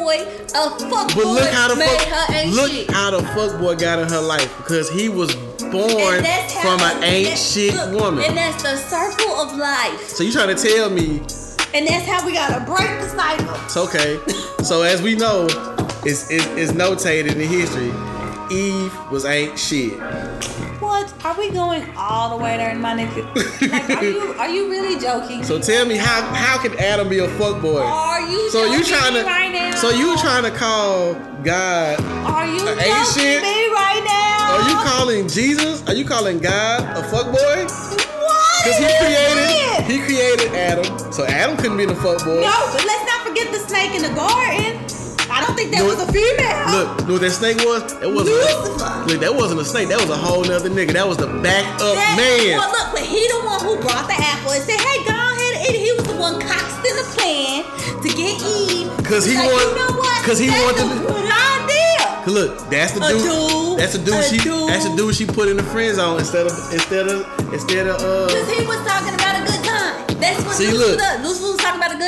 boy. 0.06 0.22
A 0.54 0.70
fuck 0.80 1.08
But 1.10 1.16
boy 1.16 1.24
look 1.24 1.50
how 1.50 1.68
the 1.68 1.76
made 1.76 1.90
fuck, 1.90 2.08
her 2.30 2.34
ain't 2.36 2.54
look 2.54 2.72
shit. 2.72 2.90
how 2.92 3.12
the 3.12 3.22
fuck 3.34 3.60
boy 3.60 3.76
got 3.76 4.00
in 4.00 4.08
her 4.08 4.22
life 4.22 4.56
because 4.58 4.90
he 4.90 5.10
was 5.10 5.34
born 5.36 6.16
And 6.16 6.26
that's 6.26 6.54
how- 6.54 6.78
from 6.78 6.98
an 6.98 7.04
ain't 7.04 7.38
shit 7.38 7.74
look, 7.74 8.00
woman. 8.02 8.24
And 8.24 8.38
that's 8.38 8.62
the 8.62 8.78
circle 8.78 9.34
of 9.42 9.58
life. 9.58 10.08
So 10.10 10.24
you 10.24 10.32
trying 10.32 10.56
to 10.56 10.62
tell 10.62 10.90
me 10.90 11.22
And 11.74 11.86
that's 11.88 12.06
how 12.08 12.26
we 12.26 12.32
gotta 12.34 12.64
break 12.64 12.88
the 13.02 13.10
cycle. 13.10 13.56
it's 13.66 13.76
okay? 13.78 14.20
so 14.64 14.84
as 14.84 15.02
we 15.02 15.16
know, 15.16 15.48
it's, 16.06 16.30
it's, 16.30 16.46
it's 16.56 16.72
notated 16.72 17.36
in 17.36 17.40
history. 17.50 17.92
Eve 18.56 18.94
was 19.12 19.26
ain't 19.26 19.58
shit. 19.58 19.94
What? 20.86 21.26
Are 21.26 21.38
we 21.38 21.50
going 21.52 21.84
all 21.98 22.38
the 22.38 22.44
way 22.44 22.58
there, 22.58 22.70
in 22.70 22.80
my 22.80 22.94
nigga? 22.94 23.24
Like, 23.76 23.90
are 23.90 24.04
you 24.06 24.22
are 24.38 24.50
you 24.50 24.70
really 24.70 25.00
joking? 25.00 25.44
So 25.44 25.60
tell 25.60 25.86
me 25.86 25.98
how 25.98 26.22
how 26.34 26.58
can 26.62 26.78
Adam 26.80 27.10
be 27.10 27.20
a 27.20 27.28
fuck 27.40 27.62
boy? 27.62 27.82
are 27.82 28.22
you 28.22 28.50
So 28.52 28.66
you 28.72 28.84
trying 28.84 29.14
to 29.16 29.24
right 29.24 29.52
now? 29.52 29.76
so 29.76 29.90
you 29.90 30.16
trying 30.18 30.44
to 30.44 30.52
call 30.52 31.14
God? 31.44 32.00
Are 32.30 32.46
you 32.46 32.60
joking 32.60 33.06
shit? 33.14 33.42
me 33.42 33.58
right 33.74 34.04
now? 34.06 34.56
Are 34.56 34.64
you 34.70 34.76
calling 34.90 35.28
Jesus? 35.28 35.82
Are 35.88 35.94
you 35.96 36.06
calling 36.06 36.40
God 36.40 36.82
a 36.98 37.04
fuck 37.10 37.26
boy? 37.34 37.58
What? 37.66 38.64
Because 38.64 38.78
he 38.78 38.88
created 39.02 39.50
he 39.90 39.98
created 40.08 40.50
Adam, 40.56 40.86
so 41.12 41.26
Adam 41.26 41.58
couldn't 41.58 41.78
be 41.78 41.86
the 41.86 41.96
fuck 41.96 42.24
boy. 42.24 42.42
No, 42.42 42.56
but 42.74 42.84
let's 42.86 43.06
not 43.12 43.20
forget 43.28 43.52
the 43.52 43.60
snake 43.68 43.94
in 43.98 44.02
the 44.02 44.14
garden. 44.14 44.65
I 45.36 45.44
don't 45.46 45.56
think 45.56 45.72
that 45.76 45.84
Look- 45.84 46.00
was 46.00 46.08
a 46.08 46.12
female. 46.12 46.66
Look, 46.72 46.88
know 47.08 47.14
what 47.20 47.22
that 47.28 47.32
snake 47.36 47.58
was? 47.68 47.84
It 48.02 48.08
wasn't. 48.10 48.40
Lucifer. 48.40 49.04
Look, 49.12 49.20
that 49.20 49.36
wasn't 49.36 49.60
a 49.60 49.66
snake. 49.66 49.90
That 49.90 50.00
was 50.00 50.10
a 50.10 50.16
whole 50.16 50.44
nother 50.44 50.70
nigga. 50.70 50.94
That 50.94 51.08
was 51.08 51.18
the 51.18 51.28
back 51.44 51.66
up 51.84 51.96
That- 52.00 52.16
man. 52.16 52.56
Well, 52.58 52.72
look, 52.72 52.88
but 52.96 53.04
he 53.04 53.20
the 53.28 53.40
one 53.44 53.60
who 53.60 53.76
brought 53.84 54.08
the 54.08 54.16
apple 54.16 54.52
and 54.56 54.64
said, 54.64 54.80
"Hey, 54.80 55.04
go 55.04 55.12
ahead 55.12 55.54
and 55.60 55.62
eat 55.68 55.76
it." 55.76 55.84
He 55.86 55.92
was 55.92 56.08
the 56.08 56.16
one 56.16 56.40
coxed 56.40 56.80
in 56.88 56.96
the 56.96 57.08
plan 57.14 57.68
to 58.02 58.08
get 58.16 58.34
Eve. 58.42 58.90
Cause 59.04 59.26
he 59.28 59.36
Like, 59.36 59.52
want- 59.52 59.70
You 59.70 59.76
know 59.76 59.92
what? 60.00 60.24
'cause 60.24 60.40
he 60.40 60.48
That's 60.48 60.64
wanted 60.64 60.88
a 60.88 61.00
good 61.04 61.28
idea. 61.30 62.02
Cause 62.26 62.34
look, 62.34 62.70
that's 62.72 62.92
the 62.94 63.04
A 63.06 63.10
dude. 63.12 63.22
dude, 63.22 63.78
That's 63.80 63.92
the 63.94 64.00
dude 64.00 64.16
a 64.16 64.24
she. 64.24 64.38
dude. 64.40 64.70
That's 64.70 64.86
the 64.88 64.96
dude 64.96 65.14
she 65.16 65.26
put 65.28 65.48
in 65.50 65.58
the 65.58 65.64
friend 65.64 65.94
zone 65.96 66.18
instead 66.20 66.48
of 66.48 66.54
instead 66.74 67.08
of 67.08 67.28
instead 67.54 67.86
of 67.88 68.00
uh. 68.02 68.34
Cause 68.34 68.50
he 68.50 68.66
was 68.66 68.80
talking 68.88 69.14
about 69.14 69.36
a 69.36 69.44
good 69.52 69.62
time. 69.64 69.94
That's 70.18 70.42
what 70.44 70.56
See, 70.56 70.72
Lucifer 70.72 70.90
look. 70.96 70.98
does. 70.98 71.22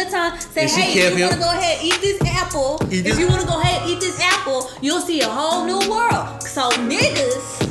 Lucifer 0.08 0.36
was 0.36 0.46
talking 0.46 0.58
about 0.58 0.58
a 0.58 0.58
good 0.58 0.58
time. 0.58 0.68
Say, 0.68 0.68
hey, 0.68 1.08
if 1.08 1.18
you 1.18 1.26
want 1.26 1.34
to 1.34 1.40
go 1.40 1.52
ahead 1.52 1.84
eat 1.84 2.02
this 2.02 2.22
apple, 2.22 2.80
Eat 2.92 3.06
if 3.06 3.20
you 3.20 3.28
want 3.28 3.42
to 3.42 3.48
go 3.48 3.60
ahead 3.60 3.90
eat 3.90 4.00
this 4.00 4.20
apple, 4.22 4.70
you'll 4.82 5.02
see 5.02 5.22
a 5.22 5.30
whole 5.30 5.66
new 5.66 5.90
world. 5.90 6.42
So 6.44 6.70
niggas, 6.72 7.62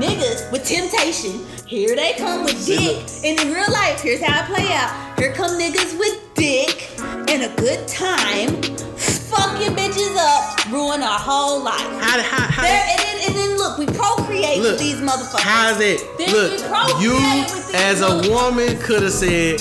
niggas 0.00 0.50
with 0.52 0.64
temptation, 0.64 1.44
here 1.66 1.94
they 1.96 2.14
come 2.14 2.44
with 2.44 2.66
dick. 2.66 3.06
And 3.24 3.38
in 3.40 3.52
real 3.52 3.70
life, 3.72 4.00
here's 4.00 4.22
how 4.22 4.44
it 4.44 4.46
play 4.54 4.72
out. 4.72 5.18
Here 5.18 5.32
come 5.32 5.58
niggas 5.58 5.98
with 5.98 6.20
dick 6.34 6.90
and 7.30 7.44
a 7.44 7.54
good 7.56 7.86
time, 7.88 8.60
fucking 8.96 9.74
bitches 9.74 10.16
up, 10.18 10.70
ruin 10.70 11.02
our 11.02 11.18
whole 11.18 11.62
life. 11.62 11.80
How 12.00 12.20
how 12.22 12.46
how? 12.50 12.62
There, 12.62 12.86
and, 12.90 13.00
then, 13.00 13.28
and 13.28 13.34
then 13.34 13.56
look, 13.56 13.78
we 13.78 13.86
procreate 13.86 14.58
Look, 14.58 14.72
with 14.72 14.80
these 14.80 14.96
motherfuckers. 14.96 15.40
How 15.40 15.70
is 15.70 15.80
it? 15.80 16.18
Then 16.18 16.30
Look, 16.32 16.52
we 16.52 16.68
procreate 16.68 17.02
you 17.02 17.14
with 17.14 17.72
these 17.72 17.74
as 17.74 18.02
a 18.02 18.28
woman 18.30 18.78
could 18.80 19.02
have 19.02 19.12
said 19.12 19.60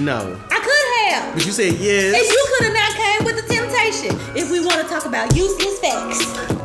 no, 0.00 0.38
have. 1.08 1.34
but 1.34 1.44
you 1.46 1.52
said 1.52 1.68
And 1.72 1.80
yes. 1.80 2.32
you 2.32 2.46
could 2.56 2.64
have 2.66 2.74
not 2.74 2.92
came 2.94 3.24
with 3.24 3.36
the 3.36 3.42
temptation. 3.54 4.16
If 4.36 4.50
we 4.50 4.60
want 4.64 4.80
to 4.82 4.88
talk 4.88 5.04
about 5.06 5.34
useless 5.34 5.78
facts. 5.78 6.24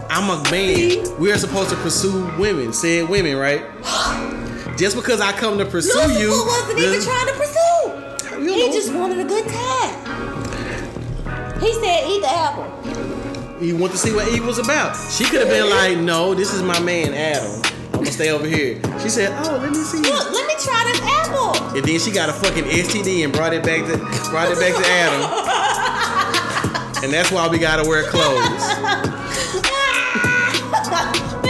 I'm 0.10 0.30
a 0.30 0.41
man. 0.51 1.06
We 1.19 1.32
are 1.32 1.38
supposed 1.38 1.69
to 1.69 1.75
pursue 1.77 2.25
women, 2.38 2.73
said 2.73 3.08
women, 3.10 3.38
right? 3.38 3.63
Just 4.77 4.95
because 4.95 5.21
I 5.21 5.32
come 5.34 5.58
to 5.60 5.65
pursue 5.65 5.93
Lucifer 5.99 6.19
you, 6.19 6.30
wasn't 6.45 6.80
even 6.80 7.01
trying 7.01 7.27
to 7.27 7.34
pursue. 7.34 8.41
You 8.43 8.54
He 8.54 8.67
know. 8.67 8.73
just 8.73 8.91
wanted 8.93 9.19
a 9.19 9.25
good 9.25 9.47
time. 9.47 9.95
He 11.62 11.73
said, 11.73 12.08
eat 12.10 12.21
the 12.21 12.30
apple. 12.30 12.67
You 13.63 13.77
want 13.77 13.91
to 13.91 13.97
see 13.99 14.12
what 14.13 14.27
Eve 14.30 14.43
was 14.45 14.58
about. 14.58 14.95
She 15.12 15.25
could 15.25 15.41
have 15.41 15.49
been 15.49 15.69
like, 15.77 15.97
no, 15.99 16.34
this 16.34 16.51
is 16.54 16.63
my 16.63 16.80
man 16.80 17.13
Adam. 17.13 17.62
I'm 18.01 18.05
gonna 18.05 18.17
stay 18.17 18.31
over 18.31 18.47
here. 18.47 18.81
She 18.99 19.09
said, 19.09 19.29
oh, 19.45 19.59
let 19.61 19.69
me 19.69 19.77
see. 19.83 19.99
Look, 20.01 20.31
let 20.31 20.47
me 20.47 20.55
try 20.57 20.89
this 20.91 20.99
apple. 21.03 21.53
And 21.77 21.85
then 21.85 21.99
she 21.99 22.09
got 22.09 22.29
a 22.29 22.33
fucking 22.33 22.63
STD 22.63 23.23
and 23.23 23.31
brought 23.31 23.53
it 23.53 23.61
back 23.63 23.85
to 23.85 23.97
brought 24.31 24.51
it 24.51 24.57
back 24.57 24.73
to 24.75 24.87
Adam. 24.89 25.29
And 27.03 27.11
that's 27.11 27.31
why 27.31 27.47
we 27.47 27.57
gotta 27.57 27.87
wear 27.89 28.03
clothes. 28.03 28.21
and 28.37 28.53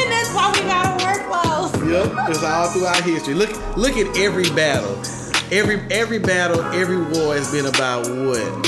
that's 0.09 0.33
why 0.33 0.49
we 0.55 0.61
gotta 0.61 1.03
wear 1.03 1.15
clothes. 1.27 1.73
Yep, 1.89 2.29
it's 2.29 2.41
all 2.41 2.69
throughout 2.69 3.03
history. 3.03 3.33
Look, 3.33 3.49
look 3.75 3.97
at 3.97 4.17
every 4.17 4.45
battle. 4.51 4.95
Every 5.51 5.81
every 5.91 6.19
battle, 6.19 6.61
every 6.73 6.97
war 7.01 7.35
has 7.35 7.51
been 7.51 7.65
about 7.65 8.07
what? 8.07 8.65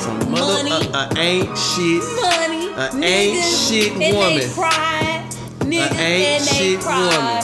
Some 0.00 0.30
mother, 0.30 0.62
Money. 0.66 0.88
uh, 0.94 1.08
uh, 1.10 1.14
ain't 1.18 1.58
shit. 1.58 2.02
Money. 2.22 2.68
A 2.72 2.88
niggas, 2.88 3.04
ain't 3.04 3.44
shit 3.44 4.14
woman. 4.14 4.48
Cried. 4.54 5.27
Niggas 5.70 5.92
and 5.92 6.44
they 6.44 6.54
shit 6.54 6.80
cried. 6.80 7.42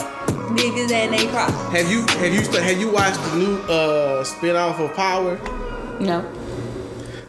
Niggas 0.57 0.91
and 0.91 1.13
they 1.13 1.27
cried. 1.27 1.51
Have 1.75 1.89
you 1.91 2.01
have 2.01 2.33
you 2.33 2.41
have 2.61 2.79
you 2.79 2.91
watched 2.91 3.21
the 3.31 3.35
new 3.37 3.55
uh 3.63 4.23
spin-off 4.23 4.79
of 4.79 4.93
Power? 4.95 5.37
No. 5.99 6.23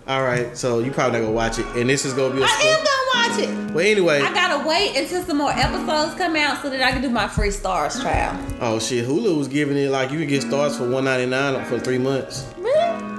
All 0.09 0.23
right, 0.23 0.57
so 0.57 0.79
you 0.79 0.93
probably 0.93 1.19
not 1.19 1.25
gonna 1.27 1.33
watch 1.35 1.59
it, 1.59 1.67
and 1.77 1.91
this 1.91 2.05
is 2.05 2.13
gonna 2.13 2.33
be 2.35 2.41
a. 2.41 2.45
I 2.45 2.49
spoil- 2.49 2.69
am 2.71 2.85
gonna 2.85 3.29
watch 3.29 3.49
it. 3.69 3.75
Well, 3.75 3.85
anyway, 3.85 4.21
I 4.23 4.33
gotta 4.33 4.67
wait 4.67 4.97
until 4.97 5.21
some 5.25 5.39
more 5.39 5.51
episodes 5.51 6.15
come 6.15 6.37
out 6.37 6.63
so 6.63 6.71
that 6.71 6.81
I 6.81 6.93
can 6.93 7.03
do 7.03 7.11
my 7.11 7.27
free 7.27 7.49
Starz 7.49 8.01
trial. 8.01 8.39
oh 8.61 8.79
shit, 8.79 9.05
Hulu 9.05 9.37
was 9.37 9.49
giving 9.49 9.77
it 9.77 9.91
like 9.91 10.13
you 10.13 10.19
could 10.21 10.29
get 10.29 10.45
Starz 10.45 10.79
for 10.79 10.89
one 10.89 11.05
ninety 11.05 11.27
nine 11.27 11.63
for 11.65 11.81
three 11.81 11.99
months. 11.99 12.47
Really? 12.57 12.76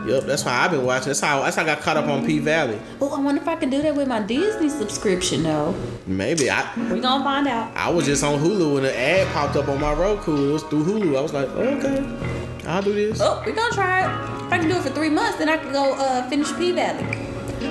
Yep, 0.08 0.24
that's 0.24 0.46
why 0.46 0.54
I've 0.54 0.72
been 0.72 0.86
watching. 0.86 1.08
That's 1.08 1.20
how 1.20 1.42
that's 1.44 1.58
how 1.58 1.64
I 1.64 1.66
got 1.66 1.82
caught 1.82 1.98
up 1.98 2.08
on 2.08 2.26
P 2.26 2.40
Valley. 2.40 2.80
Oh, 3.02 3.14
I 3.14 3.20
wonder 3.20 3.42
if 3.42 3.48
I 3.48 3.58
can 3.58 3.70
do 3.70 3.82
that 3.82 3.94
with 3.94 4.08
my 4.08 4.22
Disney 4.22 4.70
subscription 4.70 5.44
though. 5.44 5.76
Maybe 6.06 6.50
I 6.50 6.66
We 6.90 7.02
gonna 7.02 7.24
find 7.26 7.46
out. 7.46 7.76
I 7.76 7.90
was 7.90 8.06
just 8.06 8.24
on 8.24 8.40
Hulu 8.40 8.78
and 8.78 8.86
an 8.86 8.96
ad 8.96 9.28
popped 9.34 9.58
up 9.58 9.68
on 9.68 9.82
my 9.82 9.94
Roku. 9.94 10.50
It 10.50 10.54
was 10.54 10.64
through 10.64 10.86
Hulu. 10.86 11.18
I 11.18 11.22
was 11.22 11.34
like, 11.34 11.50
okay, 11.50 12.68
I'll 12.68 12.82
do 12.82 12.94
this. 12.94 13.20
Oh, 13.22 13.44
we 13.46 13.52
gonna 13.52 13.74
try 13.74 14.06
it. 14.06 14.46
If 14.46 14.54
I 14.54 14.60
can 14.60 14.70
do 14.70 14.78
it 14.78 14.84
for 14.84 14.92
three 14.92 15.10
months, 15.10 15.40
then 15.40 15.50
I 15.50 15.58
can 15.58 15.74
go 15.74 15.94
uh, 15.96 16.30
finish 16.30 16.56
P 16.56 16.72
Valley. 16.72 17.06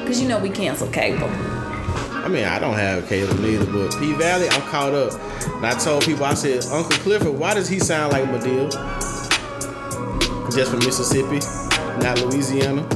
Cause 0.06 0.20
you 0.20 0.28
know 0.28 0.38
we 0.38 0.50
cancel 0.50 0.88
cable. 0.88 1.30
I 1.30 2.28
mean, 2.28 2.44
I 2.44 2.58
don't 2.58 2.74
have 2.74 3.08
cable 3.08 3.34
neither, 3.36 3.64
but 3.64 3.98
P 3.98 4.12
Valley, 4.12 4.48
I'm 4.50 4.60
caught 4.62 4.92
up. 4.92 5.12
And 5.54 5.64
I 5.64 5.72
told 5.78 6.04
people, 6.04 6.24
I 6.26 6.34
said, 6.34 6.64
Uncle 6.66 6.98
Clifford, 6.98 7.38
why 7.38 7.54
does 7.54 7.68
he 7.68 7.78
sound 7.78 8.12
like 8.12 8.30
Medill? 8.30 8.68
Just 10.50 10.70
from 10.70 10.80
Mississippi, 10.80 11.40
not 12.00 12.20
Louisiana. 12.22 12.86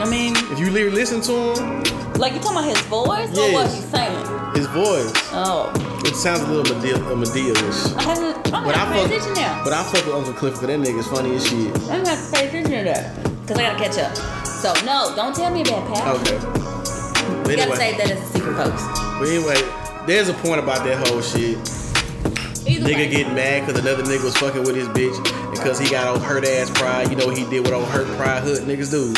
I 0.00 0.06
mean, 0.08 0.34
If 0.52 0.58
you 0.58 0.70
li- 0.70 0.90
listen 0.90 1.20
to 1.22 1.32
him, 1.32 1.82
like 2.14 2.32
you 2.34 2.40
talking 2.40 2.58
about 2.58 2.64
his 2.64 2.80
voice 2.86 3.36
or 3.38 3.52
what 3.52 3.66
he's 3.70 3.84
saying? 3.88 4.26
his 4.54 4.66
voice, 4.66 5.12
Oh, 5.32 5.70
it 6.04 6.14
sounds 6.16 6.40
a 6.40 6.46
little 6.46 6.74
Medill, 6.76 6.98
uh, 7.12 7.14
Medill-ish. 7.16 7.94
I 7.96 8.02
haven't. 8.02 8.36
I'm 8.52 8.64
But 8.64 8.74
gonna 8.74 8.76
I 8.76 8.92
pay 8.92 9.00
fuck, 9.02 9.06
attention 9.06 9.32
now. 9.34 9.60
but 9.64 9.72
I 9.72 9.82
fuck 9.84 10.06
with 10.06 10.14
Uncle 10.14 10.32
Clifford, 10.34 10.60
'cause 10.60 10.68
that 10.68 10.80
nigga's 10.80 11.06
funny 11.06 11.36
as 11.36 11.46
shit. 11.46 11.74
I'm 11.90 12.02
gonna 12.02 12.10
have 12.10 12.24
to 12.26 12.32
pay 12.36 12.48
attention 12.48 12.72
to 12.72 12.84
that. 12.84 13.14
Cause 13.46 13.56
I 13.58 13.62
gotta 13.62 13.78
catch 13.84 13.98
up. 13.98 14.16
So 14.46 14.72
no, 14.84 15.12
don't 15.16 15.34
tell 15.34 15.50
me 15.50 15.62
about 15.62 15.86
Pat. 15.94 16.06
Okay. 16.16 16.38
But 16.40 17.50
You 17.50 17.56
gotta 17.56 17.62
anyway, 17.62 17.76
save 17.76 17.96
that 17.98 18.10
as 18.10 18.20
a 18.20 18.32
secret 18.32 18.56
post. 18.56 18.84
but 19.18 19.28
anyway, 19.28 19.56
there's 20.06 20.28
a 20.28 20.34
point 20.34 20.58
about 20.60 20.84
that 20.84 21.06
whole 21.08 21.20
shit. 21.22 21.58
Either 22.66 22.84
way. 22.84 22.92
Nigga 22.94 23.10
getting 23.10 23.34
mad 23.34 23.66
because 23.66 23.80
another 23.80 24.02
nigga 24.02 24.24
was 24.24 24.36
fucking 24.36 24.62
with 24.64 24.76
his 24.76 24.88
bitch 24.88 25.16
because 25.62 25.78
he 25.78 25.88
got 25.90 26.08
old 26.08 26.22
hurt 26.22 26.44
ass 26.44 26.70
pride. 26.70 27.10
You 27.10 27.16
know 27.16 27.30
he 27.30 27.44
did 27.48 27.64
what 27.64 27.72
old 27.72 27.88
hurt 27.88 28.06
pride 28.16 28.42
hood 28.42 28.62
niggas 28.62 28.90
do. 28.90 29.12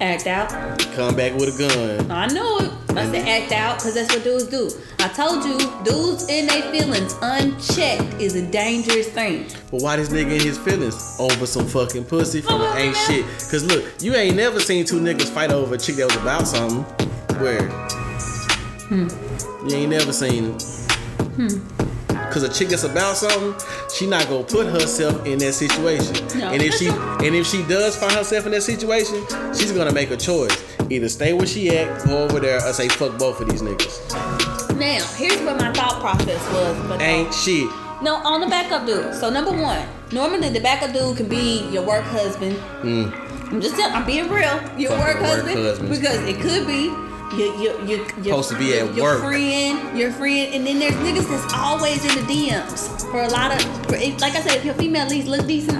act 0.00 0.26
out. 0.26 0.48
Come 0.94 1.16
back 1.16 1.34
with 1.34 1.54
a 1.54 1.58
gun. 1.98 2.10
I 2.10 2.26
knew 2.28 2.58
it. 2.60 2.70
I 2.96 3.04
said 3.10 3.26
act 3.26 3.50
out 3.52 3.78
because 3.78 3.94
that's 3.94 4.14
what 4.14 4.22
dudes 4.22 4.44
do. 4.46 4.70
I 5.00 5.08
told 5.08 5.44
you, 5.44 5.58
dudes 5.84 6.28
in 6.28 6.46
their 6.46 6.62
feelings 6.70 7.14
unchecked 7.22 8.20
is 8.20 8.36
a 8.36 8.46
dangerous 8.50 9.08
thing. 9.08 9.46
But 9.72 9.82
why 9.82 9.96
this 9.96 10.10
nigga 10.10 10.32
in 10.36 10.40
his 10.40 10.58
feelings 10.58 11.16
over 11.18 11.44
some 11.46 11.66
fucking 11.66 12.04
pussy 12.04 12.40
from 12.40 12.60
Oh, 12.60 12.74
ain't 12.76 12.92
man. 12.94 13.06
shit? 13.06 13.24
Cause 13.50 13.64
look, 13.64 13.84
you 14.00 14.14
ain't 14.14 14.36
never 14.36 14.60
seen 14.60 14.84
two 14.84 15.00
niggas 15.00 15.28
fight 15.28 15.50
over 15.50 15.74
a 15.74 15.78
chick 15.78 15.96
that 15.96 16.06
was 16.06 16.16
about 16.16 16.46
something. 16.46 16.82
Where? 17.40 17.68
Hmm. 18.88 19.08
You 19.68 19.76
ain't 19.76 19.90
never 19.90 20.12
seen 20.12 20.54
it. 20.54 20.62
Cause 22.32 22.42
a 22.42 22.48
chick 22.52 22.68
that's 22.68 22.82
about 22.84 23.16
something, 23.16 23.54
she 23.94 24.06
not 24.06 24.28
gonna 24.28 24.44
put 24.44 24.66
herself 24.66 25.24
in 25.26 25.38
that 25.38 25.52
situation. 25.54 26.14
No, 26.38 26.50
and 26.50 26.62
if 26.62 26.74
she 26.74 26.88
and 26.88 27.34
if 27.34 27.46
she 27.46 27.62
does 27.64 27.96
find 27.96 28.12
herself 28.12 28.46
in 28.46 28.52
that 28.52 28.62
situation, 28.62 29.24
she's 29.54 29.72
gonna 29.72 29.92
make 29.92 30.10
a 30.10 30.16
choice. 30.16 30.52
Either 30.90 31.08
stay 31.08 31.32
where 31.32 31.46
she 31.46 31.70
at, 31.76 32.04
go 32.06 32.24
over 32.24 32.40
there, 32.40 32.56
or 32.66 32.72
say 32.72 32.88
fuck 32.88 33.18
both 33.18 33.40
of 33.40 33.48
these 33.48 33.62
niggas. 33.62 34.78
Now, 34.78 35.04
here's 35.16 35.40
what 35.42 35.58
my 35.58 35.72
thought 35.72 36.00
process 36.00 36.40
was. 36.52 36.88
But 36.88 37.00
uh, 37.00 37.04
Ain't 37.04 37.32
shit. 37.32 37.68
No, 38.02 38.16
on 38.16 38.40
the 38.40 38.48
backup 38.48 38.86
dude. 38.86 39.14
So 39.14 39.30
number 39.30 39.52
one, 39.52 39.86
normally 40.12 40.48
the 40.50 40.60
backup 40.60 40.92
dude 40.92 41.16
can 41.16 41.28
be 41.28 41.68
your 41.70 41.86
work 41.86 42.02
husband. 42.04 42.58
I'm 42.82 43.60
just 43.60 43.76
telling. 43.76 43.94
I'm 43.94 44.04
being 44.04 44.28
real. 44.28 44.60
Your 44.76 44.90
work 44.92 45.20
work 45.20 45.22
husband 45.22 45.56
husband. 45.58 45.90
because 45.90 46.18
it 46.28 46.40
could 46.40 46.66
be. 46.66 46.90
Your, 47.36 47.54
your, 47.56 47.84
your, 47.84 47.98
your, 47.98 48.24
Supposed 48.24 48.50
to 48.50 48.58
be 48.58 48.78
at 48.78 48.94
your 48.94 49.04
work. 49.04 49.20
friend, 49.20 49.98
your 49.98 50.12
friend, 50.12 50.54
and 50.54 50.66
then 50.66 50.78
there's 50.78 50.94
niggas 50.94 51.28
that's 51.28 51.52
always 51.54 52.04
in 52.04 52.14
the 52.14 52.32
DMs 52.32 53.10
for 53.10 53.22
a 53.22 53.28
lot 53.28 53.50
of, 53.52 53.60
for, 53.86 53.96
like 53.96 54.34
I 54.34 54.40
said, 54.40 54.56
if 54.58 54.64
your 54.64 54.74
female 54.74 55.02
at 55.02 55.10
least 55.10 55.26
look 55.26 55.44
decent, 55.46 55.78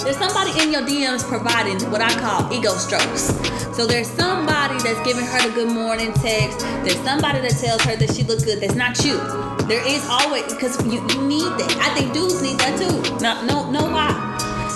there's 0.00 0.16
somebody 0.16 0.50
in 0.62 0.72
your 0.72 0.82
DMs 0.82 1.22
providing 1.22 1.78
what 1.90 2.00
I 2.00 2.10
call 2.20 2.50
ego 2.52 2.72
strokes. 2.74 3.32
So 3.76 3.86
there's 3.86 4.08
somebody 4.08 4.78
that's 4.82 5.00
giving 5.04 5.24
her 5.26 5.48
the 5.48 5.54
good 5.54 5.72
morning 5.72 6.12
text. 6.14 6.60
There's 6.84 7.00
somebody 7.00 7.40
that 7.40 7.56
tells 7.60 7.82
her 7.82 7.96
that 7.96 8.14
she 8.14 8.22
look 8.22 8.42
good. 8.44 8.60
That's 8.60 8.74
not 8.74 9.04
you. 9.04 9.18
There 9.66 9.86
is 9.86 10.06
always 10.08 10.52
because 10.54 10.76
you, 10.86 11.00
you 11.08 11.26
need 11.28 11.50
that. 11.58 11.76
I 11.80 11.94
think 11.98 12.12
dudes 12.14 12.40
need 12.40 12.58
that 12.60 12.78
too. 12.78 13.02
No, 13.22 13.44
no, 13.44 13.70
no 13.70 13.86
lie. 13.86 14.33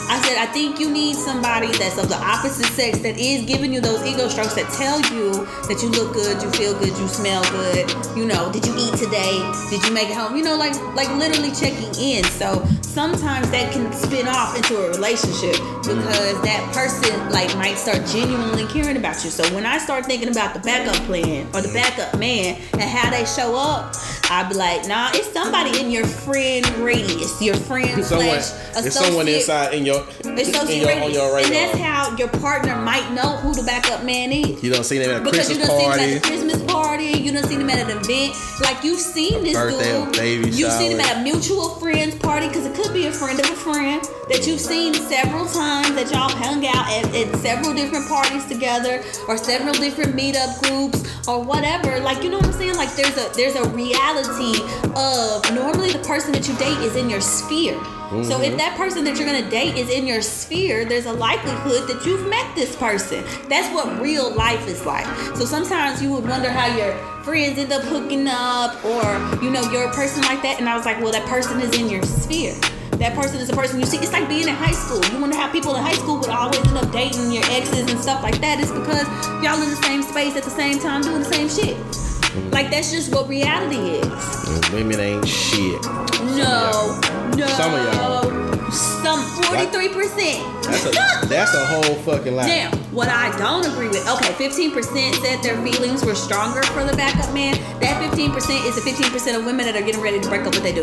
I 0.08 0.20
said 0.22 0.38
I 0.38 0.46
think 0.46 0.80
you 0.80 0.90
need 0.90 1.16
somebody 1.16 1.68
that's 1.76 1.98
of 1.98 2.08
the 2.08 2.16
opposite 2.16 2.66
sex 2.72 2.98
that 3.00 3.18
is 3.18 3.44
giving 3.44 3.72
you 3.72 3.80
those 3.80 4.02
ego 4.06 4.28
strokes 4.28 4.54
that 4.54 4.72
tell 4.72 5.00
you 5.12 5.44
that 5.68 5.82
you 5.82 5.90
look 5.90 6.14
good, 6.14 6.42
you 6.42 6.50
feel 6.52 6.72
good, 6.78 6.96
you 6.96 7.08
smell 7.08 7.42
good. 7.50 7.84
You 8.16 8.24
know, 8.24 8.50
did 8.50 8.64
you 8.64 8.74
eat 8.78 8.94
today? 8.96 9.36
Did 9.68 9.84
you 9.84 9.92
make 9.92 10.08
it 10.08 10.16
home? 10.16 10.36
You 10.36 10.44
know, 10.44 10.56
like 10.56 10.74
like 10.94 11.10
literally 11.16 11.52
checking 11.52 11.92
in. 12.00 12.24
So 12.24 12.64
sometimes 12.80 13.50
that 13.50 13.72
can 13.72 13.92
spin 13.92 14.26
off 14.28 14.56
into 14.56 14.76
a 14.76 14.88
relationship 14.90 15.60
because 15.84 16.40
that 16.42 16.64
person 16.72 17.30
like 17.30 17.54
might 17.56 17.76
start 17.76 18.06
genuinely 18.06 18.66
caring 18.66 18.96
about 18.96 19.22
you. 19.24 19.30
So 19.30 19.44
when 19.54 19.66
I 19.66 19.78
start 19.78 20.06
thinking 20.06 20.30
about 20.30 20.54
the 20.54 20.60
backup 20.60 20.96
plan 21.04 21.46
or 21.54 21.60
the 21.60 21.72
backup 21.72 22.18
man 22.18 22.56
and 22.72 22.82
how 22.82 23.10
they 23.10 23.24
show 23.24 23.54
up, 23.56 23.94
I'd 24.30 24.48
be 24.48 24.56
like, 24.56 24.86
nah, 24.86 25.10
it's 25.12 25.32
somebody 25.32 25.80
in 25.80 25.90
your 25.90 26.06
friend 26.06 26.66
radius, 26.78 27.40
your 27.40 27.56
friend 27.56 28.04
Someone, 28.04 28.40
slash 28.40 28.84
it's 28.84 28.94
someone 28.94 29.26
inside 29.26 29.74
in 29.74 29.86
your, 29.86 29.97
it's 30.24 30.70
in 30.70 30.80
your, 30.80 30.92
on 31.02 31.10
your 31.12 31.38
and 31.38 31.52
that's 31.52 31.78
how 31.78 32.16
your 32.16 32.28
partner 32.28 32.76
might 32.76 33.10
know 33.12 33.36
who 33.38 33.54
the 33.54 33.62
backup 33.62 34.04
man 34.04 34.32
is. 34.32 34.62
you 34.62 34.72
don't 34.72 34.84
see 34.84 34.98
them 34.98 35.10
at 35.10 35.20
a 35.20 35.24
Because 35.24 35.50
you 35.50 35.56
Christmas 35.56 35.68
done 35.68 35.78
seen 35.78 35.90
him 35.90 35.98
party. 35.98 36.14
at 36.14 36.22
the 36.22 36.28
Christmas 36.28 36.62
party, 36.72 37.04
you 37.18 37.32
done 37.32 37.44
seen 37.48 37.60
him 37.60 37.70
at 37.70 37.78
an 37.90 37.98
event. 37.98 38.34
Like 38.60 38.84
you've 38.84 39.00
seen 39.00 39.42
this 39.44 39.54
Birthday 39.54 40.04
dude. 40.04 40.12
baby 40.14 40.50
you've 40.50 40.72
seen 40.72 40.92
him 40.92 41.00
at 41.00 41.18
a 41.18 41.22
mutual 41.22 41.70
friends 41.76 42.14
party 42.16 42.48
because 42.48 42.66
it 42.66 42.74
could 42.74 42.92
be 42.92 43.06
a 43.06 43.12
friend 43.12 43.38
of 43.40 43.46
a 43.50 43.54
friend 43.56 44.02
that 44.28 44.46
you've 44.46 44.60
seen 44.60 44.92
several 44.94 45.46
times 45.46 45.94
that 45.94 46.10
y'all 46.12 46.28
hung 46.30 46.66
out 46.66 46.86
at, 46.90 47.14
at 47.14 47.34
several 47.36 47.74
different 47.74 48.06
parties 48.08 48.44
together 48.46 49.02
or 49.26 49.36
several 49.38 49.72
different 49.74 50.14
meetup 50.14 50.60
groups 50.62 51.02
or 51.28 51.42
whatever. 51.42 51.98
Like 52.00 52.22
you 52.22 52.30
know 52.30 52.38
what 52.38 52.46
I'm 52.46 52.52
saying? 52.52 52.76
Like 52.76 52.94
there's 52.94 53.16
a 53.16 53.30
there's 53.34 53.56
a 53.56 53.68
reality 53.70 54.60
of 54.96 55.54
normally 55.54 55.92
the 55.92 56.02
person 56.06 56.32
that 56.32 56.46
you 56.48 56.54
date 56.56 56.78
is 56.86 56.96
in 56.96 57.08
your 57.08 57.20
sphere. 57.20 57.78
So 58.08 58.40
if 58.40 58.48
mm-hmm. 58.48 58.56
that 58.56 58.74
person 58.78 59.04
that 59.04 59.18
you're 59.18 59.26
gonna 59.26 59.50
date 59.50 59.76
is 59.76 59.90
in 59.90 60.06
your 60.06 60.22
sphere, 60.22 60.86
there's 60.86 61.04
a 61.04 61.12
likelihood 61.12 61.86
that 61.88 62.06
you've 62.06 62.26
met 62.26 62.54
this 62.54 62.74
person. 62.74 63.22
That's 63.48 63.72
what 63.74 64.00
real 64.00 64.34
life 64.34 64.66
is 64.66 64.86
like. 64.86 65.06
So 65.36 65.44
sometimes 65.44 66.02
you 66.02 66.10
would 66.12 66.26
wonder 66.26 66.50
how 66.50 66.74
your 66.74 66.96
friends 67.22 67.58
end 67.58 67.70
up 67.70 67.82
hooking 67.82 68.26
up, 68.26 68.82
or 68.82 69.04
you 69.44 69.50
know, 69.50 69.60
you're 69.70 69.90
a 69.90 69.92
person 69.92 70.22
like 70.22 70.40
that. 70.40 70.58
And 70.58 70.68
I 70.68 70.74
was 70.74 70.86
like, 70.86 71.00
well, 71.02 71.12
that 71.12 71.26
person 71.26 71.60
is 71.60 71.78
in 71.78 71.90
your 71.90 72.02
sphere. 72.02 72.54
That 72.92 73.14
person 73.14 73.40
is 73.40 73.50
a 73.50 73.54
person 73.54 73.78
you 73.78 73.86
see. 73.86 73.98
It's 73.98 74.12
like 74.12 74.26
being 74.26 74.48
in 74.48 74.54
high 74.54 74.72
school. 74.72 75.04
You 75.12 75.20
wonder 75.20 75.36
how 75.36 75.52
people 75.52 75.76
in 75.76 75.82
high 75.82 75.92
school 75.92 76.18
would 76.18 76.30
always 76.30 76.66
end 76.66 76.78
up 76.78 76.90
dating 76.90 77.30
your 77.30 77.44
exes 77.44 77.90
and 77.90 78.00
stuff 78.00 78.22
like 78.22 78.40
that. 78.40 78.58
It's 78.58 78.72
because 78.72 79.06
y'all 79.44 79.60
in 79.62 79.68
the 79.68 79.82
same 79.84 80.02
space 80.02 80.34
at 80.34 80.44
the 80.44 80.50
same 80.50 80.78
time 80.78 81.02
doing 81.02 81.20
the 81.20 81.32
same 81.32 81.48
shit. 81.48 82.07
Like 82.50 82.70
that's 82.70 82.90
just 82.90 83.14
what 83.14 83.28
reality 83.28 83.76
is. 83.76 84.48
And 84.48 84.66
women 84.74 85.00
ain't 85.00 85.26
shit. 85.28 85.82
No, 86.36 87.00
no. 87.36 87.46
Some 87.46 87.74
of 87.74 87.94
y'all. 87.94 88.48
Some 88.70 89.22
forty-three 89.42 89.88
percent. 89.88 90.44
That's 90.64 90.84
a 90.84 91.26
that's 91.26 91.54
a 91.54 91.64
whole 91.66 91.94
fucking 92.04 92.34
lie. 92.36 92.46
Now, 92.46 92.70
what 92.92 93.08
I 93.08 93.36
don't 93.38 93.64
agree 93.66 93.88
with, 93.88 94.06
okay, 94.08 94.32
15% 94.34 95.14
said 95.22 95.42
their 95.42 95.56
feelings 95.64 96.04
were 96.04 96.14
stronger 96.14 96.62
for 96.62 96.84
the 96.84 96.94
backup 96.96 97.32
man. 97.32 97.54
That 97.80 98.02
15% 98.12 98.36
is 98.66 98.74
the 98.74 98.82
15% 98.82 99.38
of 99.38 99.46
women 99.46 99.64
that 99.64 99.74
are 99.76 99.82
getting 99.82 100.02
ready 100.02 100.20
to 100.20 100.28
break 100.28 100.42
up 100.42 100.52
what 100.52 100.62
they 100.62 100.74
do. 100.74 100.82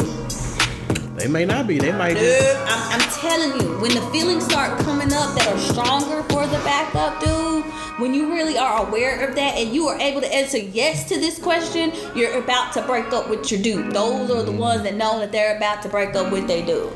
They 1.16 1.28
may 1.28 1.45
not 1.45 1.66
be. 1.66 1.80
They 1.80 1.93
might. 1.93 2.16
Dude, 2.16 2.24
Just, 2.24 2.57
I'm, 2.68 2.99
I'm 2.99 3.09
telling 3.09 3.61
you, 3.61 3.80
when 3.80 3.95
the 3.95 4.01
feelings 4.11 4.43
start 4.43 4.78
coming 4.80 5.13
up 5.13 5.34
that 5.36 5.47
are 5.47 5.57
stronger 5.59 6.24
for 6.24 6.45
the 6.45 6.57
backup 6.66 7.22
dude, 7.22 7.63
when 8.01 8.13
you 8.13 8.34
really 8.34 8.57
are 8.57 8.86
aware 8.86 9.26
of 9.26 9.34
that 9.36 9.55
and 9.55 9.74
you 9.74 9.88
are 9.88 9.97
able 9.99 10.20
to 10.20 10.34
answer 10.34 10.57
yes 10.57 11.07
to 11.07 11.18
this 11.18 11.39
question, 11.39 11.93
you're 12.16 12.38
about 12.38 12.74
to 12.74 12.82
break 12.82 13.13
up 13.13 13.30
with 13.30 13.49
your 13.49 13.61
dude. 13.61 13.93
Those 13.93 14.30
are 14.30 14.43
the 14.43 14.51
mm. 14.51 14.57
ones 14.57 14.84
that 14.84 14.95
know 14.95 15.20
that 15.20 15.32
they're 15.32 15.55
about 15.55 15.82
to 15.84 15.89
break 15.89 16.16
up 16.16 16.34
with 16.34 16.47
their 16.47 16.66
dude. 16.66 16.91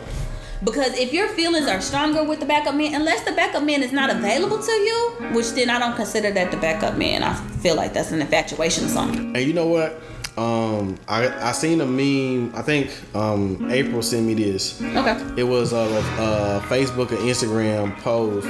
Because 0.65 0.97
if 0.97 1.13
your 1.13 1.29
feelings 1.29 1.67
are 1.67 1.79
stronger 1.79 2.21
with 2.21 2.41
the 2.41 2.45
backup 2.45 2.75
man, 2.75 2.93
unless 2.93 3.23
the 3.23 3.31
backup 3.31 3.63
man 3.63 3.81
is 3.81 3.93
not 3.93 4.09
available 4.09 4.61
to 4.61 4.71
you, 4.71 5.15
which 5.31 5.51
then 5.51 5.69
I 5.69 5.79
don't 5.79 5.95
consider 5.95 6.31
that 6.31 6.51
the 6.51 6.57
backup 6.57 6.97
man. 6.97 7.23
I 7.23 7.33
feel 7.33 7.75
like 7.75 7.93
that's 7.93 8.11
an 8.11 8.19
infatuation 8.19 8.83
or 8.83 8.89
something. 8.89 9.33
and 9.33 9.37
you 9.37 9.53
know 9.53 9.67
what? 9.67 10.01
Um, 10.39 10.97
I 11.07 11.49
I 11.49 11.51
seen 11.51 11.81
a 11.81 11.85
meme. 11.85 12.55
I 12.55 12.61
think 12.61 12.91
um 13.13 13.69
April 13.69 14.01
sent 14.01 14.25
me 14.25 14.33
this. 14.35 14.81
Okay. 14.81 15.17
It 15.35 15.43
was 15.43 15.73
a, 15.73 15.77
a 15.77 16.61
Facebook 16.67 17.11
or 17.11 17.17
Instagram 17.17 17.97
post 17.97 18.47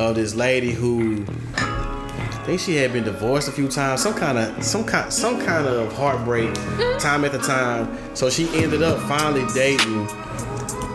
of 0.00 0.14
this 0.14 0.34
lady 0.34 0.72
who 0.72 1.24
I 1.56 2.44
think 2.46 2.60
she 2.60 2.76
had 2.76 2.92
been 2.92 3.04
divorced 3.04 3.48
a 3.48 3.52
few 3.52 3.68
times. 3.68 4.02
Some 4.02 4.14
kind 4.14 4.38
of 4.38 4.64
some 4.64 4.84
kind 4.84 5.12
some 5.12 5.38
kind 5.44 5.66
of 5.66 5.92
heartbreak 5.92 6.54
time 6.98 7.24
at 7.26 7.32
the 7.32 7.38
time. 7.38 7.96
So 8.16 8.30
she 8.30 8.48
ended 8.62 8.82
up 8.82 8.98
finally 9.06 9.44
dating 9.54 10.08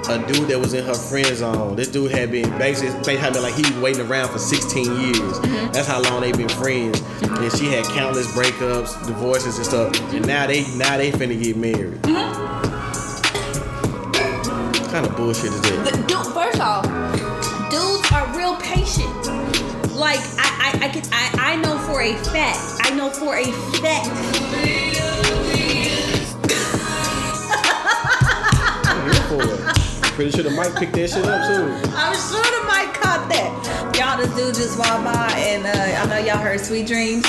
a 0.09 0.17
dude 0.27 0.47
that 0.49 0.59
was 0.59 0.73
in 0.73 0.83
her 0.85 0.93
friend 0.93 1.35
zone. 1.35 1.75
This 1.75 1.87
dude 1.89 2.11
had 2.11 2.31
been 2.31 2.49
basically 2.57 2.99
they 3.03 3.17
had 3.17 3.33
been 3.33 3.43
like 3.43 3.53
he 3.55 3.61
was 3.61 3.73
waiting 3.81 4.05
around 4.09 4.29
for 4.29 4.39
16 4.39 4.85
years. 4.85 5.17
Mm-hmm. 5.19 5.71
That's 5.71 5.87
how 5.87 6.01
long 6.03 6.21
they've 6.21 6.35
been 6.37 6.49
friends. 6.49 7.01
Mm-hmm. 7.01 7.43
And 7.43 7.51
she 7.53 7.65
had 7.67 7.83
countless 7.85 8.27
breakups, 8.33 9.05
divorces 9.07 9.57
and 9.57 9.65
stuff. 9.65 10.13
And 10.13 10.25
now 10.27 10.47
they 10.47 10.65
now 10.75 10.97
they 10.97 11.11
finna 11.11 11.41
get 11.41 11.57
married. 11.57 12.01
Mm-hmm. 12.03 12.43
What 14.81 14.91
kind 14.91 15.05
of 15.05 15.15
bullshit 15.15 15.45
is 15.51 15.61
that? 15.61 15.85
The- 15.85 15.97
Dude, 16.07 16.33
first 16.33 16.59
off, 16.61 16.83
dudes 17.69 18.11
are 18.11 18.27
real 18.37 18.55
patient. 18.57 19.13
Like 19.93 20.19
I, 20.37 20.79
I, 20.81 20.85
I 20.85 20.89
can, 20.89 21.03
I, 21.11 21.53
I 21.53 21.55
know 21.57 21.77
for 21.79 22.01
a 22.01 22.13
fact. 22.31 22.59
I 22.83 22.95
know 22.95 23.09
for 23.09 23.35
a 23.35 23.45
fact. 23.81 24.86
Pretty 30.17 30.31
sure 30.31 30.43
the 30.43 30.49
mic 30.49 30.73
picked 30.75 30.93
that 30.93 31.09
shit 31.11 31.23
up 31.25 31.45
too. 31.45 31.69
I'm 31.93 32.13
sure 32.17 32.41
the 32.41 32.65
mic 32.65 32.89
caught 32.97 33.29
that. 33.29 33.93
Y'all, 33.95 34.17
this 34.17 34.33
dude 34.35 34.55
just 34.55 34.79
walked 34.79 35.03
by, 35.05 35.29
and 35.37 35.63
uh, 35.63 35.69
I 35.69 36.05
know 36.09 36.17
y'all 36.25 36.41
heard 36.41 36.59
"Sweet 36.59 36.87
Dreams," 36.87 37.23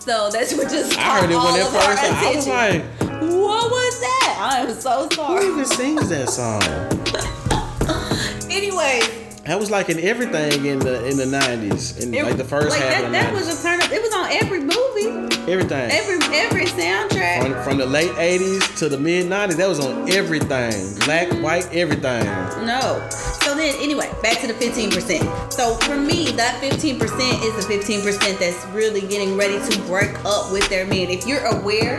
so 0.00 0.30
that's 0.32 0.52
what 0.52 0.68
just 0.68 0.98
I 0.98 1.20
heard 1.20 1.30
it 1.30 1.36
when 1.36 1.54
it 1.54 1.64
first. 1.70 2.02
I 2.02 2.34
was 2.34 2.48
like, 2.48 2.82
what 3.30 3.70
was 3.70 4.00
that? 4.00 4.36
I 4.52 4.58
am 4.66 4.74
so 4.74 5.08
sorry. 5.10 5.44
who 5.44 5.52
even 5.52 5.64
sings 5.64 6.08
that 6.08 6.28
song? 6.28 6.60
Anyway, 8.50 9.00
That 9.46 9.58
was 9.58 9.70
like 9.70 9.88
in 9.90 9.98
everything 9.98 10.64
in 10.66 10.78
the 10.78 11.06
in 11.08 11.16
the 11.16 11.26
nineties, 11.26 11.98
in 11.98 12.14
it- 12.14 12.24
like 12.24 12.36
the 12.36 12.44
first 12.44 12.70
like 12.70 12.80
half 12.80 12.90
that, 12.90 13.04
of 13.04 13.06
the 13.06 13.12
that 13.12 13.32
nineties. 13.32 13.46
was 13.48 13.60
a 13.60 13.62
turn 13.62 13.80
up. 13.82 13.90
It 13.90 14.00
was 14.02 14.13
every 14.42 14.60
movie, 14.60 15.34
everything. 15.50 15.90
every 15.90 16.18
every 16.36 16.64
soundtrack. 16.66 17.42
from, 17.42 17.62
from 17.64 17.78
the 17.78 17.86
late 17.86 18.10
80s 18.12 18.78
to 18.78 18.88
the 18.88 18.98
mid 18.98 19.26
90s, 19.26 19.56
that 19.56 19.68
was 19.68 19.80
on 19.80 20.10
everything. 20.10 20.98
Black, 21.04 21.30
white, 21.42 21.68
everything. 21.72 22.24
No. 22.66 23.06
So 23.10 23.54
then, 23.54 23.74
anyway, 23.80 24.10
back 24.22 24.40
to 24.40 24.46
the 24.46 24.54
15%. 24.54 25.52
So 25.52 25.74
for 25.76 25.96
me, 25.96 26.30
that 26.32 26.60
15% 26.62 27.00
is 27.00 27.66
the 27.66 27.74
15% 27.74 28.38
that's 28.38 28.66
really 28.68 29.02
getting 29.02 29.36
ready 29.36 29.58
to 29.70 29.80
break 29.82 30.14
up 30.24 30.50
with 30.50 30.68
their 30.68 30.86
man. 30.86 31.10
If 31.10 31.26
you're 31.26 31.44
aware 31.44 31.98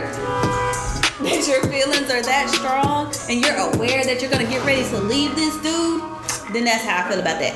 that 1.22 1.46
your 1.48 1.62
feelings 1.70 2.10
are 2.10 2.22
that 2.22 2.50
strong 2.50 3.12
and 3.30 3.44
you're 3.44 3.56
aware 3.74 4.04
that 4.04 4.20
you're 4.20 4.30
gonna 4.30 4.44
get 4.44 4.64
ready 4.66 4.82
to 4.90 4.98
leave 4.98 5.34
this 5.34 5.54
dude, 5.62 6.02
then 6.52 6.64
that's 6.64 6.84
how 6.84 7.06
I 7.06 7.10
feel 7.10 7.20
about 7.20 7.40
that. 7.40 7.54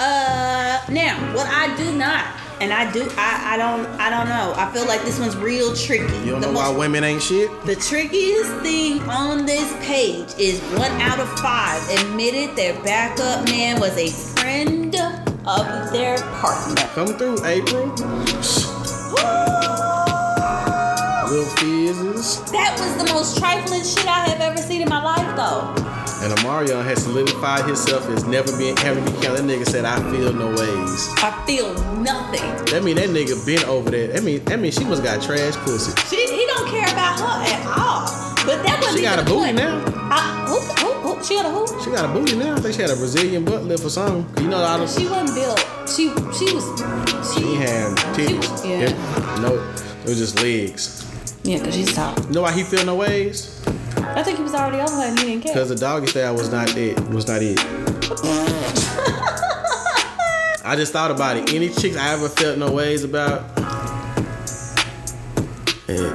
Uh, 0.00 0.80
now 0.90 1.14
what 1.36 1.46
I 1.46 1.76
do 1.76 1.92
not, 1.96 2.39
and 2.60 2.72
I 2.72 2.90
do, 2.92 3.08
I, 3.16 3.54
I 3.54 3.56
don't, 3.56 3.86
I 3.98 4.10
don't 4.10 4.28
know. 4.28 4.52
I 4.56 4.70
feel 4.72 4.86
like 4.86 5.02
this 5.02 5.18
one's 5.18 5.36
real 5.36 5.74
tricky. 5.74 6.04
You 6.18 6.32
don't 6.32 6.40
The 6.40 6.48
know 6.48 6.52
why 6.58 6.68
women 6.68 7.04
ain't 7.04 7.22
shit? 7.22 7.50
the 7.64 7.76
trickiest 7.76 8.52
thing 8.62 9.00
on 9.08 9.46
this 9.46 9.72
page 9.86 10.28
is 10.38 10.60
one 10.78 10.90
out 11.00 11.18
of 11.20 11.28
five 11.40 11.82
admitted 12.00 12.56
their 12.56 12.74
backup 12.82 13.44
man 13.46 13.80
was 13.80 13.96
a 13.96 14.08
friend 14.38 14.94
of 15.46 15.92
their 15.92 16.18
partner. 16.40 16.82
Come 16.94 17.16
through, 17.18 17.36
Apryl. 17.38 17.96
Little 21.30 21.44
fizzes. 21.56 22.40
That 22.50 22.76
was 22.78 22.96
the 23.06 23.12
most 23.14 23.38
trifling 23.38 23.84
shit 23.84 24.06
I 24.06 24.28
have 24.28 24.40
ever 24.40 24.60
seen 24.60 24.82
in 24.82 24.88
my 24.88 25.02
life, 25.02 25.36
though. 25.36 25.72
And 26.22 26.32
Omarion 26.34 26.84
has 26.84 27.02
solidified 27.02 27.64
himself 27.64 28.06
as 28.10 28.24
never 28.26 28.54
being 28.58 28.76
having 28.76 29.04
to 29.04 29.10
be 29.10 29.16
counted. 29.22 29.44
That 29.44 29.48
nigga 29.48 29.66
said, 29.66 29.86
I 29.86 29.96
feel 30.10 30.32
no 30.34 30.48
ways. 30.48 31.08
I 31.16 31.32
feel 31.46 31.72
nothing. 32.02 32.42
That 32.66 32.82
mean 32.84 32.96
that 32.96 33.08
nigga 33.08 33.44
been 33.46 33.64
over 33.64 33.90
there. 33.90 34.08
That 34.08 34.22
mean 34.22 34.44
that 34.44 34.60
mean 34.60 34.70
she 34.70 34.84
must 34.84 35.02
got 35.02 35.22
trash 35.22 35.54
pussy. 35.64 35.92
She, 36.14 36.26
he 36.26 36.46
don't 36.46 36.68
care 36.68 36.84
about 36.84 37.18
her 37.18 37.40
at 37.48 37.66
all. 37.66 38.04
But 38.44 38.62
that 38.64 38.78
wasn't 38.80 38.98
She 38.98 39.04
got 39.04 39.18
a 39.18 39.24
booty 39.24 39.52
now. 39.52 39.82
I, 40.12 40.44
who, 40.48 40.58
who, 40.84 41.14
who, 41.14 41.24
she 41.24 41.36
got 41.36 41.46
a 41.46 41.50
who? 41.50 41.84
She 41.84 41.90
got 41.90 42.04
a 42.04 42.12
booty 42.12 42.36
now. 42.36 42.54
I 42.54 42.60
think 42.60 42.74
she 42.74 42.82
had 42.82 42.90
a 42.90 42.96
Brazilian 42.96 43.44
butt 43.44 43.64
lift 43.64 43.84
or 43.84 43.90
something. 43.90 44.44
You 44.44 44.50
know 44.50 44.58
all 44.58 44.78
the 44.78 44.86
She 44.88 45.06
wasn't 45.08 45.34
built. 45.34 45.58
She 45.88 46.08
she 46.36 46.54
was 46.54 46.64
she 47.32 47.40
she 47.40 47.54
had 47.56 47.96
titties. 48.12 48.68
Yeah. 48.68 49.40
No, 49.40 49.54
it 50.04 50.08
was 50.08 50.18
just 50.18 50.42
legs. 50.42 51.06
yeah, 51.44 51.58
cause 51.64 51.74
she's 51.74 51.94
tall. 51.94 52.14
You 52.26 52.30
know 52.34 52.42
why 52.42 52.52
he 52.52 52.62
feel 52.62 52.84
no 52.84 52.96
ways? 52.96 53.56
I 54.20 54.22
think 54.22 54.36
he 54.36 54.42
was 54.42 54.54
already 54.54 54.82
over 54.82 55.00
and 55.00 55.18
he 55.18 55.24
didn't 55.24 55.44
care. 55.44 55.54
Because 55.54 55.70
the 55.70 55.76
doggy 55.76 56.06
style 56.06 56.34
was 56.34 56.52
not 56.52 56.76
it. 56.76 57.00
Was 57.08 57.26
not 57.26 57.40
it. 57.40 57.58
I 60.62 60.76
just 60.76 60.92
thought 60.92 61.10
about 61.10 61.38
it. 61.38 61.54
Any 61.54 61.70
chicks 61.70 61.96
I 61.96 62.12
ever 62.12 62.28
felt 62.28 62.58
no 62.58 62.70
ways 62.70 63.02
about, 63.02 63.40
it, 65.88 66.12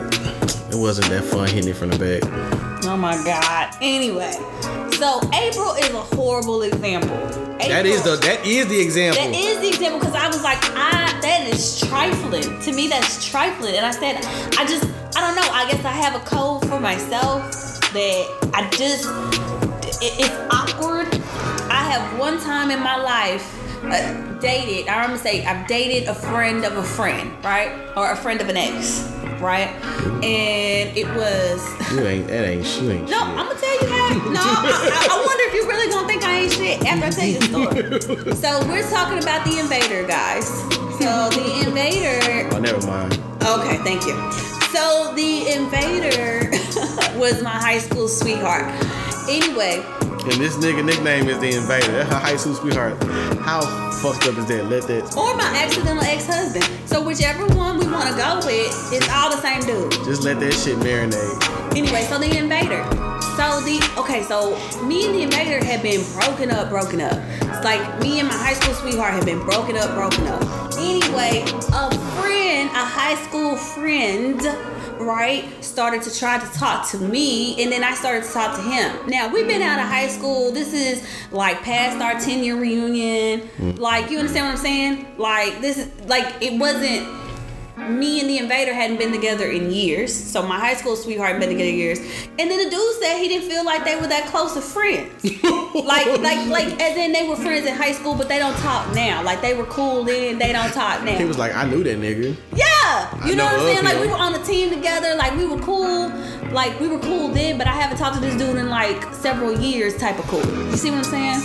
it 0.72 0.78
wasn't 0.78 1.10
that 1.10 1.24
fun 1.24 1.49
hitting 1.49 1.72
it 1.72 1.76
from 1.76 1.89
the 1.89 1.97
back. 1.97 2.86
Oh 2.86 2.95
my 2.95 3.16
god. 3.24 3.76
Anyway, 3.82 4.34
so 4.91 5.20
Apryl 5.34 5.76
is 5.80 5.89
a 5.89 6.16
horrible 6.16 6.62
example. 6.62 7.18
That 7.58 7.88
is 7.88 8.03
the 8.03 8.18
that 8.18 8.45
is 8.45 8.68
the 8.68 8.80
example. 8.80 9.24
That 9.24 9.34
is 9.34 9.62
the 9.62 9.68
example 9.68 9.99
because 9.99 10.14
I 10.14 10.28
was 10.28 10.43
like, 10.43 10.60
I 10.62 11.18
that 11.24 11.47
is 11.51 11.80
trifling. 11.80 12.60
To 12.62 12.72
me, 12.72 12.88
that's 12.88 13.28
trifling. 13.28 13.76
And 13.76 13.84
I 13.84 13.89
said, 13.89 14.18
I 14.60 14.66
just, 14.68 14.84
I 15.18 15.22
don't 15.26 15.36
know. 15.36 15.49
I 15.51 15.68
guess 15.72 15.84
I 15.84 15.89
have 15.89 16.14
a 16.14 16.24
code 16.24 16.70
for 16.70 16.80
myself 16.80 17.64
that 17.94 18.52
I 18.54 18.70
just, 18.72 19.06
it, 20.02 20.20
it's 20.20 20.36
awkward. 20.54 21.08
I 21.72 21.84
have 21.92 22.20
one 22.20 22.40
time 22.40 22.72
in 22.72 22.80
my 22.82 22.96
life 22.98 23.52
uh, 23.86 24.40
dated. 24.40 24.88
I 24.88 24.96
remember 25.02 25.18
say 25.22 25.46
I've 25.46 25.68
dated 25.68 26.08
a 26.08 26.14
friend 26.16 26.64
of 26.66 26.78
a 26.78 26.84
friend, 26.84 27.32
right, 27.44 27.72
or 27.96 28.12
a 28.12 28.16
friend 28.16 28.42
of 28.42 28.50
an 28.50 28.58
ex, 28.58 29.02
right, 29.40 29.70
and 30.24 30.98
it 30.98 31.08
was. 31.16 31.92
you 31.94 32.06
ain't 32.06 32.28
that 32.28 32.46
ain't 32.46 32.66
she 32.66 32.90
ain't 32.90 33.10
No, 33.10 33.20
I'm 33.22 33.48
gonna 33.48 33.60
tell 33.60 33.82
you 33.82 33.88
how. 33.88 34.10
No, 34.32 34.42
I, 34.42 34.90
I- 34.92 35.08
I 35.12 35.26
wonder 35.26 35.44
if 35.46 35.54
you 35.54 35.68
really 35.68 35.92
gonna 35.92 36.08
think 36.08 36.24
I 36.24 36.38
ain't 36.42 36.52
shit 36.52 36.86
after 36.86 37.06
I 37.06 37.10
tell 37.12 37.26
you 37.28 37.40
the 37.40 38.02
story. 38.02 38.36
so 38.36 38.68
we're 38.68 38.90
talking 38.90 39.20
about 39.22 39.46
the 39.46 39.60
invader, 39.60 40.06
guys. 40.08 40.48
So 40.98 41.30
the 41.30 41.64
invader. 41.68 42.50
Oh, 42.56 42.60
never 42.60 42.86
mind. 42.88 43.14
Okay, 43.44 43.78
thank 43.84 44.06
you. 44.06 44.16
So 44.74 45.14
the 45.16 45.48
invader 45.54 46.52
was 47.18 47.42
my 47.42 47.50
high 47.50 47.80
school 47.80 48.08
sweetheart. 48.08 48.66
Anyway, 49.30 49.84
And 50.26 50.42
this 50.42 50.56
nigga 50.58 50.84
nickname 50.86 51.28
is 51.30 51.40
the 51.40 51.56
invader. 51.56 51.92
That's 51.92 52.10
her 52.10 52.20
high 52.20 52.36
school 52.36 52.56
sweetheart. 52.56 53.02
How 53.40 53.62
fucked 54.02 54.28
up 54.28 54.38
is 54.38 54.46
that? 54.48 54.66
Let 54.66 54.84
that 54.88 55.16
or 55.16 55.36
my 55.36 55.50
accidental 55.64 56.04
ex-husband. 56.04 56.66
So 56.88 57.04
whichever 57.04 57.46
one 57.56 57.78
we 57.80 57.86
want 57.88 58.10
to 58.10 58.18
go 58.18 58.38
with, 58.46 58.94
it's 58.94 59.10
all 59.10 59.30
the 59.30 59.42
same 59.42 59.62
dude. 59.62 59.92
just 60.06 60.24
let 60.24 60.40
that 60.40 60.54
shit 60.54 60.78
marinate. 60.80 61.76
Anyway, 61.78 62.02
so 62.04 62.18
the 62.20 62.38
invader. 62.38 62.84
So 63.38 63.60
the 63.62 63.78
okay, 64.00 64.24
so 64.24 64.56
me 64.86 65.06
and 65.06 65.14
the 65.16 65.24
invader 65.24 65.64
had 65.64 65.82
been 65.84 66.02
broken 66.14 66.50
up, 66.52 66.70
broken 66.70 67.02
up. 67.02 67.18
It's 67.42 67.64
like 67.64 67.82
me 68.02 68.20
and 68.20 68.28
my 68.30 68.36
high 68.36 68.54
school 68.54 68.74
sweetheart 68.76 69.14
had 69.14 69.26
been 69.26 69.40
broken 69.40 69.76
up, 69.76 69.94
broken 69.94 70.26
up. 70.28 70.42
Anyway, 70.78 71.44
a 71.74 71.92
friend, 72.22 72.70
a 72.70 72.86
high 72.86 73.16
school 73.28 73.56
friend, 73.58 74.40
right, 75.00 75.46
started 75.64 76.02
to 76.04 76.18
try 76.18 76.38
to 76.38 76.54
talk 76.58 76.89
to 76.91 76.98
me, 76.98 77.62
and 77.62 77.72
then 77.72 77.84
I 77.84 77.93
started 77.93 78.24
to 78.24 78.32
talk 78.32 78.56
to 78.56 78.62
him. 78.62 79.08
Now 79.08 79.28
we've 79.28 79.48
been 79.48 79.62
out 79.62 79.80
of 79.80 79.86
high 79.86 80.08
school. 80.08 80.52
This 80.52 80.74
is 80.74 81.06
like 81.32 81.62
past 81.62 82.02
our 82.02 82.20
10 82.20 82.43
year 82.43 82.56
reunion. 82.56 83.41
Mm. 83.58 83.80
Like, 83.80 84.10
you 84.10 84.20
understand 84.20 84.46
what 84.46 84.52
I'm 84.54 84.58
saying? 84.58 85.18
Like 85.18 85.62
this 85.62 85.78
is 85.78 86.06
like 86.08 86.41
it 86.41 86.60
wasn't 86.60 87.08
me 87.89 88.20
and 88.22 88.30
the 88.30 88.38
invader 88.38 88.74
hadn't 88.74 88.98
been 88.98 89.12
together 89.12 89.46
in 89.46 89.72
years. 89.72 90.14
So 90.14 90.41
my 90.41 90.58
high 90.58 90.76
school 90.76 90.96
sweetheart 90.96 91.32
had 91.32 91.39
been 91.39 91.50
together 91.50 91.70
years. 91.70 92.00
And 92.39 92.50
then 92.50 92.64
the 92.64 92.70
dude 92.70 92.96
said 93.02 93.18
he 93.18 93.28
didn't 93.28 93.50
feel 93.50 93.66
like 93.66 93.84
they 93.84 93.96
were 93.96 94.08
that 94.08 94.28
close 94.28 94.56
of 94.56 94.64
friends. 94.64 95.24
like 95.76 96.08
like 96.20 96.48
like 96.48 96.82
as 96.82 96.98
in 96.98 97.12
they 97.12 97.28
were 97.28 97.36
friends 97.36 97.66
in 97.66 97.76
high 97.76 97.91
school, 97.91 98.16
but 98.16 98.30
they 98.30 98.39
don't 98.39 98.58
talk 98.58 98.93
now. 98.96 99.24
Like 99.24 99.41
they 99.41 99.54
were 99.54 99.66
cool 99.66 100.04
then, 100.04 100.39
they 100.39 100.52
don't 100.52 100.74
talk 100.74 101.04
now. 101.04 101.18
He 101.18 101.26
was 101.26 101.38
like, 101.38 101.54
I 101.56 101.66
knew 101.66 101.84
that 101.84 101.98
nigga. 101.98 102.36
Yeah, 102.56 102.66
you 103.26 103.34
I 103.34 103.36
know, 103.36 103.36
know 103.36 103.46
what 103.46 103.54
I'm 103.54 103.60
saying? 103.62 103.84
Like 103.86 104.00
we 104.00 104.08
were 104.08 104.18
on 104.18 104.34
the 104.34 104.40
team 104.40 104.70
together, 104.70 105.16
like 105.16 105.36
we 105.38 105.46
were 105.46 105.60
cool, 105.60 106.10
like 106.52 106.80
we 106.80 106.88
were 106.88 107.00
cool 107.00 107.30
then, 107.30 107.58
but 107.58 107.68
I 107.68 107.72
haven't 107.72 107.98
talked 107.98 108.16
to 108.16 108.22
this 108.22 108.36
dude 108.36 108.56
in 108.58 108.70
like 108.70 109.02
several 109.14 109.54
years, 109.60 109.98
type 109.98 110.18
of 110.20 110.26
cool. 110.28 110.46
You 110.70 110.78
see 110.78 110.90
what 110.92 111.00
I'm 111.00 111.04
saying? 111.04 111.40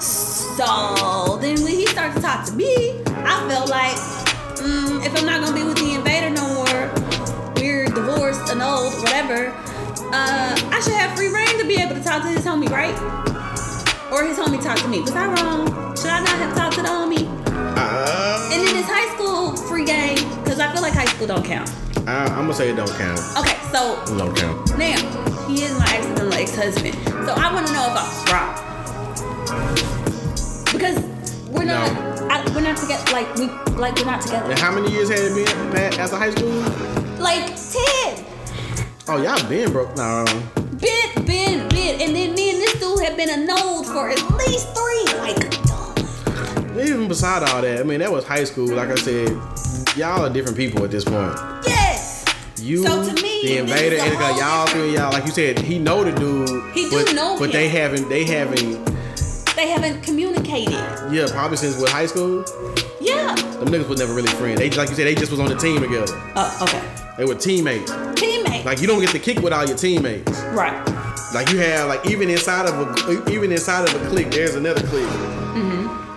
So 0.00 1.38
then 1.40 1.62
when 1.62 1.72
he 1.72 1.86
started 1.86 2.14
to 2.16 2.20
talk 2.20 2.44
to 2.46 2.52
me, 2.52 3.00
I 3.06 3.46
felt 3.48 3.68
like 3.70 3.96
mm, 4.58 5.04
if 5.06 5.16
I'm 5.16 5.26
not 5.26 5.40
gonna 5.40 5.54
be 5.54 5.64
with 5.64 5.78
the 5.78 5.94
invader 5.94 6.30
no 6.30 6.46
more, 6.54 7.54
we're 7.56 7.86
divorced, 7.86 8.50
annulled, 8.50 8.92
whatever. 9.02 9.54
Uh, 10.12 10.54
I 10.72 10.80
should 10.82 10.94
have 10.94 11.16
free 11.16 11.28
reign 11.28 11.58
to 11.58 11.66
be 11.66 11.76
able 11.80 11.94
to 11.94 12.02
talk 12.02 12.22
to 12.22 12.28
his 12.28 12.44
homie, 12.44 12.68
right? 12.70 12.94
Or 14.12 14.24
his 14.24 14.38
homie 14.38 14.62
talk 14.62 14.78
to 14.78 14.88
me. 14.88 15.00
Was 15.00 15.12
I 15.12 15.26
wrong? 15.26 15.66
Should 15.96 16.10
I 16.10 16.20
not 16.20 16.38
have 16.38 16.56
talked 16.56 16.76
to 16.76 16.82
the 16.82 16.88
homie? 16.88 17.26
Uh, 17.76 18.50
And 18.52 18.66
then 18.66 18.76
it's 18.76 18.88
high 18.88 19.14
school 19.14 19.54
free 19.68 19.84
game 19.84 20.16
because 20.58 20.70
I 20.70 20.74
feel 20.74 20.82
like 20.82 20.92
high 20.94 21.04
school 21.04 21.28
don't 21.28 21.44
count. 21.44 21.70
I, 22.08 22.24
I'm 22.24 22.42
gonna 22.42 22.54
say 22.54 22.70
it 22.70 22.76
don't 22.76 22.90
count. 22.90 23.20
Okay, 23.38 23.56
so 23.70 24.02
It 24.02 24.18
don't 24.18 24.36
count. 24.36 24.76
now 24.76 25.46
he 25.46 25.62
is 25.62 25.78
my 25.78 25.84
accidental 25.86 26.34
ex-husband. 26.34 26.94
So 27.26 27.32
I 27.36 27.52
want 27.54 27.66
to 27.68 27.72
know 27.72 27.86
if 27.86 27.94
I 27.94 28.02
was 28.02 28.32
wrong 28.32 28.54
because 30.72 30.98
we're 31.48 31.64
not, 31.64 31.88
I, 32.30 32.42
we're 32.54 32.62
not 32.62 32.76
together. 32.76 33.04
Like 33.12 33.32
we, 33.36 33.46
like 33.78 33.94
we're 33.96 34.04
not 34.04 34.20
together. 34.20 34.50
And 34.50 34.58
how 34.58 34.72
many 34.74 34.90
years 34.90 35.08
had 35.08 35.18
it 35.20 35.34
been 35.34 36.00
after 36.00 36.16
high 36.16 36.30
school? 36.32 36.50
Like 37.22 37.46
ten. 37.54 38.24
Oh, 39.06 39.22
y'all 39.22 39.48
been 39.48 39.70
broke. 39.72 39.96
No. 39.96 40.24
Bit, 40.80 41.14
bit, 41.26 41.70
bit, 41.70 42.00
and 42.02 42.14
then 42.16 42.34
me 42.34 42.50
and 42.50 42.58
this 42.60 42.74
dude 42.80 43.00
have 43.04 43.16
been 43.16 43.30
annulled 43.30 43.86
for 43.86 44.10
at 44.10 44.20
least 44.34 44.74
three. 44.74 45.04
Like. 45.18 45.38
Even 46.84 47.06
beside 47.08 47.42
all 47.48 47.62
that, 47.62 47.80
I 47.80 47.82
mean, 47.84 48.00
that 48.00 48.10
was 48.12 48.24
high 48.24 48.44
school. 48.44 48.68
Like 48.68 48.88
I 48.90 48.94
said, 48.96 49.36
y'all 49.96 50.24
are 50.24 50.30
different 50.30 50.56
people 50.56 50.84
at 50.84 50.90
this 50.90 51.04
point. 51.04 51.34
yes. 51.66 52.24
You, 52.60 52.78
So 52.84 53.06
to 53.14 53.22
me, 53.22 53.42
the 53.42 53.58
invader, 53.58 53.90
this 53.96 54.04
is 54.04 54.08
a 54.08 54.10
and 54.10 54.18
got 54.18 54.38
y'all 54.40 54.66
three, 54.66 54.94
y'all, 54.94 55.12
like 55.12 55.24
you 55.24 55.30
said, 55.30 55.58
he 55.60 55.78
know 55.78 56.02
the 56.02 56.10
dude. 56.12 56.48
He 56.74 56.90
do 56.90 57.04
but, 57.04 57.14
know 57.14 57.36
But 57.38 57.52
they 57.52 57.68
haven't, 57.68 58.08
they 58.08 58.24
haven't, 58.24 58.84
They 59.54 59.68
haven't 59.68 60.02
communicated. 60.02 60.72
yeah, 61.12 61.26
probably 61.30 61.56
since 61.56 61.80
what 61.80 61.90
high 61.90 62.06
school. 62.06 62.44
Yeah. 63.00 63.34
Them 63.36 63.68
niggas 63.68 63.88
was 63.88 63.98
never 64.00 64.12
really 64.12 64.28
friends. 64.32 64.58
They 64.58 64.70
like 64.70 64.88
you 64.88 64.96
said, 64.96 65.06
they 65.06 65.14
just 65.14 65.30
was 65.30 65.38
on 65.40 65.48
the 65.48 65.56
team 65.56 65.80
together. 65.80 66.12
Uh, 66.34 66.58
okay. 66.62 66.82
They 67.16 67.24
were 67.24 67.34
teammates. 67.36 67.90
Teammate. 67.90 68.64
Like 68.64 68.80
you 68.80 68.86
don't 68.88 69.00
get 69.00 69.10
to 69.10 69.18
kick 69.20 69.38
with 69.40 69.52
all 69.52 69.64
your 69.66 69.76
teammates. 69.76 70.40
right. 70.52 70.84
Like 71.34 71.50
you 71.52 71.58
have 71.58 71.88
like 71.88 72.06
even 72.10 72.28
inside 72.30 72.66
of 72.68 72.74
a 72.76 73.30
even 73.30 73.52
inside 73.52 73.88
of 73.88 74.02
a 74.02 74.08
clique, 74.08 74.30
there's 74.30 74.54
another 74.56 74.80
clique. 74.86 75.06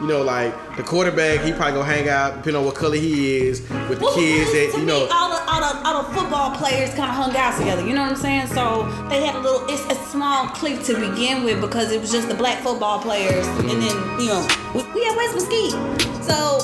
Mm-hmm. 0.01 0.09
You 0.09 0.17
know, 0.17 0.23
like 0.23 0.77
the 0.77 0.83
quarterback, 0.83 1.41
he 1.41 1.51
probably 1.51 1.73
gonna 1.73 1.85
hang 1.85 2.09
out 2.09 2.37
depending 2.37 2.55
on 2.57 2.65
what 2.65 2.75
color 2.75 2.95
he 2.95 3.37
is 3.37 3.61
with 3.87 3.99
the 3.99 4.05
Well, 4.05 4.15
kids 4.15 4.51
that 4.51 4.71
you 4.73 4.79
me, 4.79 4.85
know. 4.85 5.07
all 5.11 5.29
the, 5.29 5.39
all 5.51 5.59
the 5.61 5.87
all 5.87 6.03
the 6.03 6.09
football 6.19 6.55
players 6.55 6.89
kind 6.95 7.09
of 7.09 7.15
hung 7.15 7.35
out 7.35 7.57
together. 7.57 7.85
You 7.85 7.93
know 7.93 8.01
what 8.01 8.11
I'm 8.11 8.15
saying? 8.17 8.47
So 8.47 8.83
they 9.09 9.23
had 9.23 9.35
a 9.35 9.39
little. 9.39 9.67
It's 9.69 9.85
a 9.91 9.95
small 10.09 10.47
clique 10.47 10.83
to 10.85 10.95
begin 10.99 11.43
with 11.43 11.61
because 11.61 11.91
it 11.91 12.01
was 12.01 12.11
just 12.11 12.27
the 12.29 12.35
black 12.35 12.63
football 12.63 12.99
players, 12.99 13.45
and 13.47 13.69
then 13.81 13.95
you 14.19 14.27
know 14.27 14.41
we, 14.73 14.81
we 14.93 15.03
had 15.05 15.15
West 15.15 15.35
Mesquite. 15.35 15.73
So 16.23 16.59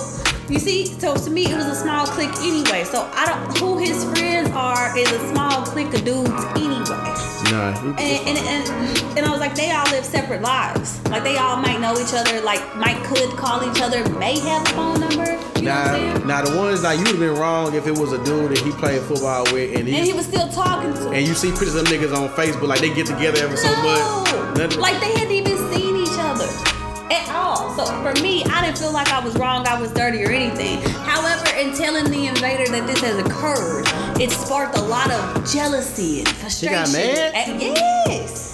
you 0.50 0.60
see, 0.60 0.86
so 0.86 1.16
to 1.16 1.30
me 1.30 1.46
it 1.46 1.56
was 1.56 1.66
a 1.68 1.76
small 1.76 2.06
clique 2.06 2.34
anyway. 2.40 2.84
So 2.86 3.10
I 3.14 3.26
don't 3.26 3.58
who 3.58 3.78
his 3.78 4.04
friends 4.12 4.50
are 4.52 4.98
is 4.98 5.12
a 5.12 5.20
small 5.32 5.64
clique 5.66 5.94
of 5.94 6.04
dudes 6.06 6.30
anyway. 6.56 7.14
Nah, 7.52 7.78
And, 7.80 8.00
and, 8.28 8.38
and, 8.38 9.18
and 9.18 9.26
I 9.26 9.30
was 9.32 9.40
like, 9.40 9.56
they 9.56 9.72
all 9.72 9.86
live 9.92 10.04
separate 10.04 10.42
lives. 10.42 11.02
Like, 11.10 11.24
they 11.24 11.38
all 11.38 11.56
might 11.58 11.80
know 11.80 11.94
each 11.94 12.14
other. 12.14 12.42
Like, 12.42 12.60
might 12.76 13.02
could 13.06 13.30
call 13.38 13.64
each 13.72 13.82
other, 13.82 14.08
may 14.20 14.38
have 14.40 14.64
a 14.68 14.70
phone 14.72 15.00
number. 15.00 15.32
You 15.58 15.64
Now, 15.64 16.18
now 16.26 16.42
the 16.44 16.58
ones 16.58 16.84
like 16.84 16.98
you 16.98 17.06
would 17.06 17.16
have 17.16 17.20
been 17.20 17.36
wrong 17.38 17.74
if 17.76 17.88
it 17.88 17.98
was 17.98 18.12
a 18.12 18.24
dude 18.26 18.52
that 18.52 18.58
he 18.60 18.72
played 18.72 19.02
football 19.04 19.44
with, 19.54 19.78
and 19.78 19.88
he, 19.88 19.96
And 19.96 20.06
he 20.06 20.14
was 20.14 20.26
still 20.26 20.50
talking 20.50 20.92
to 20.94 21.10
and 21.12 21.26
you 21.26 21.34
see 21.36 21.52
pictures 21.52 21.76
of 21.76 21.86
niggas 21.86 22.14
on 22.16 22.28
Facebook 22.30 22.68
like 22.68 22.80
they 22.82 22.94
get 22.94 23.06
together 23.08 23.40
every 23.44 23.56
so 23.58 23.70
much. 23.70 23.84
No! 23.86 24.24
Nothing- 24.58 24.80
Like, 24.82 25.00
they 25.00 25.12
hadn't 25.14 25.32
even 25.32 25.47
seen 25.47 25.47
each 25.47 25.47
other 25.47 25.47
at 27.12 27.30
all. 27.36 27.76
So, 27.78 27.86
for 28.04 28.14
me, 28.22 28.44
I 28.46 28.66
didn't 28.66 28.78
feel 28.78 28.92
like 28.94 29.12
I 29.12 29.24
was 29.24 29.36
wrong, 29.38 29.68
I 29.68 29.80
was 29.80 29.92
dirty 29.94 30.24
or 30.24 30.30
anything. 30.32 30.80
However, 31.02 31.48
in 31.58 31.74
telling 31.76 32.10
the 32.12 32.28
invader 32.28 32.66
that 32.72 32.86
this 32.88 33.02
has 33.02 33.18
occurred, 33.20 33.86
it 34.22 34.32
sparked 34.32 34.78
a 34.78 34.82
lot 34.82 35.10
of 35.12 35.50
jealousy 35.52 36.20
and 36.20 36.28
frustration. 36.30 36.86
She 36.86 36.92
got 36.92 36.92
mad? 36.94 37.34
And- 37.36 37.62
yes. 37.62 38.46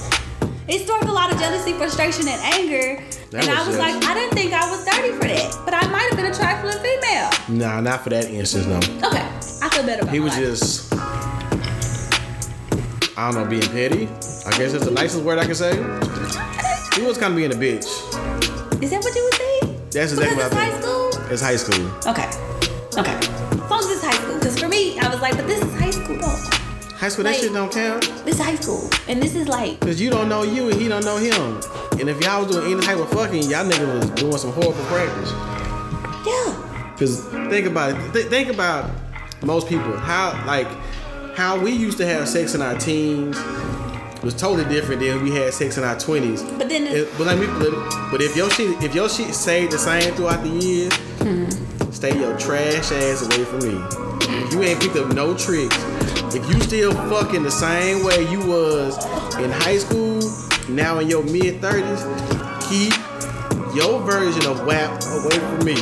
It 0.67 0.85
sparked 0.87 1.05
a 1.05 1.11
lot 1.11 1.31
of 1.31 1.37
jealousy, 1.39 1.73
frustration, 1.73 2.27
and 2.27 2.41
anger. 2.55 3.03
That 3.31 3.43
and 3.43 3.51
I 3.51 3.59
was 3.59 3.69
was 3.69 3.77
like, 3.79 4.01
I 4.05 4.13
didn't 4.13 4.33
think 4.33 4.53
I 4.53 4.69
was 4.71 4.85
dirty 4.85 5.11
for 5.11 5.25
that. 5.25 5.61
But 5.65 5.73
I 5.73 5.85
might 5.87 6.03
have 6.09 6.15
been 6.15 6.27
a 6.27 6.33
trifling 6.33 6.77
female. 6.81 7.29
nah, 7.59 7.81
not 7.81 8.01
for 8.03 8.09
that 8.11 8.25
instance, 8.29 8.65
no. 8.67 8.77
Okay. 9.07 9.27
I 9.61 9.69
feel 9.69 9.83
better 9.85 10.03
about 10.03 10.13
He 10.13 10.19
was 10.21 10.33
life. 10.33 10.41
just, 10.45 10.93
I 13.17 13.31
don't 13.31 13.43
know, 13.43 13.49
being 13.49 13.61
petty. 13.63 14.05
I 14.45 14.57
guess 14.57 14.71
that's 14.71 14.85
the 14.85 14.91
nicest 14.91 15.23
word 15.23 15.37
I 15.39 15.45
can 15.45 15.55
say. 15.55 15.75
He 16.95 17.05
was 17.05 17.17
kind 17.17 17.33
of 17.33 17.37
being 17.37 17.51
a 17.51 17.55
bitch. 17.55 17.87
Is 18.83 18.89
that 18.89 19.01
what 19.01 19.15
you 19.15 19.23
would 19.23 19.33
say? 19.33 19.59
That's 19.99 20.11
exactly 20.11 20.35
what 20.35 20.45
I 20.45 20.49
think. 20.49 20.73
high 20.73 20.81
school. 20.81 21.31
It's 21.31 21.41
high 21.41 21.55
school. 21.55 21.87
Okay. 22.11 22.27
Okay. 22.99 23.15
As 23.15 23.69
long 23.71 23.79
as 23.79 23.89
it's 23.91 24.03
high 24.03 24.11
school, 24.21 24.35
because 24.39 24.59
for 24.59 24.67
me, 24.67 24.99
I 24.99 25.07
was 25.09 25.21
like, 25.21 25.35
but 25.37 25.47
this 25.47 25.61
is 25.63 25.73
high 25.79 25.91
school 25.91 26.17
though. 26.17 26.97
High 26.97 27.07
school, 27.09 27.23
that 27.23 27.31
Like- 27.31 27.39
shit 27.39 27.53
don't 27.53 27.71
count. 27.71 28.11
This 28.25 28.35
is 28.39 28.41
high 28.45 28.55
school, 28.55 28.89
and 29.07 29.21
this 29.23 29.35
is 29.35 29.47
like, 29.47 29.79
Cause 29.79 29.99
you 30.01 30.09
don't 30.09 30.27
know 30.29 30.43
you 30.43 30.69
and 30.69 30.79
he 30.81 30.87
don't 30.89 31.05
know 31.05 31.17
him. 31.17 31.61
And 31.99 32.09
if 32.09 32.19
y'all 32.23 32.43
was 32.45 32.55
doing 32.55 32.71
any 32.73 32.81
type 32.85 32.97
of 32.97 33.09
fucking, 33.11 33.43
y'all 33.49 33.65
niggas 33.69 33.99
was 33.99 34.09
doing 34.11 34.37
some 34.37 34.51
horrible 34.51 34.83
practice. 34.91 35.31
yeah. 36.25 36.93
Cause 36.97 37.21
think 37.49 37.65
about 37.65 37.91
it. 37.91 38.13
Th- 38.13 38.25
think 38.27 38.49
about 38.49 38.89
most 39.43 39.67
people. 39.67 39.97
How 39.97 40.43
like 40.45 40.67
how 41.35 41.57
we 41.57 41.71
used 41.71 41.97
to 41.99 42.05
have 42.05 42.27
sex 42.27 42.53
in 42.53 42.61
our 42.61 42.75
teens 42.77 43.37
was 44.23 44.33
totally 44.33 44.65
different 44.73 45.01
than 45.01 45.21
we 45.21 45.31
had 45.31 45.53
sex 45.53 45.77
in 45.77 45.83
our 45.83 45.99
twenties. 45.99 46.41
But 46.43 46.69
then 46.69 46.87
It- 46.87 47.09
but 47.17 47.27
let 47.27 47.37
me. 47.37 47.47
But, 47.47 47.71
but 48.11 48.21
if 48.21 48.35
your 48.35 48.49
shit 48.49 48.81
if 48.83 48.95
your 48.95 49.09
shit 49.09 49.33
stayed 49.35 49.71
the 49.71 49.77
same 49.77 50.13
throughout 50.15 50.43
the 50.43 50.49
years, 50.49 50.93
mm-hmm. 51.19 51.91
stay 51.91 52.17
your 52.17 52.37
trash 52.37 52.91
ass 52.91 53.21
away 53.25 53.43
from 53.45 53.59
me. 53.59 53.77
If 54.45 54.53
you 54.53 54.61
ain't 54.63 54.81
picked 54.81 54.95
up 54.95 55.13
no 55.13 55.35
tricks, 55.37 55.75
if 56.33 56.47
you 56.49 56.59
still 56.61 56.93
fucking 57.09 57.43
the 57.43 57.51
same 57.51 58.03
way 58.05 58.29
you 58.31 58.39
was 58.39 58.95
in 59.37 59.51
high 59.51 59.77
school, 59.77 60.21
now 60.69 60.99
in 60.99 61.07
your 61.09 61.23
mid 61.23 61.59
thirties, 61.61 62.01
keep 62.69 62.93
your 63.75 64.01
version 64.03 64.45
of 64.49 64.65
WAP 64.65 64.89
away 65.19 65.37
from 65.39 65.65
me. 65.65 65.75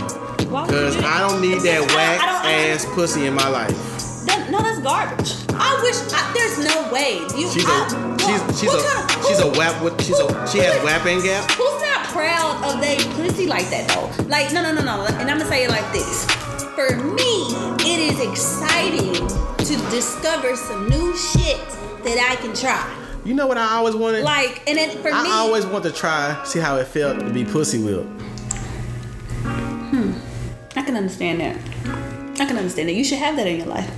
Why 0.49 0.67
Cause? 0.67 0.97
I 0.97 1.19
don't 1.27 1.41
need 1.41 1.59
that 1.61 1.81
whack 1.95 2.21
I 2.21 2.25
don't- 2.25 2.45
I 2.45 2.61
don't- 2.63 2.71
ass 2.75 2.85
pussy 2.95 3.25
in 3.27 3.33
my 3.33 3.47
life. 3.47 3.77
That, 4.25 4.49
no, 4.49 4.59
that's 4.61 4.79
garbage. 4.79 5.40
I 5.55 5.79
wish 5.83 5.97
I, 6.13 6.21
there's 6.33 6.57
no 6.63 6.91
way 6.91 7.19
you. 7.37 7.49
She's 7.51 7.65
I, 7.65 7.85
a 7.85 8.19
she's 8.19 8.59
she's 8.59 8.71
who 8.71 8.77
a 8.77 8.81
tryna- 8.81 9.11
who- 9.21 9.27
she's 9.27 9.39
a 9.39 9.47
WAP 9.57 9.81
with 9.83 10.01
she's 10.03 10.19
a 10.19 10.47
she 10.47 10.57
has 10.59 10.83
WAP 10.83 11.05
and 11.05 11.21
gap. 11.23 11.49
Who's 11.51 11.81
not 11.81 12.05
proud 12.07 12.63
of 12.63 12.81
they 12.81 12.97
pussy 13.15 13.47
like 13.47 13.69
that 13.69 13.87
though? 13.89 14.23
Like 14.25 14.53
no 14.53 14.61
no 14.61 14.73
no 14.73 14.81
no. 14.83 15.05
And 15.05 15.29
I'm 15.29 15.37
gonna 15.37 15.45
say 15.49 15.65
it 15.65 15.69
like 15.69 15.91
this. 15.91 16.25
For 16.75 16.95
me, 16.97 17.45
it 17.83 17.99
is 18.13 18.19
exciting 18.19 19.13
to 19.57 19.89
discover 19.91 20.55
some 20.55 20.87
new 20.89 21.15
shit 21.17 21.59
that 22.03 22.27
I 22.31 22.35
can 22.41 22.53
try. 22.55 22.97
You 23.25 23.33
know 23.35 23.45
what 23.45 23.57
I 23.57 23.75
always 23.75 23.95
wanted? 23.95 24.23
Like 24.23 24.63
and 24.67 24.77
then 24.77 24.97
for 25.01 25.11
I 25.11 25.23
me, 25.23 25.29
I 25.29 25.33
always 25.33 25.65
want 25.65 25.83
to 25.83 25.91
try 25.91 26.41
see 26.45 26.59
how 26.59 26.77
it 26.77 26.87
felt 26.87 27.19
to 27.19 27.29
be 27.29 27.43
pussy 27.45 27.77
whipped. 27.83 28.07
Hmm, 29.91 30.13
I 30.75 30.81
can 30.83 30.95
understand 30.95 31.41
that. 31.41 31.57
I 32.39 32.45
can 32.45 32.57
understand 32.57 32.89
that. 32.89 32.93
You 32.93 33.03
should 33.03 33.19
have 33.19 33.35
that 33.35 33.45
in 33.47 33.57
your 33.57 33.67
life. 33.67 33.89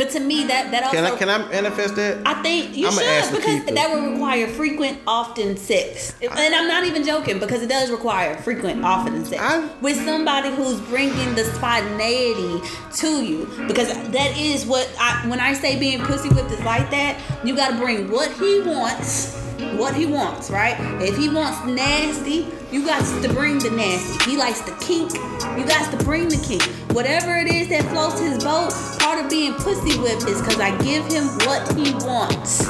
But 0.00 0.08
to 0.12 0.20
me, 0.20 0.44
that 0.44 0.70
that 0.70 0.84
also 0.84 0.96
Can 0.96 1.04
I 1.04 1.16
can 1.18 1.28
I 1.28 1.38
manifest 1.50 1.94
that? 1.96 2.26
I 2.26 2.40
think 2.42 2.74
you 2.74 2.86
I'ma 2.86 3.02
should 3.02 3.36
because 3.36 3.66
that 3.66 3.90
would 3.92 4.12
require 4.12 4.46
frequent, 4.46 4.98
often 5.06 5.58
sex. 5.58 6.14
And 6.22 6.54
I'm 6.54 6.66
not 6.66 6.84
even 6.86 7.04
joking 7.04 7.38
because 7.38 7.62
it 7.62 7.68
does 7.68 7.90
require 7.90 8.34
frequent, 8.36 8.82
often 8.82 9.22
sex 9.26 9.42
I- 9.42 9.68
with 9.82 10.02
somebody 10.02 10.48
who's 10.56 10.80
bringing 10.80 11.34
the 11.34 11.44
spontaneity 11.44 12.66
to 12.94 13.22
you. 13.22 13.46
Because 13.68 13.88
that 13.88 14.38
is 14.38 14.64
what 14.64 14.88
I 14.98 15.28
when 15.28 15.38
I 15.38 15.52
say 15.52 15.78
being 15.78 16.00
pussy 16.00 16.30
whipped 16.30 16.50
is 16.50 16.62
like 16.62 16.90
that. 16.92 17.20
You 17.44 17.54
got 17.54 17.72
to 17.72 17.76
bring 17.76 18.10
what 18.10 18.32
he 18.32 18.62
wants, 18.62 19.36
what 19.76 19.94
he 19.94 20.06
wants, 20.06 20.50
right? 20.50 20.76
If 21.00 21.16
he 21.16 21.28
wants 21.28 21.64
nasty, 21.66 22.46
you 22.72 22.84
got 22.84 23.04
to 23.22 23.32
bring 23.32 23.58
the 23.58 23.70
nasty. 23.70 24.30
He 24.30 24.36
likes 24.36 24.60
the 24.62 24.72
kink, 24.84 25.12
you 25.58 25.64
got 25.66 25.90
to 25.90 26.04
bring 26.04 26.28
the 26.28 26.36
kink. 26.46 26.62
Whatever 26.94 27.36
it 27.36 27.46
is 27.48 27.68
that 27.68 27.84
floats 27.90 28.20
his 28.20 28.42
boat, 28.42 28.72
part 29.00 29.22
of 29.22 29.30
being 29.30 29.54
pussy 29.54 29.98
whipped 29.98 30.26
is 30.26 30.40
because 30.40 30.60
I 30.60 30.76
give 30.82 31.06
him 31.06 31.24
what 31.46 31.62
he 31.76 31.92
wants. 32.06 32.66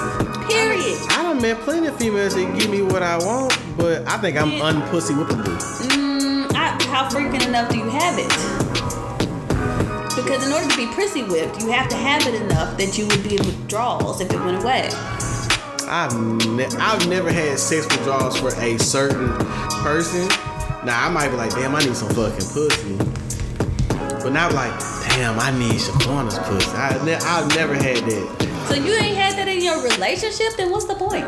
Period. 0.48 0.98
I 1.10 1.22
done 1.22 1.40
met 1.40 1.58
plenty 1.60 1.86
of 1.86 1.96
females 1.96 2.34
that 2.34 2.58
give 2.58 2.70
me 2.70 2.82
what 2.82 3.02
I 3.02 3.18
want, 3.18 3.56
but 3.76 4.06
I 4.08 4.18
think 4.18 4.36
I'm 4.36 4.52
Yeah. 4.52 4.72
unpussy 4.72 5.14
whippable. 5.14 5.56
Mm, 5.90 6.52
I, 6.54 6.82
how 6.88 7.08
frequent 7.08 7.46
enough 7.46 7.70
do 7.70 7.78
you 7.78 7.88
have 7.88 8.18
it? 8.18 8.30
Because 10.16 10.46
in 10.46 10.52
order 10.52 10.68
to 10.68 10.76
be 10.76 10.86
pussy 10.88 11.22
whipped, 11.22 11.60
you 11.62 11.70
have 11.70 11.88
to 11.88 11.96
have 11.96 12.26
it 12.26 12.34
enough 12.42 12.76
that 12.78 12.98
you 12.98 13.06
would 13.06 13.22
be 13.22 13.36
in 13.36 13.46
withdrawals 13.46 14.20
if 14.20 14.30
it 14.32 14.40
went 14.40 14.62
away. 14.62 14.88
I've 15.92 16.14
ne- 16.46 16.66
I've 16.78 17.08
never 17.08 17.32
had 17.32 17.58
sex 17.58 17.84
withdrawals 17.84 18.38
for 18.38 18.54
a 18.60 18.78
certain 18.78 19.28
person. 19.82 20.28
Now 20.86 21.04
I 21.04 21.10
might 21.10 21.30
be 21.30 21.34
like, 21.34 21.50
damn, 21.50 21.74
I 21.74 21.80
need 21.80 21.96
some 21.96 22.08
fucking 22.10 22.46
pussy, 22.54 22.96
but 24.22 24.30
not 24.30 24.54
like, 24.54 24.70
damn, 25.08 25.36
I 25.40 25.50
need 25.58 25.80
Shaquana's 25.80 26.38
pussy. 26.38 26.70
I 26.76 27.04
ne- 27.04 27.14
I've 27.14 27.48
never 27.56 27.74
had 27.74 27.96
that. 28.04 28.66
So 28.68 28.74
you 28.76 28.92
ain't 28.92 29.16
had 29.16 29.36
that 29.36 29.48
in 29.48 29.64
your 29.64 29.82
relationship, 29.82 30.56
then 30.56 30.70
what's 30.70 30.84
the 30.84 30.94
point? 30.94 31.24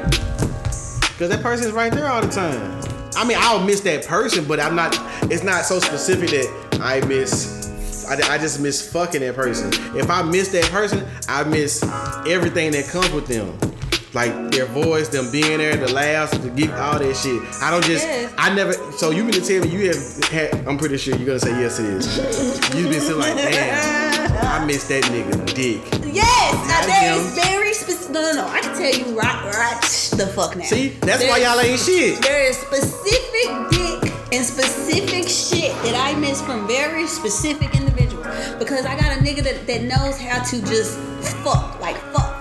Cause 1.18 1.28
that 1.28 1.42
person's 1.42 1.72
right 1.72 1.92
there 1.92 2.06
all 2.06 2.22
the 2.22 2.28
time. 2.28 2.80
I 3.16 3.24
mean, 3.26 3.38
I'll 3.40 3.64
miss 3.64 3.80
that 3.80 4.06
person, 4.06 4.44
but 4.46 4.60
I'm 4.60 4.76
not. 4.76 4.96
It's 5.24 5.42
not 5.42 5.64
so 5.64 5.80
specific 5.80 6.30
that 6.30 6.78
I 6.80 7.04
miss. 7.06 8.06
I, 8.08 8.34
I 8.34 8.38
just 8.38 8.60
miss 8.60 8.92
fucking 8.92 9.22
that 9.22 9.34
person. 9.34 9.72
If 9.96 10.08
I 10.08 10.22
miss 10.22 10.52
that 10.52 10.70
person, 10.70 11.04
I 11.28 11.42
miss 11.42 11.82
everything 12.28 12.70
that 12.72 12.86
comes 12.86 13.10
with 13.10 13.26
them, 13.26 13.58
like 14.14 14.50
their 14.50 14.66
voice, 14.66 15.08
them 15.08 15.30
being 15.30 15.58
there, 15.58 15.76
the 15.76 15.92
laughs, 15.92 16.36
the 16.38 16.50
geek, 16.50 16.70
all 16.72 16.98
that 16.98 17.16
shit. 17.16 17.42
I 17.62 17.70
don't 17.70 17.84
just. 17.84 18.04
Yes. 18.06 18.34
I 18.36 18.54
never. 18.54 18.72
So 18.92 19.10
you 19.10 19.24
mean 19.24 19.32
to 19.32 19.40
tell 19.40 19.62
me 19.62 19.68
you 19.68 19.88
have 19.88 20.24
had? 20.28 20.66
I'm 20.66 20.78
pretty 20.78 20.98
sure 20.98 21.16
you're 21.16 21.26
gonna 21.26 21.38
say 21.38 21.58
yes 21.60 21.78
it 21.78 21.86
is. 21.86 22.74
You've 22.76 22.90
been 22.90 23.00
sitting 23.00 23.18
like, 23.18 23.36
damn, 23.36 24.62
I 24.62 24.64
miss 24.64 24.86
that 24.88 25.04
nigga 25.04 25.54
dick. 25.54 25.82
Yes, 26.12 26.54
uh, 26.54 26.86
there 26.86 27.18
is 27.18 27.34
very 27.34 27.72
specific. 27.72 28.12
No, 28.12 28.20
no, 28.20 28.32
no. 28.42 28.46
I 28.48 28.60
can 28.60 28.76
tell 28.76 28.92
you 28.92 29.18
right, 29.18 29.54
right 29.54 29.80
the 30.16 30.26
fuck 30.26 30.56
now. 30.56 30.64
See, 30.64 30.88
that's 31.00 31.24
why 31.24 31.38
y'all 31.38 31.58
ain't 31.60 31.80
shit. 31.80 32.20
There 32.22 32.48
is 32.48 32.58
specific 32.58 33.48
dick 33.70 34.12
and 34.32 34.44
specific 34.44 35.28
shit 35.28 35.72
that 35.84 35.94
I 35.96 36.18
miss 36.18 36.40
from 36.42 36.66
very 36.66 37.06
specific 37.06 37.74
individuals 37.74 38.26
because 38.58 38.84
I 38.86 38.98
got 38.98 39.16
a 39.16 39.20
nigga 39.20 39.42
that, 39.44 39.66
that 39.66 39.82
knows 39.82 40.18
how 40.18 40.42
to 40.42 40.60
just 40.66 40.98
fuck, 41.44 41.80
like 41.80 41.96
fuck, 42.12 42.32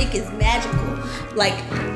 dick 0.00 0.14
is 0.14 0.28
magical, 0.32 0.98
like 1.36 1.52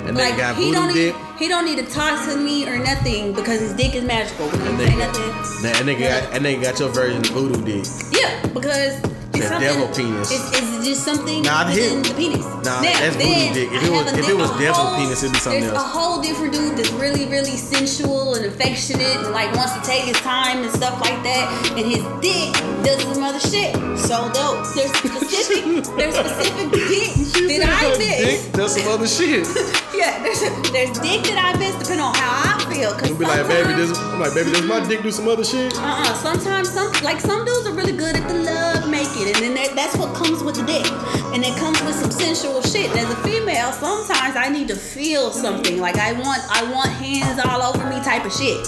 And 0.06 0.16
like 0.16 0.34
he 0.56 0.70
don't 0.72 0.92
need 0.94 1.14
he 1.38 1.48
don't 1.48 1.64
need 1.64 1.78
to 1.84 1.86
talk 1.90 2.28
to 2.28 2.36
me 2.36 2.68
or 2.68 2.78
nothing 2.78 3.32
because 3.32 3.60
his 3.60 3.72
dick 3.74 3.94
is 3.94 4.04
magical. 4.04 4.46
When 4.48 4.60
That 4.60 4.70
you 4.72 4.78
say 4.78 4.92
nigga, 4.92 4.98
nothing, 4.98 5.62
that 5.62 5.76
nigga, 5.86 6.08
got, 6.22 6.32
that 6.32 6.42
nigga 6.42 6.62
got 6.62 6.78
your 6.80 6.88
version 6.90 7.18
of 7.18 7.30
voodoo 7.30 7.64
dick. 7.64 7.84
yeah, 8.12 8.46
because 8.52 9.00
That 9.42 9.60
devil 9.60 9.88
penis. 9.88 10.30
It's, 10.30 10.48
it's 10.58 10.86
just 10.86 11.02
something 11.04 11.42
Nah, 11.42 11.66
within 11.66 11.98
his- 12.04 12.08
the 12.08 12.14
penis. 12.14 12.44
Nah, 12.44 12.80
Now, 12.80 12.82
that's 12.82 13.16
then 13.16 13.52
dick. 13.54 13.68
If 13.72 13.82
I 13.82 13.86
it 13.86 13.90
was- 13.92 14.12
if 14.12 14.28
it 14.28 14.36
was 14.36 14.50
devil 14.58 14.74
whole- 14.74 14.96
penis, 14.96 15.22
it'd 15.22 15.32
be 15.32 15.38
something 15.38 15.60
there's 15.62 15.72
else. 15.74 15.82
a 15.82 15.86
whole 15.86 16.20
different 16.22 16.52
dude 16.54 16.76
that's 16.76 16.90
really, 16.92 17.26
really 17.26 17.56
sensual 17.56 18.34
and 18.34 18.46
affectionate 18.46 19.16
and 19.24 19.32
like 19.32 19.54
wants 19.56 19.72
to 19.74 19.82
take 19.82 20.02
his 20.04 20.16
time 20.18 20.62
and 20.62 20.72
stuff 20.72 21.00
like 21.00 21.22
that. 21.24 21.48
And 21.76 21.86
his 21.86 22.02
dick 22.20 22.52
does 22.84 23.02
some 23.02 23.22
other 23.22 23.40
shit. 23.40 23.74
So 23.98 24.30
dope. 24.32 24.64
There's 24.74 24.92
specific, 24.96 25.64
there's 25.96 26.14
specific 26.14 26.70
dick 26.72 27.14
that 27.60 27.68
I 27.68 27.98
miss. 27.98 28.42
Dick, 28.42 28.52
that's 28.52 28.74
some 28.80 28.88
other 28.92 29.06
shit. 29.08 29.46
Yeah, 29.94 30.20
there's 30.24 30.40
there's 30.72 30.98
dick 30.98 31.22
that 31.30 31.38
I 31.54 31.56
miss 31.56 31.72
depending 31.78 32.00
on 32.04 32.12
how 32.16 32.58
I 32.58 32.74
feel. 32.74 32.92
Cause 32.94 33.12
be 33.12 33.24
like, 33.24 33.46
baby, 33.46 33.74
this, 33.74 33.96
I'm 33.96 34.18
like, 34.18 34.34
baby, 34.34 34.50
does 34.50 34.64
my 34.64 34.80
dick 34.86 35.02
do 35.04 35.10
some 35.12 35.28
other 35.28 35.44
shit? 35.44 35.72
uh-uh. 35.78 36.14
Sometimes 36.14 36.68
some 36.68 36.90
like 37.04 37.20
some 37.20 37.44
dudes 37.44 37.68
are 37.68 37.72
really 37.72 37.92
good 37.96 38.16
at 38.16 38.26
the 38.26 38.34
love 38.34 38.83
and 39.22 39.36
then 39.36 39.54
that, 39.54 39.74
that's 39.74 39.96
what 39.96 40.14
comes 40.14 40.42
with 40.42 40.56
the 40.56 40.64
dick, 40.64 40.86
and 41.32 41.44
it 41.44 41.56
comes 41.58 41.80
with 41.82 41.94
some 41.94 42.10
sensual 42.10 42.62
shit. 42.62 42.90
And 42.90 42.98
as 42.98 43.10
a 43.12 43.16
female, 43.22 43.72
sometimes 43.72 44.36
I 44.36 44.48
need 44.48 44.68
to 44.68 44.76
feel 44.76 45.30
something. 45.30 45.78
Like 45.78 45.96
I 45.96 46.12
want 46.12 46.42
I 46.50 46.70
want 46.72 46.90
hands 46.90 47.40
all 47.44 47.62
over 47.62 47.88
me 47.88 48.02
type 48.02 48.24
of 48.24 48.32
shit. 48.32 48.66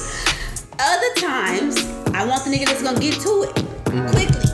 Other 0.78 1.12
times 1.16 1.76
I 2.14 2.24
want 2.26 2.44
the 2.44 2.50
nigga 2.50 2.66
that's 2.66 2.82
gonna 2.82 3.00
get 3.00 3.14
to 3.20 3.42
it 3.42 3.54
quickly. 4.12 4.46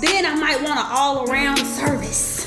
Then 0.00 0.26
I 0.26 0.34
might 0.34 0.60
want 0.62 0.78
an 0.78 0.86
all 0.88 1.30
around 1.30 1.58
service. 1.58 2.45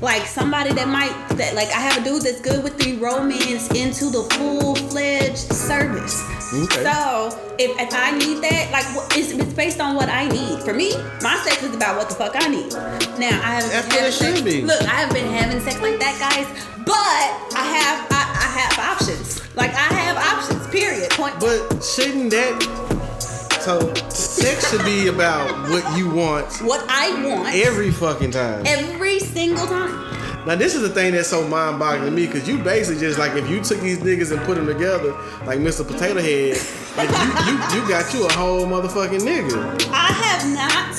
Like 0.00 0.24
somebody 0.24 0.72
that 0.72 0.88
might 0.88 1.12
that 1.36 1.54
like 1.54 1.68
I 1.68 1.80
have 1.80 2.00
a 2.00 2.04
dude 2.04 2.22
that's 2.22 2.40
good 2.40 2.64
with 2.64 2.78
the 2.78 2.96
romance 2.96 3.68
into 3.70 4.08
the 4.08 4.22
full 4.34 4.74
fledged 4.74 5.52
service. 5.52 6.24
Okay. 6.52 6.82
So 6.82 7.28
if, 7.58 7.78
if 7.78 7.92
I 7.92 8.16
need 8.16 8.42
that, 8.42 8.72
like 8.72 8.86
it's, 9.16 9.30
it's 9.30 9.52
based 9.52 9.78
on 9.78 9.94
what 9.94 10.08
I 10.08 10.26
need. 10.26 10.60
For 10.60 10.72
me, 10.72 10.96
my 11.20 11.36
sex 11.44 11.62
is 11.62 11.76
about 11.76 11.96
what 11.98 12.08
the 12.08 12.14
fuck 12.14 12.32
I 12.34 12.48
need. 12.48 12.72
Now 13.20 13.36
I 13.44 13.60
haven't 13.60 13.70
That's 13.70 13.88
what 13.88 14.04
it 14.04 14.14
should 14.14 14.44
be. 14.44 14.62
Look, 14.62 14.80
I 14.82 15.04
haven't 15.04 15.14
been 15.14 15.30
having 15.30 15.60
sex 15.60 15.80
like 15.82 15.98
that, 16.00 16.16
guys. 16.18 16.48
But 16.86 17.54
I 17.54 17.64
have 17.68 18.06
I, 18.10 18.22
I 18.40 18.48
have 18.56 18.78
options. 18.96 19.38
Like 19.54 19.70
I 19.70 19.92
have 20.00 20.16
options. 20.16 20.66
Period. 20.68 21.10
Point. 21.10 21.38
But 21.38 21.82
shouldn't 21.82 22.30
that? 22.30 23.49
So 23.60 23.92
sex 24.08 24.70
should 24.70 24.84
be 24.84 25.08
about 25.08 25.68
what 25.68 25.96
you 25.96 26.08
want 26.08 26.46
what 26.62 26.82
I 26.88 27.22
want 27.26 27.54
every 27.54 27.90
fucking 27.90 28.30
time. 28.30 28.64
every 28.66 29.20
single 29.20 29.66
time. 29.66 30.46
Now 30.46 30.54
this 30.54 30.74
is 30.74 30.80
the 30.80 30.88
thing 30.88 31.12
that's 31.12 31.28
so 31.28 31.46
mind-boggling 31.46 32.06
to 32.06 32.10
me 32.10 32.26
because 32.26 32.48
you 32.48 32.56
basically 32.56 33.00
just 33.00 33.18
like 33.18 33.36
if 33.36 33.48
you 33.50 33.60
took 33.62 33.80
these 33.80 33.98
niggas 33.98 34.32
and 34.32 34.40
put 34.46 34.56
them 34.56 34.66
together 34.66 35.12
like 35.44 35.58
Mr. 35.58 35.86
Potato 35.86 36.20
Head, 36.22 36.56
like 36.96 37.10
you, 37.10 37.52
you 37.52 37.82
you 37.82 37.88
got 37.88 38.14
you 38.14 38.26
a 38.26 38.32
whole 38.32 38.64
motherfucking 38.66 39.20
nigga. 39.20 39.90
I 39.92 40.10
have 40.24 40.44
not 40.54 40.94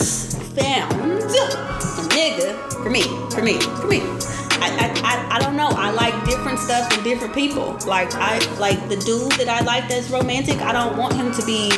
found 0.55 1.01
a 1.01 2.07
nigga 2.14 2.74
for 2.84 2.91
me, 2.91 3.01
for 3.32 3.41
me, 3.41 3.59
for 3.82 3.88
me 3.88 4.20
I, 4.62 4.93
I, 5.03 5.38
I, 5.38 5.39
don't 5.39 5.55
know. 5.55 5.70
I 5.70 5.91
like 5.91 6.14
different 6.26 6.59
stuff 6.59 6.91
from 6.91 7.03
different 7.03 7.34
people. 7.34 7.78
Like 7.86 8.14
I 8.14 8.38
like 8.59 8.80
the 8.89 8.97
dude 8.97 9.32
that 9.34 9.49
I 9.49 9.62
like 9.62 9.89
that's 9.89 10.09
romantic. 10.09 10.57
I 10.57 10.72
don't 10.72 10.97
want 10.97 11.16
him 11.16 11.32
to 11.32 11.45
be 11.45 11.70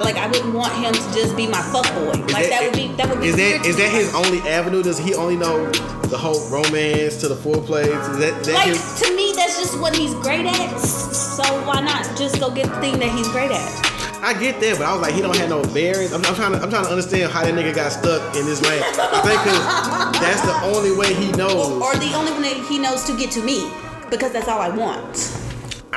like 0.00 0.16
I 0.16 0.26
wouldn't 0.26 0.54
want 0.54 0.72
him 0.74 0.92
to 0.92 1.14
just 1.14 1.36
be 1.36 1.46
my 1.46 1.62
fuck 1.62 1.84
fuckboy. 1.86 2.32
Like 2.32 2.48
that, 2.50 2.62
would 2.64 2.74
be 2.74 2.88
that 2.96 3.08
would 3.08 3.20
be 3.20 3.28
Is 3.28 3.36
that 3.36 3.66
is 3.66 3.76
that 3.76 3.90
his 3.90 4.14
only 4.14 4.40
avenue? 4.48 4.82
Does 4.82 4.98
he 4.98 5.14
only 5.14 5.36
know 5.36 5.70
the 6.10 6.18
whole 6.18 6.48
romance 6.50 7.20
to 7.20 7.28
the 7.28 7.36
foreplay? 7.36 7.86
Is 7.86 8.18
that, 8.18 8.44
that 8.44 8.54
like 8.54 8.68
his? 8.68 9.00
to 9.00 9.16
me 9.16 9.32
that's 9.36 9.58
just 9.58 9.78
what 9.80 9.96
he's 9.96 10.14
great 10.14 10.46
at. 10.46 10.78
So 10.78 11.44
why 11.66 11.80
not 11.80 12.04
just 12.16 12.40
go 12.40 12.50
get 12.50 12.68
the 12.68 12.80
thing 12.80 12.98
that 12.98 13.10
he's 13.10 13.28
great 13.28 13.50
at? 13.50 13.93
I 14.24 14.32
get 14.32 14.58
that, 14.60 14.78
but 14.78 14.86
I 14.86 14.92
was 14.92 15.02
like, 15.02 15.12
he 15.14 15.20
don't 15.20 15.36
have 15.36 15.50
no 15.50 15.62
bearings. 15.74 16.12
I'm, 16.12 16.24
I'm 16.24 16.34
trying 16.34 16.52
to 16.52 16.58
I'm 16.62 16.70
trying 16.70 16.84
to 16.84 16.90
understand 16.90 17.30
how 17.30 17.42
that 17.44 17.52
nigga 17.54 17.74
got 17.74 17.92
stuck 17.92 18.34
in 18.34 18.46
this 18.46 18.62
lane. 18.62 18.82
I 18.82 19.20
think 19.20 19.38
'cause 19.44 20.20
that's 20.20 20.40
the 20.40 20.56
only 20.74 20.96
way 20.96 21.12
he 21.12 21.30
knows. 21.32 21.80
Or 21.82 21.94
the 21.96 22.14
only 22.14 22.32
way 22.40 22.54
he 22.66 22.78
knows 22.78 23.04
to 23.04 23.16
get 23.18 23.30
to 23.32 23.42
me 23.42 23.70
because 24.10 24.32
that's 24.32 24.48
all 24.48 24.60
I 24.60 24.70
want. 24.70 25.12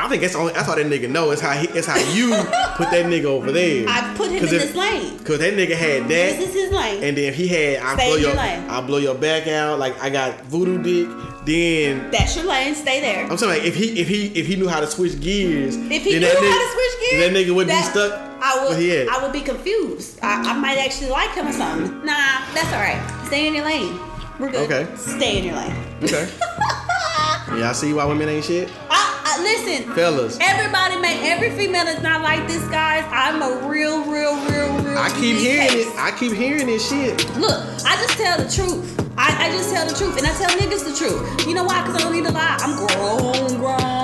I 0.06 0.10
think 0.10 0.22
that's 0.22 0.36
only 0.36 0.54
that's 0.54 0.70
all 0.70 0.76
that 0.76 0.86
nigga 0.86 1.10
know. 1.10 1.32
It's 1.32 1.41
how 1.41 1.54
he 1.54 1.68
it's 1.70 1.88
how 1.88 1.98
you 2.14 2.30
put 2.76 2.91
that 2.91 3.06
nigga 3.06 3.26
over 3.26 3.52
there. 3.52 3.86
I 3.88 4.14
put 4.16 4.30
him 4.30 4.38
in 4.38 4.43
if- 4.43 4.50
this 4.50 4.76
lane. 4.76 5.20
Cause 5.20 5.39
that 5.39 5.54
nigga 5.54 5.76
had 5.76 6.02
mm-hmm. 6.02 6.08
that. 6.10 6.38
This 6.38 6.50
is 6.50 6.54
his 6.54 6.72
lane. 6.72 7.04
and 7.04 7.18
then 7.18 7.26
if 7.26 7.36
he 7.36 7.48
had 7.48 7.80
I 7.80 7.95
Stay 7.95 8.08
blow 8.08 8.16
your. 8.16 8.39
I 8.39 8.82
blow 8.82 8.98
your 8.98 9.16
back 9.16 9.48
out. 9.48 9.80
Like 9.80 10.02
I 10.02 10.10
got 10.10 10.41
voodoo 10.45 10.82
dick. 10.82 11.10
Then 11.45 12.12
That's 12.12 12.36
your 12.36 12.45
lane. 12.45 12.76
Stay 12.76 13.02
there. 13.02 13.30
I'm 13.30 13.38
saying 13.38 13.52
like 13.52 13.64
if 13.64 13.76
he 13.76 14.00
if 14.00 14.08
he 14.08 14.28
if 14.28 14.48
he 14.48 14.56
knew 14.56 14.68
how 14.68 14.80
to 14.80 14.88
switch 14.88 15.20
gears, 15.20 15.76
If 15.76 16.04
he 16.04 16.14
knew 16.14 16.20
that 16.20 16.36
how 16.36 16.41
to 16.41 16.74
switch 16.74 17.12
gears, 17.12 17.24
that 17.26 17.34
nigga 17.34 17.56
would 17.56 17.68
that- 17.68 17.93
be 17.93 18.00
stuck. 18.00 18.28
I 18.39 18.64
would. 18.64 18.70
where 18.70 18.80
he 18.80 18.95
at. 18.98 19.10
I 19.10 19.24
would 19.24 19.34
be 19.34 19.41
confused. 19.41 20.20
I, 20.22 20.52
I 20.52 20.54
might 20.60 20.78
actually 20.78 21.10
like 21.10 21.32
him 21.32 21.48
or 21.48 21.54
something. 21.54 22.06
Nah, 22.06 22.45
that's 22.54 22.72
all 22.72 22.80
right. 22.80 23.02
Stay 23.26 23.48
in 23.48 23.56
your 23.56 23.66
lane. 23.66 24.00
We're 24.39 24.52
good. 24.52 24.72
Okay. 24.72 24.95
Stay 24.95 25.39
in 25.39 25.45
your 25.45 25.56
lane. 25.56 25.76
Okay. 26.04 26.30
yeah, 27.58 27.70
I 27.70 27.74
see 27.74 27.93
why 27.93 28.06
women 28.06 28.30
ain't 28.30 28.45
shit, 28.45 28.70
I, 28.89 29.16
Listen, 29.42 29.94
fellas. 29.94 30.38
everybody, 30.42 30.98
make 31.02 31.18
every 31.24 31.52
female 31.52 31.88
is 31.88 32.02
not 32.02 32.22
like 32.22 32.48
this, 32.48 32.66
guys. 32.70 33.06
I'm 33.12 33.42
a 33.42 33.68
real, 33.68 34.04
real, 34.06 34.36
real, 34.50 34.78
real. 34.84 34.98
I 34.98 35.10
keep 35.20 35.38
hearing 35.38 35.70
case. 35.70 35.88
it. 35.88 35.96
I 35.98 36.12
keep 36.18 36.34
hearing 36.34 36.68
this 36.68 36.88
shit. 36.90 37.18
Look, 37.38 37.64
I 37.86 37.96
just 38.02 38.18
tell 38.18 38.38
the 38.38 38.50
truth. 38.50 38.94
I, 39.18 39.48
I 39.48 39.52
just 39.52 39.74
tell 39.74 39.88
the 39.88 39.96
truth, 39.96 40.18
and 40.18 40.28
I 40.28 40.34
tell 40.34 40.50
niggas 40.58 40.84
the 40.86 40.96
truth. 40.96 41.48
You 41.48 41.56
know 41.56 41.64
why? 41.64 41.82
Because 41.82 42.02
I 42.02 42.04
don't 42.04 42.14
need 42.14 42.26
to 42.26 42.32
lie. 42.32 42.58
I'm 42.62 42.76
grown, 42.88 43.60
grown. 43.60 43.97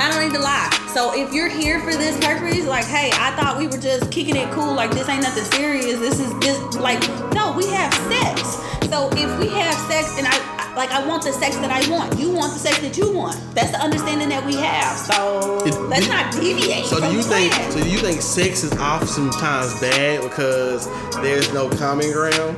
I 0.00 0.10
don't 0.10 0.22
need 0.28 0.34
to 0.36 0.42
lie. 0.42 0.70
So 0.94 1.12
if 1.14 1.32
you're 1.32 1.48
here 1.48 1.78
for 1.80 1.92
this 1.92 2.16
purpose, 2.24 2.66
like, 2.66 2.86
hey, 2.86 3.10
I 3.14 3.30
thought 3.36 3.58
we 3.58 3.66
were 3.66 3.78
just 3.78 4.10
kicking 4.10 4.36
it 4.36 4.50
cool, 4.52 4.74
like 4.74 4.90
this 4.92 5.08
ain't 5.08 5.22
nothing 5.22 5.44
serious. 5.44 5.98
This 6.00 6.18
is 6.20 6.32
this 6.40 6.58
like, 6.76 7.00
no, 7.34 7.52
we 7.52 7.66
have 7.68 7.92
sex. 7.94 8.58
So 8.88 9.08
if 9.12 9.38
we 9.38 9.48
have 9.48 9.74
sex, 9.88 10.18
and 10.18 10.26
I 10.26 10.74
like, 10.76 10.90
I 10.90 11.06
want 11.06 11.22
the 11.24 11.32
sex 11.32 11.56
that 11.56 11.70
I 11.70 11.88
want. 11.90 12.18
You 12.18 12.30
want 12.30 12.52
the 12.54 12.58
sex 12.58 12.78
that 12.80 12.96
you 12.96 13.12
want. 13.12 13.36
That's 13.54 13.70
the 13.72 13.78
understanding 13.80 14.28
that 14.30 14.44
we 14.46 14.54
have. 14.56 14.96
So 14.96 15.62
It- 15.66 15.78
let's 15.88 16.08
not 16.08 16.32
deviate. 16.32 16.86
So 16.86 17.00
do 17.00 17.12
you 17.14 17.22
think? 17.22 17.52
plan. 17.52 17.70
So 17.72 17.80
do 17.82 17.88
you 17.88 17.98
think 17.98 18.22
sex 18.22 18.64
is 18.64 18.72
oftentimes 18.78 19.78
bad 19.80 20.22
because 20.22 20.88
there's 21.22 21.52
no 21.52 21.68
common 21.68 22.12
ground? 22.12 22.56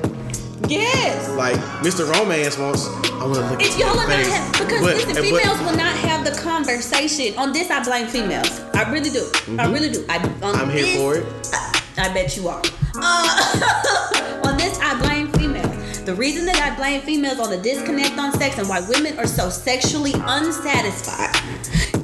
Yes. 0.73 1.29
Like 1.37 1.57
Mr. 1.83 2.09
Romance 2.13 2.59
wants. 2.59 2.87
I 2.87 3.25
want 3.27 3.35
to 3.37 3.41
look 3.51 3.63
If 3.63 3.73
at 3.75 3.79
y'all 3.79 3.99
are 3.99 4.09
not 4.09 4.27
have, 4.27 4.53
because 4.53 4.81
But- 4.81 4.97
listen, 4.97 5.15
but- 5.15 5.25
females 5.25 5.59
will 5.61 5.77
not 5.77 5.95
have 5.97 6.25
the 6.25 6.33
conversation. 6.41 7.35
On 7.39 7.53
this, 7.53 7.71
I 7.71 7.83
blame 7.83 8.07
females. 8.09 8.61
I 8.75 8.91
really 8.91 9.11
do. 9.11 9.31
I 9.59 9.67
really 9.71 9.91
do. 9.91 10.05
I, 10.09 10.19
Mm-hmm. 10.19 10.45
I'm 10.61 10.71
here 10.71 10.97
for 10.99 11.17
it. 11.17 11.27
I, 11.53 12.09
I 12.11 12.15
bet 12.15 12.37
you 12.37 12.49
are. 12.49 12.63
Uh, 12.97 14.19
The 16.13 16.19
reason 16.19 16.45
that 16.45 16.61
I 16.61 16.77
blame 16.77 17.01
females 17.01 17.41
on 17.41 17.49
the 17.49 17.57
disconnect 17.57 18.19
on 18.19 18.33
sex 18.35 18.59
and 18.59 18.69
why 18.69 18.87
women 18.87 19.19
are 19.19 19.27
so 19.27 19.49
sexually 19.49 20.13
unsatisfied 20.15 21.35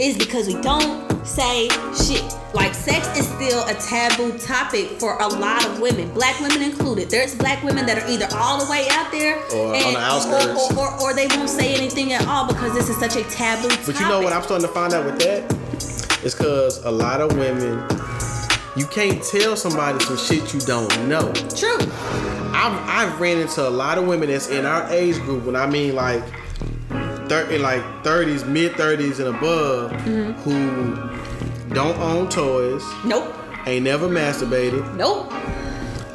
is 0.01 0.17
because 0.17 0.47
we 0.47 0.55
don't 0.63 1.05
say 1.27 1.69
shit. 1.93 2.25
Like 2.55 2.73
sex 2.73 3.07
is 3.19 3.29
still 3.29 3.67
a 3.69 3.75
taboo 3.75 4.39
topic 4.39 4.99
for 4.99 5.19
a 5.19 5.29
lot 5.29 5.63
of 5.67 5.81
women, 5.83 6.11
black 6.15 6.41
women 6.41 6.63
included. 6.63 7.11
There's 7.11 7.35
black 7.35 7.63
women 7.63 7.85
that 7.85 7.99
are 8.03 8.09
either 8.09 8.29
all 8.33 8.65
the 8.65 8.71
way 8.71 8.87
out 8.93 9.13
there 9.13 9.45
Or 9.53 9.75
on 9.77 9.93
the 9.93 9.99
outskirts. 10.01 10.73
or, 10.73 10.79
or, 10.89 11.01
or 11.03 11.13
they 11.13 11.27
won't 11.27 11.51
say 11.51 11.75
anything 11.75 12.15
at 12.15 12.27
all 12.27 12.47
because 12.49 12.73
this 12.73 12.89
is 12.89 12.97
such 12.97 13.15
a 13.17 13.25
taboo 13.25 13.69
topic. 13.69 13.85
But 13.85 14.01
you 14.01 14.09
know 14.09 14.23
what 14.23 14.33
I'm 14.33 14.43
starting 14.43 14.67
to 14.67 14.73
find 14.73 14.95
out 14.95 15.05
with 15.05 15.19
that? 15.19 15.53
It's 16.25 16.35
because 16.35 16.79
a 16.79 16.91
lot 16.91 17.21
of 17.21 17.37
women, 17.37 17.79
you 18.77 18.87
can't 18.87 19.23
tell 19.23 19.57
somebody 19.57 19.99
some 20.05 20.17
shit 20.17 20.53
you 20.55 20.61
don't 20.61 21.09
know. 21.09 21.33
True. 21.57 21.79
I've, 22.53 23.13
I've 23.13 23.21
ran 23.21 23.39
into 23.39 23.67
a 23.67 23.71
lot 23.71 23.99
of 23.99 24.07
women 24.07 24.29
that's 24.29 24.49
in 24.49 24.65
our 24.67 24.89
age 24.91 25.17
group. 25.21 25.45
When 25.45 25.57
I 25.57 25.67
mean 25.67 25.95
like, 25.95 26.23
thir- 27.29 27.49
in 27.51 27.63
like 27.63 27.83
30s, 28.05 28.47
mid 28.49 28.73
30s 28.73 29.19
and 29.25 29.35
above, 29.37 29.93
Mm-hmm. 29.93 30.33
who 30.43 31.75
don't 31.75 31.99
own 31.99 32.29
toys, 32.29 32.83
Nope. 33.05 33.35
ain't 33.67 33.85
never 33.85 34.09
masturbated, 34.09 34.95
Nope. 34.97 35.31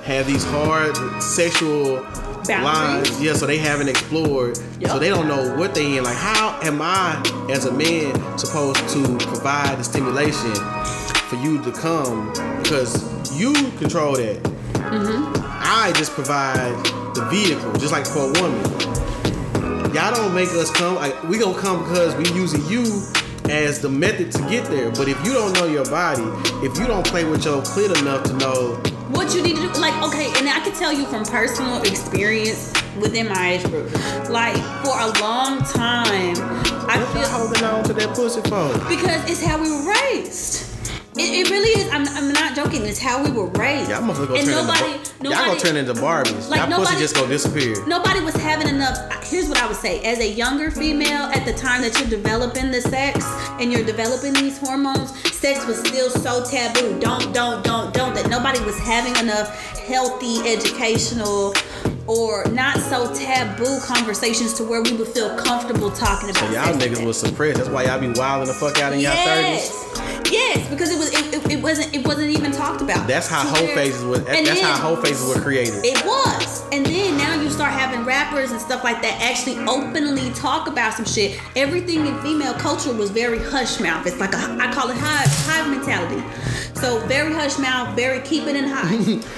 have 0.03 0.25
these 0.27 0.43
hard 0.45 0.95
sexual 1.21 2.03
Boundaries. 2.47 3.09
lines. 3.09 3.23
Yeah, 3.23 3.33
so 3.33 3.45
they 3.45 3.57
haven't 3.57 3.89
explored. 3.89 4.57
Yep. 4.79 4.91
So 4.91 4.99
they 4.99 5.09
don't 5.09 5.27
know 5.27 5.55
what 5.57 5.73
they 5.73 5.97
in. 5.97 6.03
Like, 6.03 6.17
how 6.17 6.59
am 6.63 6.81
I, 6.81 7.21
as 7.49 7.65
a 7.65 7.71
man, 7.71 8.37
supposed 8.37 8.87
to 8.89 9.17
provide 9.27 9.77
the 9.77 9.83
stimulation 9.83 10.53
for 11.29 11.35
you 11.37 11.61
to 11.63 11.71
come? 11.71 12.31
Because 12.61 13.03
you 13.37 13.53
control 13.77 14.15
that. 14.15 14.41
Mm-hmm. 14.43 15.41
I 15.45 15.91
just 15.95 16.11
provide 16.11 16.73
the 17.15 17.25
vehicle, 17.31 17.71
just 17.73 17.91
like 17.91 18.05
for 18.05 18.29
a 18.29 18.41
woman. 18.41 18.63
Y'all 19.93 20.13
don't 20.13 20.33
make 20.33 20.49
us 20.49 20.71
come. 20.71 20.95
Like, 20.95 21.23
we 21.23 21.37
gonna 21.37 21.57
come 21.59 21.83
because 21.83 22.15
we 22.15 22.25
using 22.35 22.65
you 22.65 22.81
as 23.49 23.79
the 23.79 23.89
method 23.89 24.31
to 24.31 24.39
get 24.49 24.65
there. 24.65 24.89
But 24.91 25.07
if 25.07 25.23
you 25.25 25.33
don't 25.33 25.53
know 25.53 25.65
your 25.65 25.85
body, 25.85 26.23
if 26.65 26.77
you 26.79 26.87
don't 26.87 27.05
play 27.05 27.25
with 27.25 27.45
your 27.45 27.61
clit 27.61 27.99
enough 28.01 28.23
to 28.23 28.33
know 28.33 28.81
what 29.23 29.33
you 29.33 29.41
need 29.41 29.55
to 29.55 29.61
do 29.61 29.79
like 29.79 29.93
okay 30.03 30.27
and 30.37 30.49
i 30.49 30.59
can 30.59 30.73
tell 30.73 30.91
you 30.91 31.05
from 31.05 31.23
personal 31.23 31.81
experience 31.83 32.73
within 32.99 33.27
my 33.29 33.53
age 33.53 33.63
group 33.63 33.89
like 34.29 34.55
for 34.83 34.99
a 34.99 35.07
long 35.21 35.59
time 35.59 36.35
i 36.89 36.97
What 36.99 37.07
feel 37.13 37.29
holding 37.29 37.63
on 37.63 37.83
to 37.85 37.93
that 37.93 38.09
pussy 38.15 38.41
for? 38.41 38.73
because 38.89 39.23
it's 39.29 39.41
how 39.41 39.61
we 39.61 39.71
were 39.71 39.93
raised 39.93 40.72
it, 41.23 41.47
it 41.47 41.49
really 41.49 41.81
is. 41.81 41.89
I'm, 41.91 42.07
I'm 42.09 42.31
not 42.33 42.55
joking. 42.55 42.85
It's 42.85 42.99
how 42.99 43.23
we 43.23 43.31
were 43.31 43.47
raised. 43.47 43.89
Y'all 43.89 44.01
gonna 44.01 44.33
and 44.33 44.45
turn 44.45 44.55
nobody 44.55 44.93
into 44.93 45.23
nobody 45.23 45.29
y'all 45.29 45.45
gonna 45.47 45.59
turn 45.59 45.75
into 45.77 45.93
Barbies. 45.93 46.49
Like, 46.49 46.59
y'all 46.59 46.69
nobody- 46.69 46.89
pussy 46.91 46.99
just 46.99 47.15
gonna 47.15 47.27
disappear. 47.27 47.85
nobody 47.87 48.21
was 48.21 48.35
having 48.35 48.67
enough. 48.67 48.97
Here's 49.23 49.49
what 49.49 49.61
i 49.61 49.67
would 49.67 49.77
say. 49.77 50.03
As 50.03 50.19
a 50.19 50.29
younger 50.29 50.69
female 50.69 51.23
at 51.33 51.45
the 51.45 51.53
time 51.53 51.81
that 51.81 51.97
you're 51.99 52.09
developing 52.09 52.71
the 52.71 52.81
sex 52.81 53.25
and 53.59 53.71
you're 53.71 53.85
developing 53.85 54.33
these 54.33 54.57
hormones 54.57 55.11
sex 55.33 55.65
was 55.65 55.79
still 55.79 56.09
so 56.09 56.43
taboo. 56.49 56.99
Don't 56.99 57.33
don't 57.33 57.63
don't 57.63 57.93
don't. 57.93 58.13
That 58.13 58.29
nobody 58.29 58.59
was 58.63 58.77
having 58.79 59.15
enough 59.23 59.49
healthy 59.79 60.39
educational 60.49 61.53
or 62.07 62.45
not 62.51 62.77
so 62.77 63.13
taboo 63.13 63.79
conversations 63.81 64.53
to 64.53 64.63
where 64.63 64.81
we 64.81 64.93
would 64.93 65.07
feel 65.07 65.35
comfortable 65.37 65.89
talking 65.91 66.29
about 66.29 66.39
So 66.39 66.51
y'all 66.51 66.73
niggas 66.73 67.05
was 67.05 67.19
suppressed. 67.19 67.57
That's 67.57 67.69
why 67.69 67.83
y'all 67.83 67.99
be 67.99 68.07
wilding 68.17 68.47
the 68.47 68.53
fuck 68.53 68.79
out 68.79 68.93
in 68.93 68.99
y'all 68.99 69.15
thirties. 69.15 69.69
Yes 70.31 70.67
because 70.69 70.89
it 70.89 70.97
was 70.97 71.13
it, 71.13 71.33
it, 71.33 71.51
it 71.53 71.61
wasn't 71.63 71.93
it 71.93 72.05
wasn't 72.05 72.29
even 72.29 72.51
talked 72.51 72.81
about 72.81 73.07
That's 73.07 73.27
how 73.27 73.43
whole 73.47 73.65
where- 73.65 73.75
faces 73.75 74.03
was. 74.03 74.19
and 74.19 74.45
That's 74.47 74.61
how 74.61 74.77
whole 74.77 74.95
faces 74.97 75.27
were 75.27 75.41
created. 75.41 75.81
it 75.83 76.03
was. 76.05 76.63
And 76.71 76.83
then 76.85 77.17
now 77.17 77.39
you 77.39 77.49
start 77.51 77.71
having 77.71 78.03
rappers 78.03 78.51
and 78.51 78.59
stuff 78.59 78.83
like 78.83 79.01
that 79.03 79.19
actually 79.21 79.59
openly 79.67 80.31
talk 80.31 80.67
about 80.67 80.93
some 80.95 81.05
shit. 81.05 81.39
Everything 81.55 82.07
in 82.07 82.19
female 82.21 82.53
culture 82.55 82.91
was 82.93 83.11
very 83.11 83.37
hush 83.37 83.79
mouth. 83.79 84.07
It's 84.07 84.19
like 84.19 84.33
a, 84.33 84.37
I 84.59 84.71
call 84.73 84.89
it 84.89 84.97
hive, 84.97 85.27
hive 85.45 85.69
mentality. 85.69 86.23
So 86.83 86.99
very 87.07 87.31
hush 87.31 87.57
mouth, 87.59 87.95
very 87.95 88.19
keep 88.27 88.43
it 88.43 88.57
in 88.57 88.65
hive. 88.67 88.89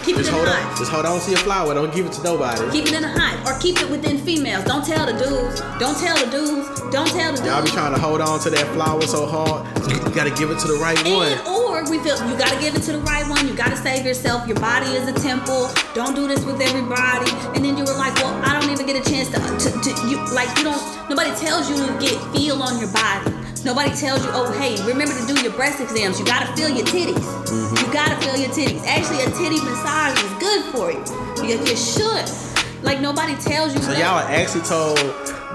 Keep 0.03 0.15
it 0.17 0.25
Just 0.25 0.29
in 0.29 0.33
hold 0.33 0.47
on. 0.47 0.55
hive. 0.55 0.77
Just 0.79 0.89
hold 0.91 1.05
on 1.05 1.19
to 1.21 1.29
your 1.29 1.39
flower. 1.41 1.75
Don't 1.75 1.93
give 1.93 2.07
it 2.07 2.11
to 2.13 2.23
nobody. 2.23 2.71
Keep 2.71 2.87
it 2.87 2.93
in 2.97 3.03
a 3.03 3.07
hive. 3.19 3.37
Or 3.45 3.53
keep 3.59 3.79
it 3.79 3.87
within 3.87 4.17
females. 4.17 4.65
Don't 4.65 4.83
tell 4.83 5.05
the 5.05 5.13
dudes. 5.13 5.61
Don't 5.77 5.93
tell 5.95 6.17
the 6.17 6.25
dudes. 6.33 6.65
Don't 6.89 7.05
tell 7.07 7.33
the 7.33 7.37
dudes. 7.37 7.45
Y'all 7.45 7.61
be 7.63 7.69
trying 7.69 7.93
to 7.93 8.01
hold 8.01 8.21
on 8.21 8.39
to 8.39 8.49
that 8.49 8.65
flower 8.73 9.01
so 9.03 9.27
hard. 9.27 9.61
You 9.85 10.09
gotta 10.15 10.33
give 10.33 10.49
it 10.49 10.57
to 10.57 10.67
the 10.67 10.79
right 10.81 10.97
one. 11.05 11.29
And 11.29 11.45
or 11.45 11.83
we 11.85 11.99
feel 12.01 12.17
you 12.27 12.35
gotta 12.35 12.57
give 12.59 12.73
it 12.73 12.81
to 12.89 12.93
the 12.93 13.03
right 13.05 13.27
one. 13.29 13.47
You 13.47 13.53
gotta 13.53 13.77
save 13.77 14.05
yourself. 14.07 14.47
Your 14.47 14.57
body 14.59 14.87
is 14.97 15.07
a 15.07 15.13
temple. 15.13 15.69
Don't 15.93 16.15
do 16.15 16.27
this 16.27 16.43
with 16.45 16.59
everybody. 16.61 17.29
And 17.53 17.61
then 17.63 17.77
you 17.77 17.85
were 17.85 17.93
like, 17.99 18.15
well, 18.25 18.33
I 18.41 18.55
don't 18.86 18.93
get 18.93 19.07
a 19.07 19.09
chance 19.09 19.29
to, 19.29 19.39
to, 19.39 19.79
to 19.81 20.07
you 20.07 20.17
like 20.33 20.49
you 20.57 20.63
don't. 20.63 21.09
Nobody 21.09 21.31
tells 21.36 21.69
you 21.69 21.75
to 21.75 21.93
get 21.99 22.13
feel 22.36 22.61
on 22.61 22.79
your 22.79 22.91
body. 22.93 23.31
Nobody 23.63 23.89
tells 23.95 24.23
you, 24.23 24.29
oh 24.33 24.51
hey, 24.59 24.77
remember 24.86 25.13
to 25.17 25.25
do 25.25 25.41
your 25.41 25.53
breast 25.53 25.81
exams. 25.81 26.19
You 26.19 26.25
gotta 26.25 26.55
feel 26.55 26.69
your 26.69 26.86
titties. 26.86 27.15
Mm-hmm. 27.15 27.86
You 27.86 27.93
gotta 27.93 28.15
feel 28.23 28.36
your 28.38 28.49
titties. 28.49 28.86
Actually, 28.86 29.23
a 29.23 29.29
titty 29.31 29.59
massage 29.63 30.21
is 30.21 30.33
good 30.38 30.65
for 30.65 30.91
you. 30.91 31.01
You, 31.47 31.57
you 31.65 31.75
should. 31.75 32.29
Like 32.83 33.01
nobody 33.01 33.36
tells 33.36 33.73
you. 33.73 33.81
So 33.81 33.91
that. 33.91 33.97
y'all 33.97 34.19
are 34.19 34.29
actually 34.29 34.65
told, 34.65 34.97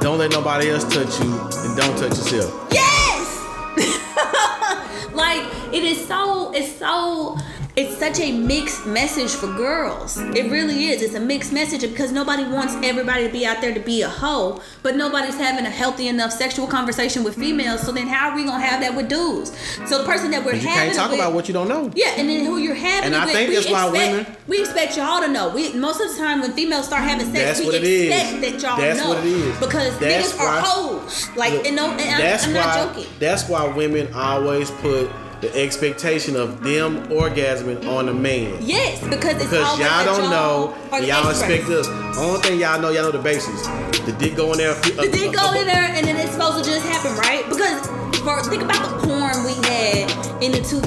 don't 0.00 0.18
let 0.18 0.32
nobody 0.32 0.70
else 0.70 0.82
touch 0.82 1.20
you 1.20 1.30
and 1.30 1.76
don't 1.76 1.96
touch 1.96 2.18
yourself. 2.18 2.68
Yes. 2.72 3.30
like 5.12 5.46
it 5.72 5.84
is 5.84 6.04
so. 6.06 6.52
It's 6.52 6.74
so. 6.74 7.38
It's 7.80 7.96
such 7.96 8.20
a 8.20 8.30
mixed 8.32 8.84
message 8.86 9.30
for 9.32 9.46
girls. 9.46 10.18
It 10.18 10.50
really 10.50 10.88
is. 10.88 11.00
It's 11.02 11.14
a 11.14 11.20
mixed 11.20 11.52
message 11.52 11.80
because 11.80 12.12
nobody 12.12 12.44
wants 12.44 12.74
everybody 12.82 13.26
to 13.26 13.32
be 13.32 13.46
out 13.46 13.60
there 13.62 13.72
to 13.72 13.80
be 13.80 14.02
a 14.02 14.08
hoe, 14.08 14.60
but 14.82 14.96
nobody's 14.96 15.36
having 15.38 15.64
a 15.64 15.70
healthy 15.70 16.08
enough 16.08 16.30
sexual 16.32 16.66
conversation 16.66 17.24
with 17.24 17.36
females. 17.36 17.80
So 17.80 17.92
then, 17.92 18.06
how 18.06 18.30
are 18.30 18.36
we 18.36 18.44
gonna 18.44 18.64
have 18.64 18.80
that 18.82 18.94
with 18.94 19.08
dudes? 19.08 19.50
So 19.86 19.98
the 19.98 20.04
person 20.04 20.30
that 20.32 20.44
we're 20.44 20.54
You 20.56 20.68
having 20.68 20.92
can't 20.92 20.94
talk 20.94 21.08
it 21.08 21.12
with, 21.12 21.20
about 21.20 21.32
what 21.32 21.48
you 21.48 21.54
don't 21.54 21.68
know. 21.68 21.90
yeah, 21.94 22.14
and 22.18 22.28
then 22.28 22.44
who 22.44 22.58
you're 22.58 22.74
having 22.74 23.06
And 23.06 23.16
I 23.16 23.24
with, 23.24 23.34
think 23.34 23.54
that's 23.54 23.70
why 23.70 23.88
women- 23.88 24.26
we 24.46 24.60
expect 24.60 24.96
y'all 24.96 25.20
to 25.22 25.28
know. 25.28 25.48
We 25.48 25.72
most 25.72 26.00
of 26.00 26.10
the 26.10 26.16
time 26.18 26.42
when 26.42 26.52
females 26.52 26.86
start 26.86 27.02
having 27.02 27.26
sex, 27.32 27.38
That's 27.38 27.60
we 27.60 27.66
what 27.66 27.74
it 27.76 27.84
is. 27.84 28.12
expect 28.12 28.40
that 28.42 28.62
y'all 28.62 28.80
That's 28.80 29.00
know 29.00 29.08
what 29.10 29.18
it 29.18 29.24
is. 29.26 29.56
because 29.58 29.98
That's 29.98 30.32
niggas 30.34 30.40
are 30.40 30.46
why- 30.46 30.60
hoes. 30.64 31.28
Like, 31.36 31.52
Look, 31.54 31.66
and 31.66 31.76
no, 31.76 31.90
and 31.92 32.00
I'm, 32.00 32.38
I'm 32.40 32.54
why. 32.54 32.60
not 32.60 32.94
joking. 32.94 33.10
That's 33.18 33.48
why 33.48 33.66
women 33.68 34.12
always 34.12 34.70
put 34.70 35.10
the 35.40 35.54
expectation 35.56 36.36
of 36.36 36.62
them 36.62 37.06
orgasming 37.08 37.86
on 37.86 38.08
a 38.08 38.14
man. 38.14 38.58
Yes, 38.60 39.02
because 39.04 39.36
it's 39.36 39.44
Because 39.44 39.78
y'all 39.78 40.04
don't 40.04 40.30
know, 40.30 40.76
y'all 41.00 41.28
expect 41.30 41.64
us. 41.68 41.88
Only 42.18 42.40
thing 42.40 42.60
y'all 42.60 42.80
know, 42.80 42.90
y'all 42.90 43.04
know 43.04 43.10
the 43.10 43.18
basics. 43.18 43.66
The 44.04 44.14
dick 44.18 44.36
go 44.36 44.52
in 44.52 44.58
there. 44.58 44.74
The 44.74 45.08
dick 45.10 45.32
go 45.32 45.52
in 45.58 45.66
there, 45.66 45.88
and 45.96 46.06
then 46.06 46.16
it's 46.16 46.32
supposed 46.32 46.62
to 46.62 46.70
just 46.70 46.84
happen, 46.86 47.16
right? 47.16 47.44
Because 47.48 47.86
for 48.20 48.42
think 48.50 48.62
about 48.62 48.84
the 48.84 49.06
porn 49.06 49.44
we 49.44 49.54
had 49.64 50.10
in 50.42 50.52
the 50.52 50.60
2000s. 50.60 50.84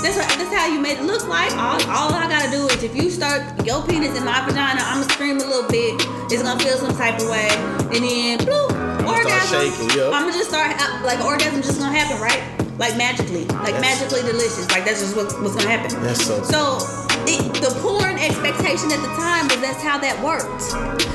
That's 0.00 0.16
what, 0.16 0.28
that's 0.38 0.54
how 0.54 0.66
you 0.66 0.78
made 0.80 0.98
it 0.98 1.02
look 1.02 1.26
like. 1.26 1.50
All, 1.52 1.82
all 1.90 2.14
I 2.14 2.28
gotta 2.28 2.50
do 2.50 2.66
is 2.68 2.82
if 2.84 2.94
you 2.94 3.10
start 3.10 3.42
your 3.66 3.82
penis 3.82 4.16
in 4.16 4.24
my 4.24 4.46
vagina, 4.46 4.80
I'ma 4.80 5.02
scream 5.10 5.38
a 5.38 5.44
little 5.44 5.68
bit. 5.68 5.94
It's 6.30 6.42
gonna 6.42 6.62
feel 6.62 6.76
some 6.78 6.96
type 6.96 7.20
of 7.20 7.28
way, 7.28 7.48
and 7.90 8.04
then 8.04 8.38
bloop, 8.38 8.70
start 8.70 9.26
orgasm. 9.26 9.58
shaking, 9.58 9.98
yup. 9.98 10.14
I'ma 10.14 10.30
just 10.30 10.50
start 10.50 10.70
uh, 10.78 11.02
like 11.04 11.24
orgasm 11.24 11.62
just 11.62 11.80
gonna 11.80 11.96
happen, 11.96 12.20
right? 12.22 12.55
Like 12.78 12.96
magically, 12.96 13.44
like 13.46 13.72
That's- 13.74 13.80
magically 13.80 14.22
delicious. 14.30 14.70
Like 14.70 14.84
that's 14.84 15.00
just 15.00 15.16
what, 15.16 15.32
what's 15.40 15.56
gonna 15.56 15.68
happen. 15.70 16.02
That's 16.02 16.24
so. 16.24 16.42
So 16.42 16.78
it, 17.26 17.40
the 17.60 17.70
porn 17.80 18.18
expectation 18.18 18.92
at 18.92 19.00
the 19.00 19.12
time 19.16 19.48
was 19.48 19.60
that's 19.60 19.82
how 19.82 19.98
that 19.98 20.16
worked. 20.22 20.62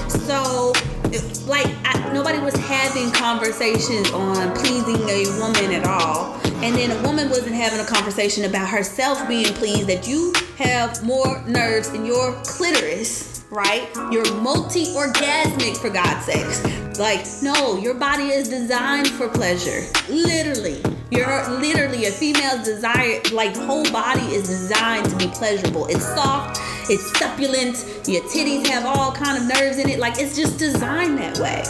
So 0.09 0.73
it- 1.11 1.39
like 1.47 1.67
I, 1.85 2.11
nobody 2.13 2.39
was 2.39 2.55
having 2.55 3.11
conversations 3.11 4.09
on 4.11 4.53
pleasing 4.55 5.01
a 5.09 5.25
woman 5.39 5.71
at 5.73 5.85
all, 5.85 6.33
and 6.63 6.75
then 6.75 6.91
a 6.91 7.01
woman 7.03 7.29
wasn't 7.29 7.55
having 7.55 7.79
a 7.79 7.85
conversation 7.85 8.45
about 8.45 8.67
herself 8.69 9.27
being 9.27 9.53
pleased 9.53 9.87
that 9.87 10.07
you 10.07 10.33
have 10.57 11.03
more 11.03 11.43
nerves 11.47 11.89
in 11.89 12.05
your 12.05 12.33
clitoris. 12.43 13.29
Right? 13.51 13.89
You're 14.11 14.33
multi-orgasmic 14.35 15.75
for 15.75 15.89
God's 15.89 16.23
sakes. 16.25 16.63
Like, 16.97 17.25
no, 17.43 17.75
your 17.77 17.93
body 17.93 18.29
is 18.29 18.47
designed 18.47 19.09
for 19.09 19.27
pleasure. 19.27 19.81
Literally. 20.07 20.81
You're 21.11 21.49
literally 21.59 22.05
a 22.05 22.11
female's 22.11 22.63
desire, 22.63 23.19
like 23.33 23.53
whole 23.53 23.83
body 23.91 24.21
is 24.33 24.47
designed 24.47 25.09
to 25.09 25.17
be 25.17 25.27
pleasurable. 25.27 25.87
It's 25.87 26.05
soft, 26.05 26.61
it's 26.89 27.19
succulent, 27.19 27.85
your 28.07 28.23
titties 28.23 28.65
have 28.67 28.85
all 28.85 29.11
kind 29.11 29.37
of 29.37 29.45
nerves 29.59 29.77
in 29.77 29.89
it. 29.89 29.99
Like 29.99 30.19
it's 30.19 30.37
just 30.37 30.57
designed 30.57 31.17
that 31.17 31.37
way. 31.39 31.63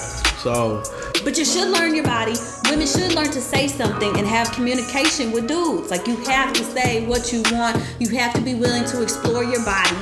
So 0.44 0.84
But 1.24 1.40
you 1.40 1.46
should 1.46 1.70
learn 1.70 1.96
your 1.96 2.04
body. 2.04 2.36
Women 2.70 2.86
should 2.86 3.16
learn 3.16 3.32
to 3.32 3.42
say 3.42 3.68
something 3.68 4.16
and 4.16 4.28
have 4.28 4.52
communication 4.52 5.32
with 5.32 5.48
dudes. 5.48 5.90
Like 5.90 6.06
you 6.06 6.18
have 6.26 6.54
to 6.54 6.64
say 6.64 7.08
what 7.08 7.34
you 7.34 7.42
want. 7.52 7.84
You 8.00 8.10
have 8.18 8.34
to 8.36 8.42
be 8.42 8.54
willing 8.54 8.86
to 8.86 9.02
explore 9.02 9.44
your 9.44 9.66
body. 9.66 9.98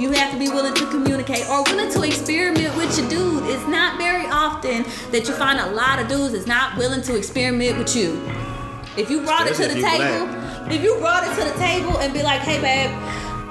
You 0.00 0.10
have 0.10 0.32
to 0.32 0.38
be 0.40 0.48
willing 0.48 0.74
to 0.74 0.86
communicate 0.90 1.48
or 1.48 1.62
willing 1.64 1.92
to 1.92 2.02
experiment 2.02 2.76
with 2.76 2.98
your 2.98 3.08
dude. 3.08 3.44
It's 3.44 3.68
not 3.68 3.96
very 3.96 4.26
often 4.26 4.82
that 5.12 5.28
you 5.28 5.34
find 5.34 5.60
a 5.60 5.70
lot 5.70 6.00
of 6.00 6.08
dudes 6.08 6.32
that's 6.32 6.46
not 6.48 6.76
willing 6.76 7.02
to 7.02 7.16
experiment 7.16 7.78
with 7.78 7.94
you. 7.94 8.20
If 8.96 9.08
you 9.10 9.22
brought 9.22 9.46
it 9.46 9.54
to 9.54 9.62
the 9.68 9.76
Especially 9.78 9.98
table, 9.98 10.70
if 10.72 10.82
you 10.82 10.96
brought 10.98 11.24
it 11.24 11.34
to 11.38 11.44
the 11.50 11.58
table 11.58 11.98
and 11.98 12.12
be 12.12 12.22
like, 12.22 12.40
hey 12.40 12.60
babe, 12.60 12.90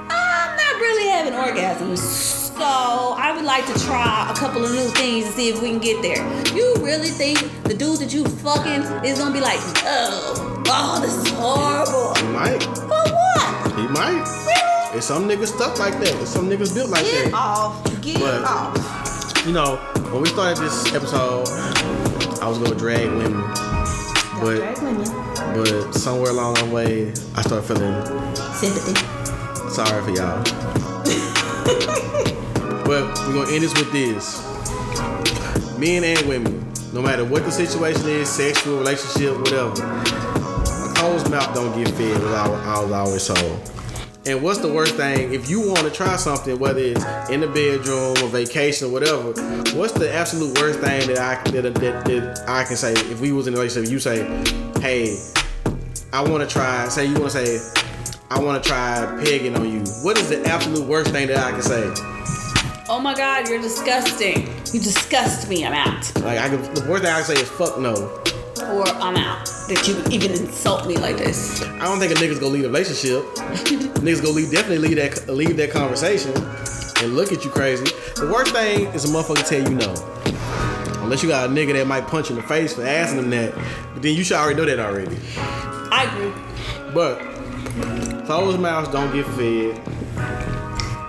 I'm 0.08 0.56
not 0.56 0.74
really 0.80 1.08
having 1.08 1.32
orgasms. 1.32 1.98
So 1.98 2.62
I 2.64 3.32
would 3.34 3.44
like 3.44 3.66
to 3.66 3.78
try 3.80 4.30
a 4.30 4.34
couple 4.36 4.64
of 4.64 4.70
new 4.70 4.86
things 4.90 5.26
to 5.26 5.32
see 5.32 5.48
if 5.48 5.60
we 5.60 5.70
can 5.70 5.78
get 5.80 6.00
there. 6.02 6.22
You 6.54 6.74
really 6.78 7.08
think 7.08 7.38
the 7.64 7.74
dude 7.74 7.98
that 7.98 8.12
you 8.14 8.24
fucking 8.24 8.82
is 9.04 9.18
gonna 9.18 9.32
be 9.34 9.40
like, 9.40 9.58
oh, 9.84 10.62
oh, 10.68 11.00
this 11.00 11.14
is 11.16 11.28
horrible. 11.32 12.14
he 12.14 12.32
might. 12.32 12.62
For 12.62 13.02
what? 13.12 13.72
He 13.78 13.88
might. 13.88 14.24
Really? 14.92 15.00
Some 15.00 15.28
niggas 15.28 15.48
stuck 15.48 15.78
like 15.80 15.98
that. 16.00 16.26
Some 16.28 16.48
niggas 16.48 16.72
built 16.74 16.90
like 16.90 17.04
Get 17.04 17.24
that. 17.24 17.34
off. 17.34 18.00
Get 18.02 18.20
But- 18.20 18.44
off. 18.44 19.42
You 19.46 19.52
know, 19.52 19.76
when 20.12 20.22
we 20.22 20.28
started 20.28 20.58
this 20.62 20.94
episode, 20.94 21.48
I 22.40 22.46
was 22.48 22.58
gonna 22.58 22.76
drag 22.76 23.10
women, 23.10 23.42
but 24.42 24.58
but 25.54 25.92
somewhere 25.92 26.30
along 26.32 26.54
the 26.54 26.64
way, 26.66 27.12
I 27.36 27.42
started 27.42 27.62
feeling 27.62 27.94
Sympathy. 28.54 28.94
sorry 29.70 30.02
for 30.02 30.10
y'all. 30.10 30.42
but 32.84 33.02
we're 33.26 33.34
gonna 33.34 33.52
end 33.52 33.62
this 33.62 33.72
with 33.78 33.92
this. 33.92 34.42
Men 35.78 36.02
and 36.02 36.20
women, 36.28 36.66
no 36.92 37.00
matter 37.00 37.24
what 37.24 37.44
the 37.44 37.52
situation 37.52 38.08
is, 38.08 38.28
sexual, 38.28 38.78
relationship, 38.78 39.38
whatever, 39.38 39.70
a 39.70 40.92
closed 40.96 41.30
mouth 41.30 41.54
don't 41.54 41.72
get 41.76 41.88
fed, 41.94 42.20
was 42.20 42.32
I 42.32 42.48
I 42.48 42.82
was 42.82 42.92
always 42.92 43.26
told. 43.26 43.60
And 44.24 44.40
what's 44.40 44.60
the 44.60 44.72
worst 44.72 44.94
thing 44.94 45.34
if 45.34 45.50
you 45.50 45.60
want 45.66 45.80
to 45.80 45.90
try 45.90 46.14
something, 46.14 46.56
whether 46.56 46.78
it's 46.78 47.04
in 47.28 47.40
the 47.40 47.48
bedroom 47.48 48.14
or 48.22 48.28
vacation 48.28 48.86
or 48.86 48.92
whatever? 48.92 49.32
What's 49.76 49.94
the 49.94 50.12
absolute 50.14 50.56
worst 50.60 50.78
thing 50.78 51.08
that 51.08 51.18
I 51.18 51.50
that, 51.50 51.62
that, 51.62 52.04
that 52.04 52.44
I 52.46 52.62
can 52.62 52.76
say 52.76 52.92
if 52.92 53.20
we 53.20 53.32
was 53.32 53.48
in 53.48 53.54
a 53.54 53.56
relationship? 53.56 53.90
You 53.90 53.98
say, 53.98 54.22
"Hey, 54.80 55.18
I 56.12 56.22
want 56.22 56.48
to 56.48 56.48
try." 56.48 56.86
Say 56.88 57.06
you 57.06 57.14
want 57.14 57.32
to 57.32 57.44
say, 57.46 57.82
"I 58.30 58.38
want 58.38 58.62
to 58.62 58.68
try 58.68 59.20
pegging 59.24 59.56
on 59.56 59.68
you." 59.68 59.80
What 60.04 60.16
is 60.16 60.28
the 60.28 60.46
absolute 60.46 60.86
worst 60.86 61.10
thing 61.10 61.26
that 61.26 61.38
I 61.38 61.50
can 61.50 61.62
say? 61.62 61.92
Oh 62.88 63.00
my 63.00 63.14
god, 63.14 63.48
you're 63.48 63.60
disgusting. 63.60 64.46
You 64.72 64.78
disgust 64.78 65.48
me. 65.48 65.66
I'm 65.66 65.72
out. 65.72 66.22
Like 66.22 66.38
I 66.38 66.48
can, 66.48 66.62
the 66.74 66.86
worst 66.88 67.02
thing 67.02 67.12
I 67.12 67.22
can 67.22 67.24
say 67.24 67.42
is 67.42 67.48
"fuck 67.48 67.80
no." 67.80 67.94
Or 68.70 68.86
I'm 68.86 69.16
out. 69.16 69.51
That 69.72 69.88
you 69.88 69.96
would 69.96 70.12
even 70.12 70.32
insult 70.32 70.86
me 70.86 70.98
like 70.98 71.16
this. 71.16 71.62
I 71.62 71.84
don't 71.86 71.98
think 71.98 72.12
a 72.12 72.16
nigga's 72.16 72.38
gonna 72.38 72.52
leave 72.52 72.64
a 72.64 72.68
relationship. 72.68 73.22
niggas 74.02 74.20
gonna 74.20 74.34
leave, 74.34 74.50
definitely 74.50 74.86
leave 74.86 74.96
that 74.96 75.26
leave 75.28 75.56
that 75.56 75.70
conversation 75.70 76.30
and 77.02 77.16
look 77.16 77.32
at 77.32 77.42
you 77.42 77.50
crazy. 77.50 77.86
The 78.16 78.28
worst 78.30 78.52
thing 78.52 78.88
is 78.88 79.06
a 79.06 79.08
motherfucker 79.08 79.48
tell 79.48 79.66
you 79.66 79.74
no. 79.74 79.94
Unless 81.02 81.22
you 81.22 81.30
got 81.30 81.48
a 81.48 81.52
nigga 81.52 81.72
that 81.72 81.86
might 81.86 82.06
punch 82.06 82.28
you 82.28 82.36
in 82.36 82.42
the 82.42 82.48
face 82.48 82.74
for 82.74 82.84
asking 82.84 83.22
them 83.22 83.30
that, 83.30 83.54
but 83.94 84.02
then 84.02 84.14
you 84.14 84.22
should 84.22 84.36
already 84.36 84.60
know 84.60 84.66
that 84.66 84.78
already. 84.78 85.16
I 85.36 86.04
agree. 86.12 86.92
But 86.92 88.26
closed 88.26 88.60
mouths 88.60 88.90
don't 88.90 89.10
get 89.10 89.24
fed. 89.28 89.82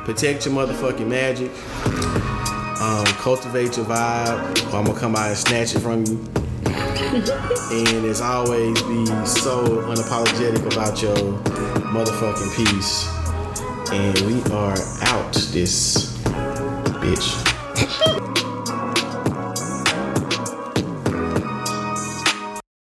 Protect 0.05 0.45
your 0.45 0.55
motherfucking 0.55 1.07
magic. 1.07 1.51
Um, 2.81 3.05
cultivate 3.17 3.75
your 3.75 3.85
vibe. 3.87 4.73
I'm 4.73 4.85
gonna 4.85 4.97
come 4.97 5.17
out 5.17 5.27
and 5.27 5.37
snatch 5.37 5.75
it 5.75 5.81
from 5.81 6.05
you. 6.05 6.42
And 6.95 8.05
as 8.05 8.21
always, 8.21 8.81
be 8.83 9.05
so 9.25 9.65
unapologetic 9.87 10.65
about 10.71 11.01
your 11.01 11.15
motherfucking 11.93 12.55
peace. 12.55 13.07
And 13.91 14.19
we 14.21 14.41
are 14.51 14.77
out 15.13 15.33
this 15.51 16.17
bitch. 17.01 17.52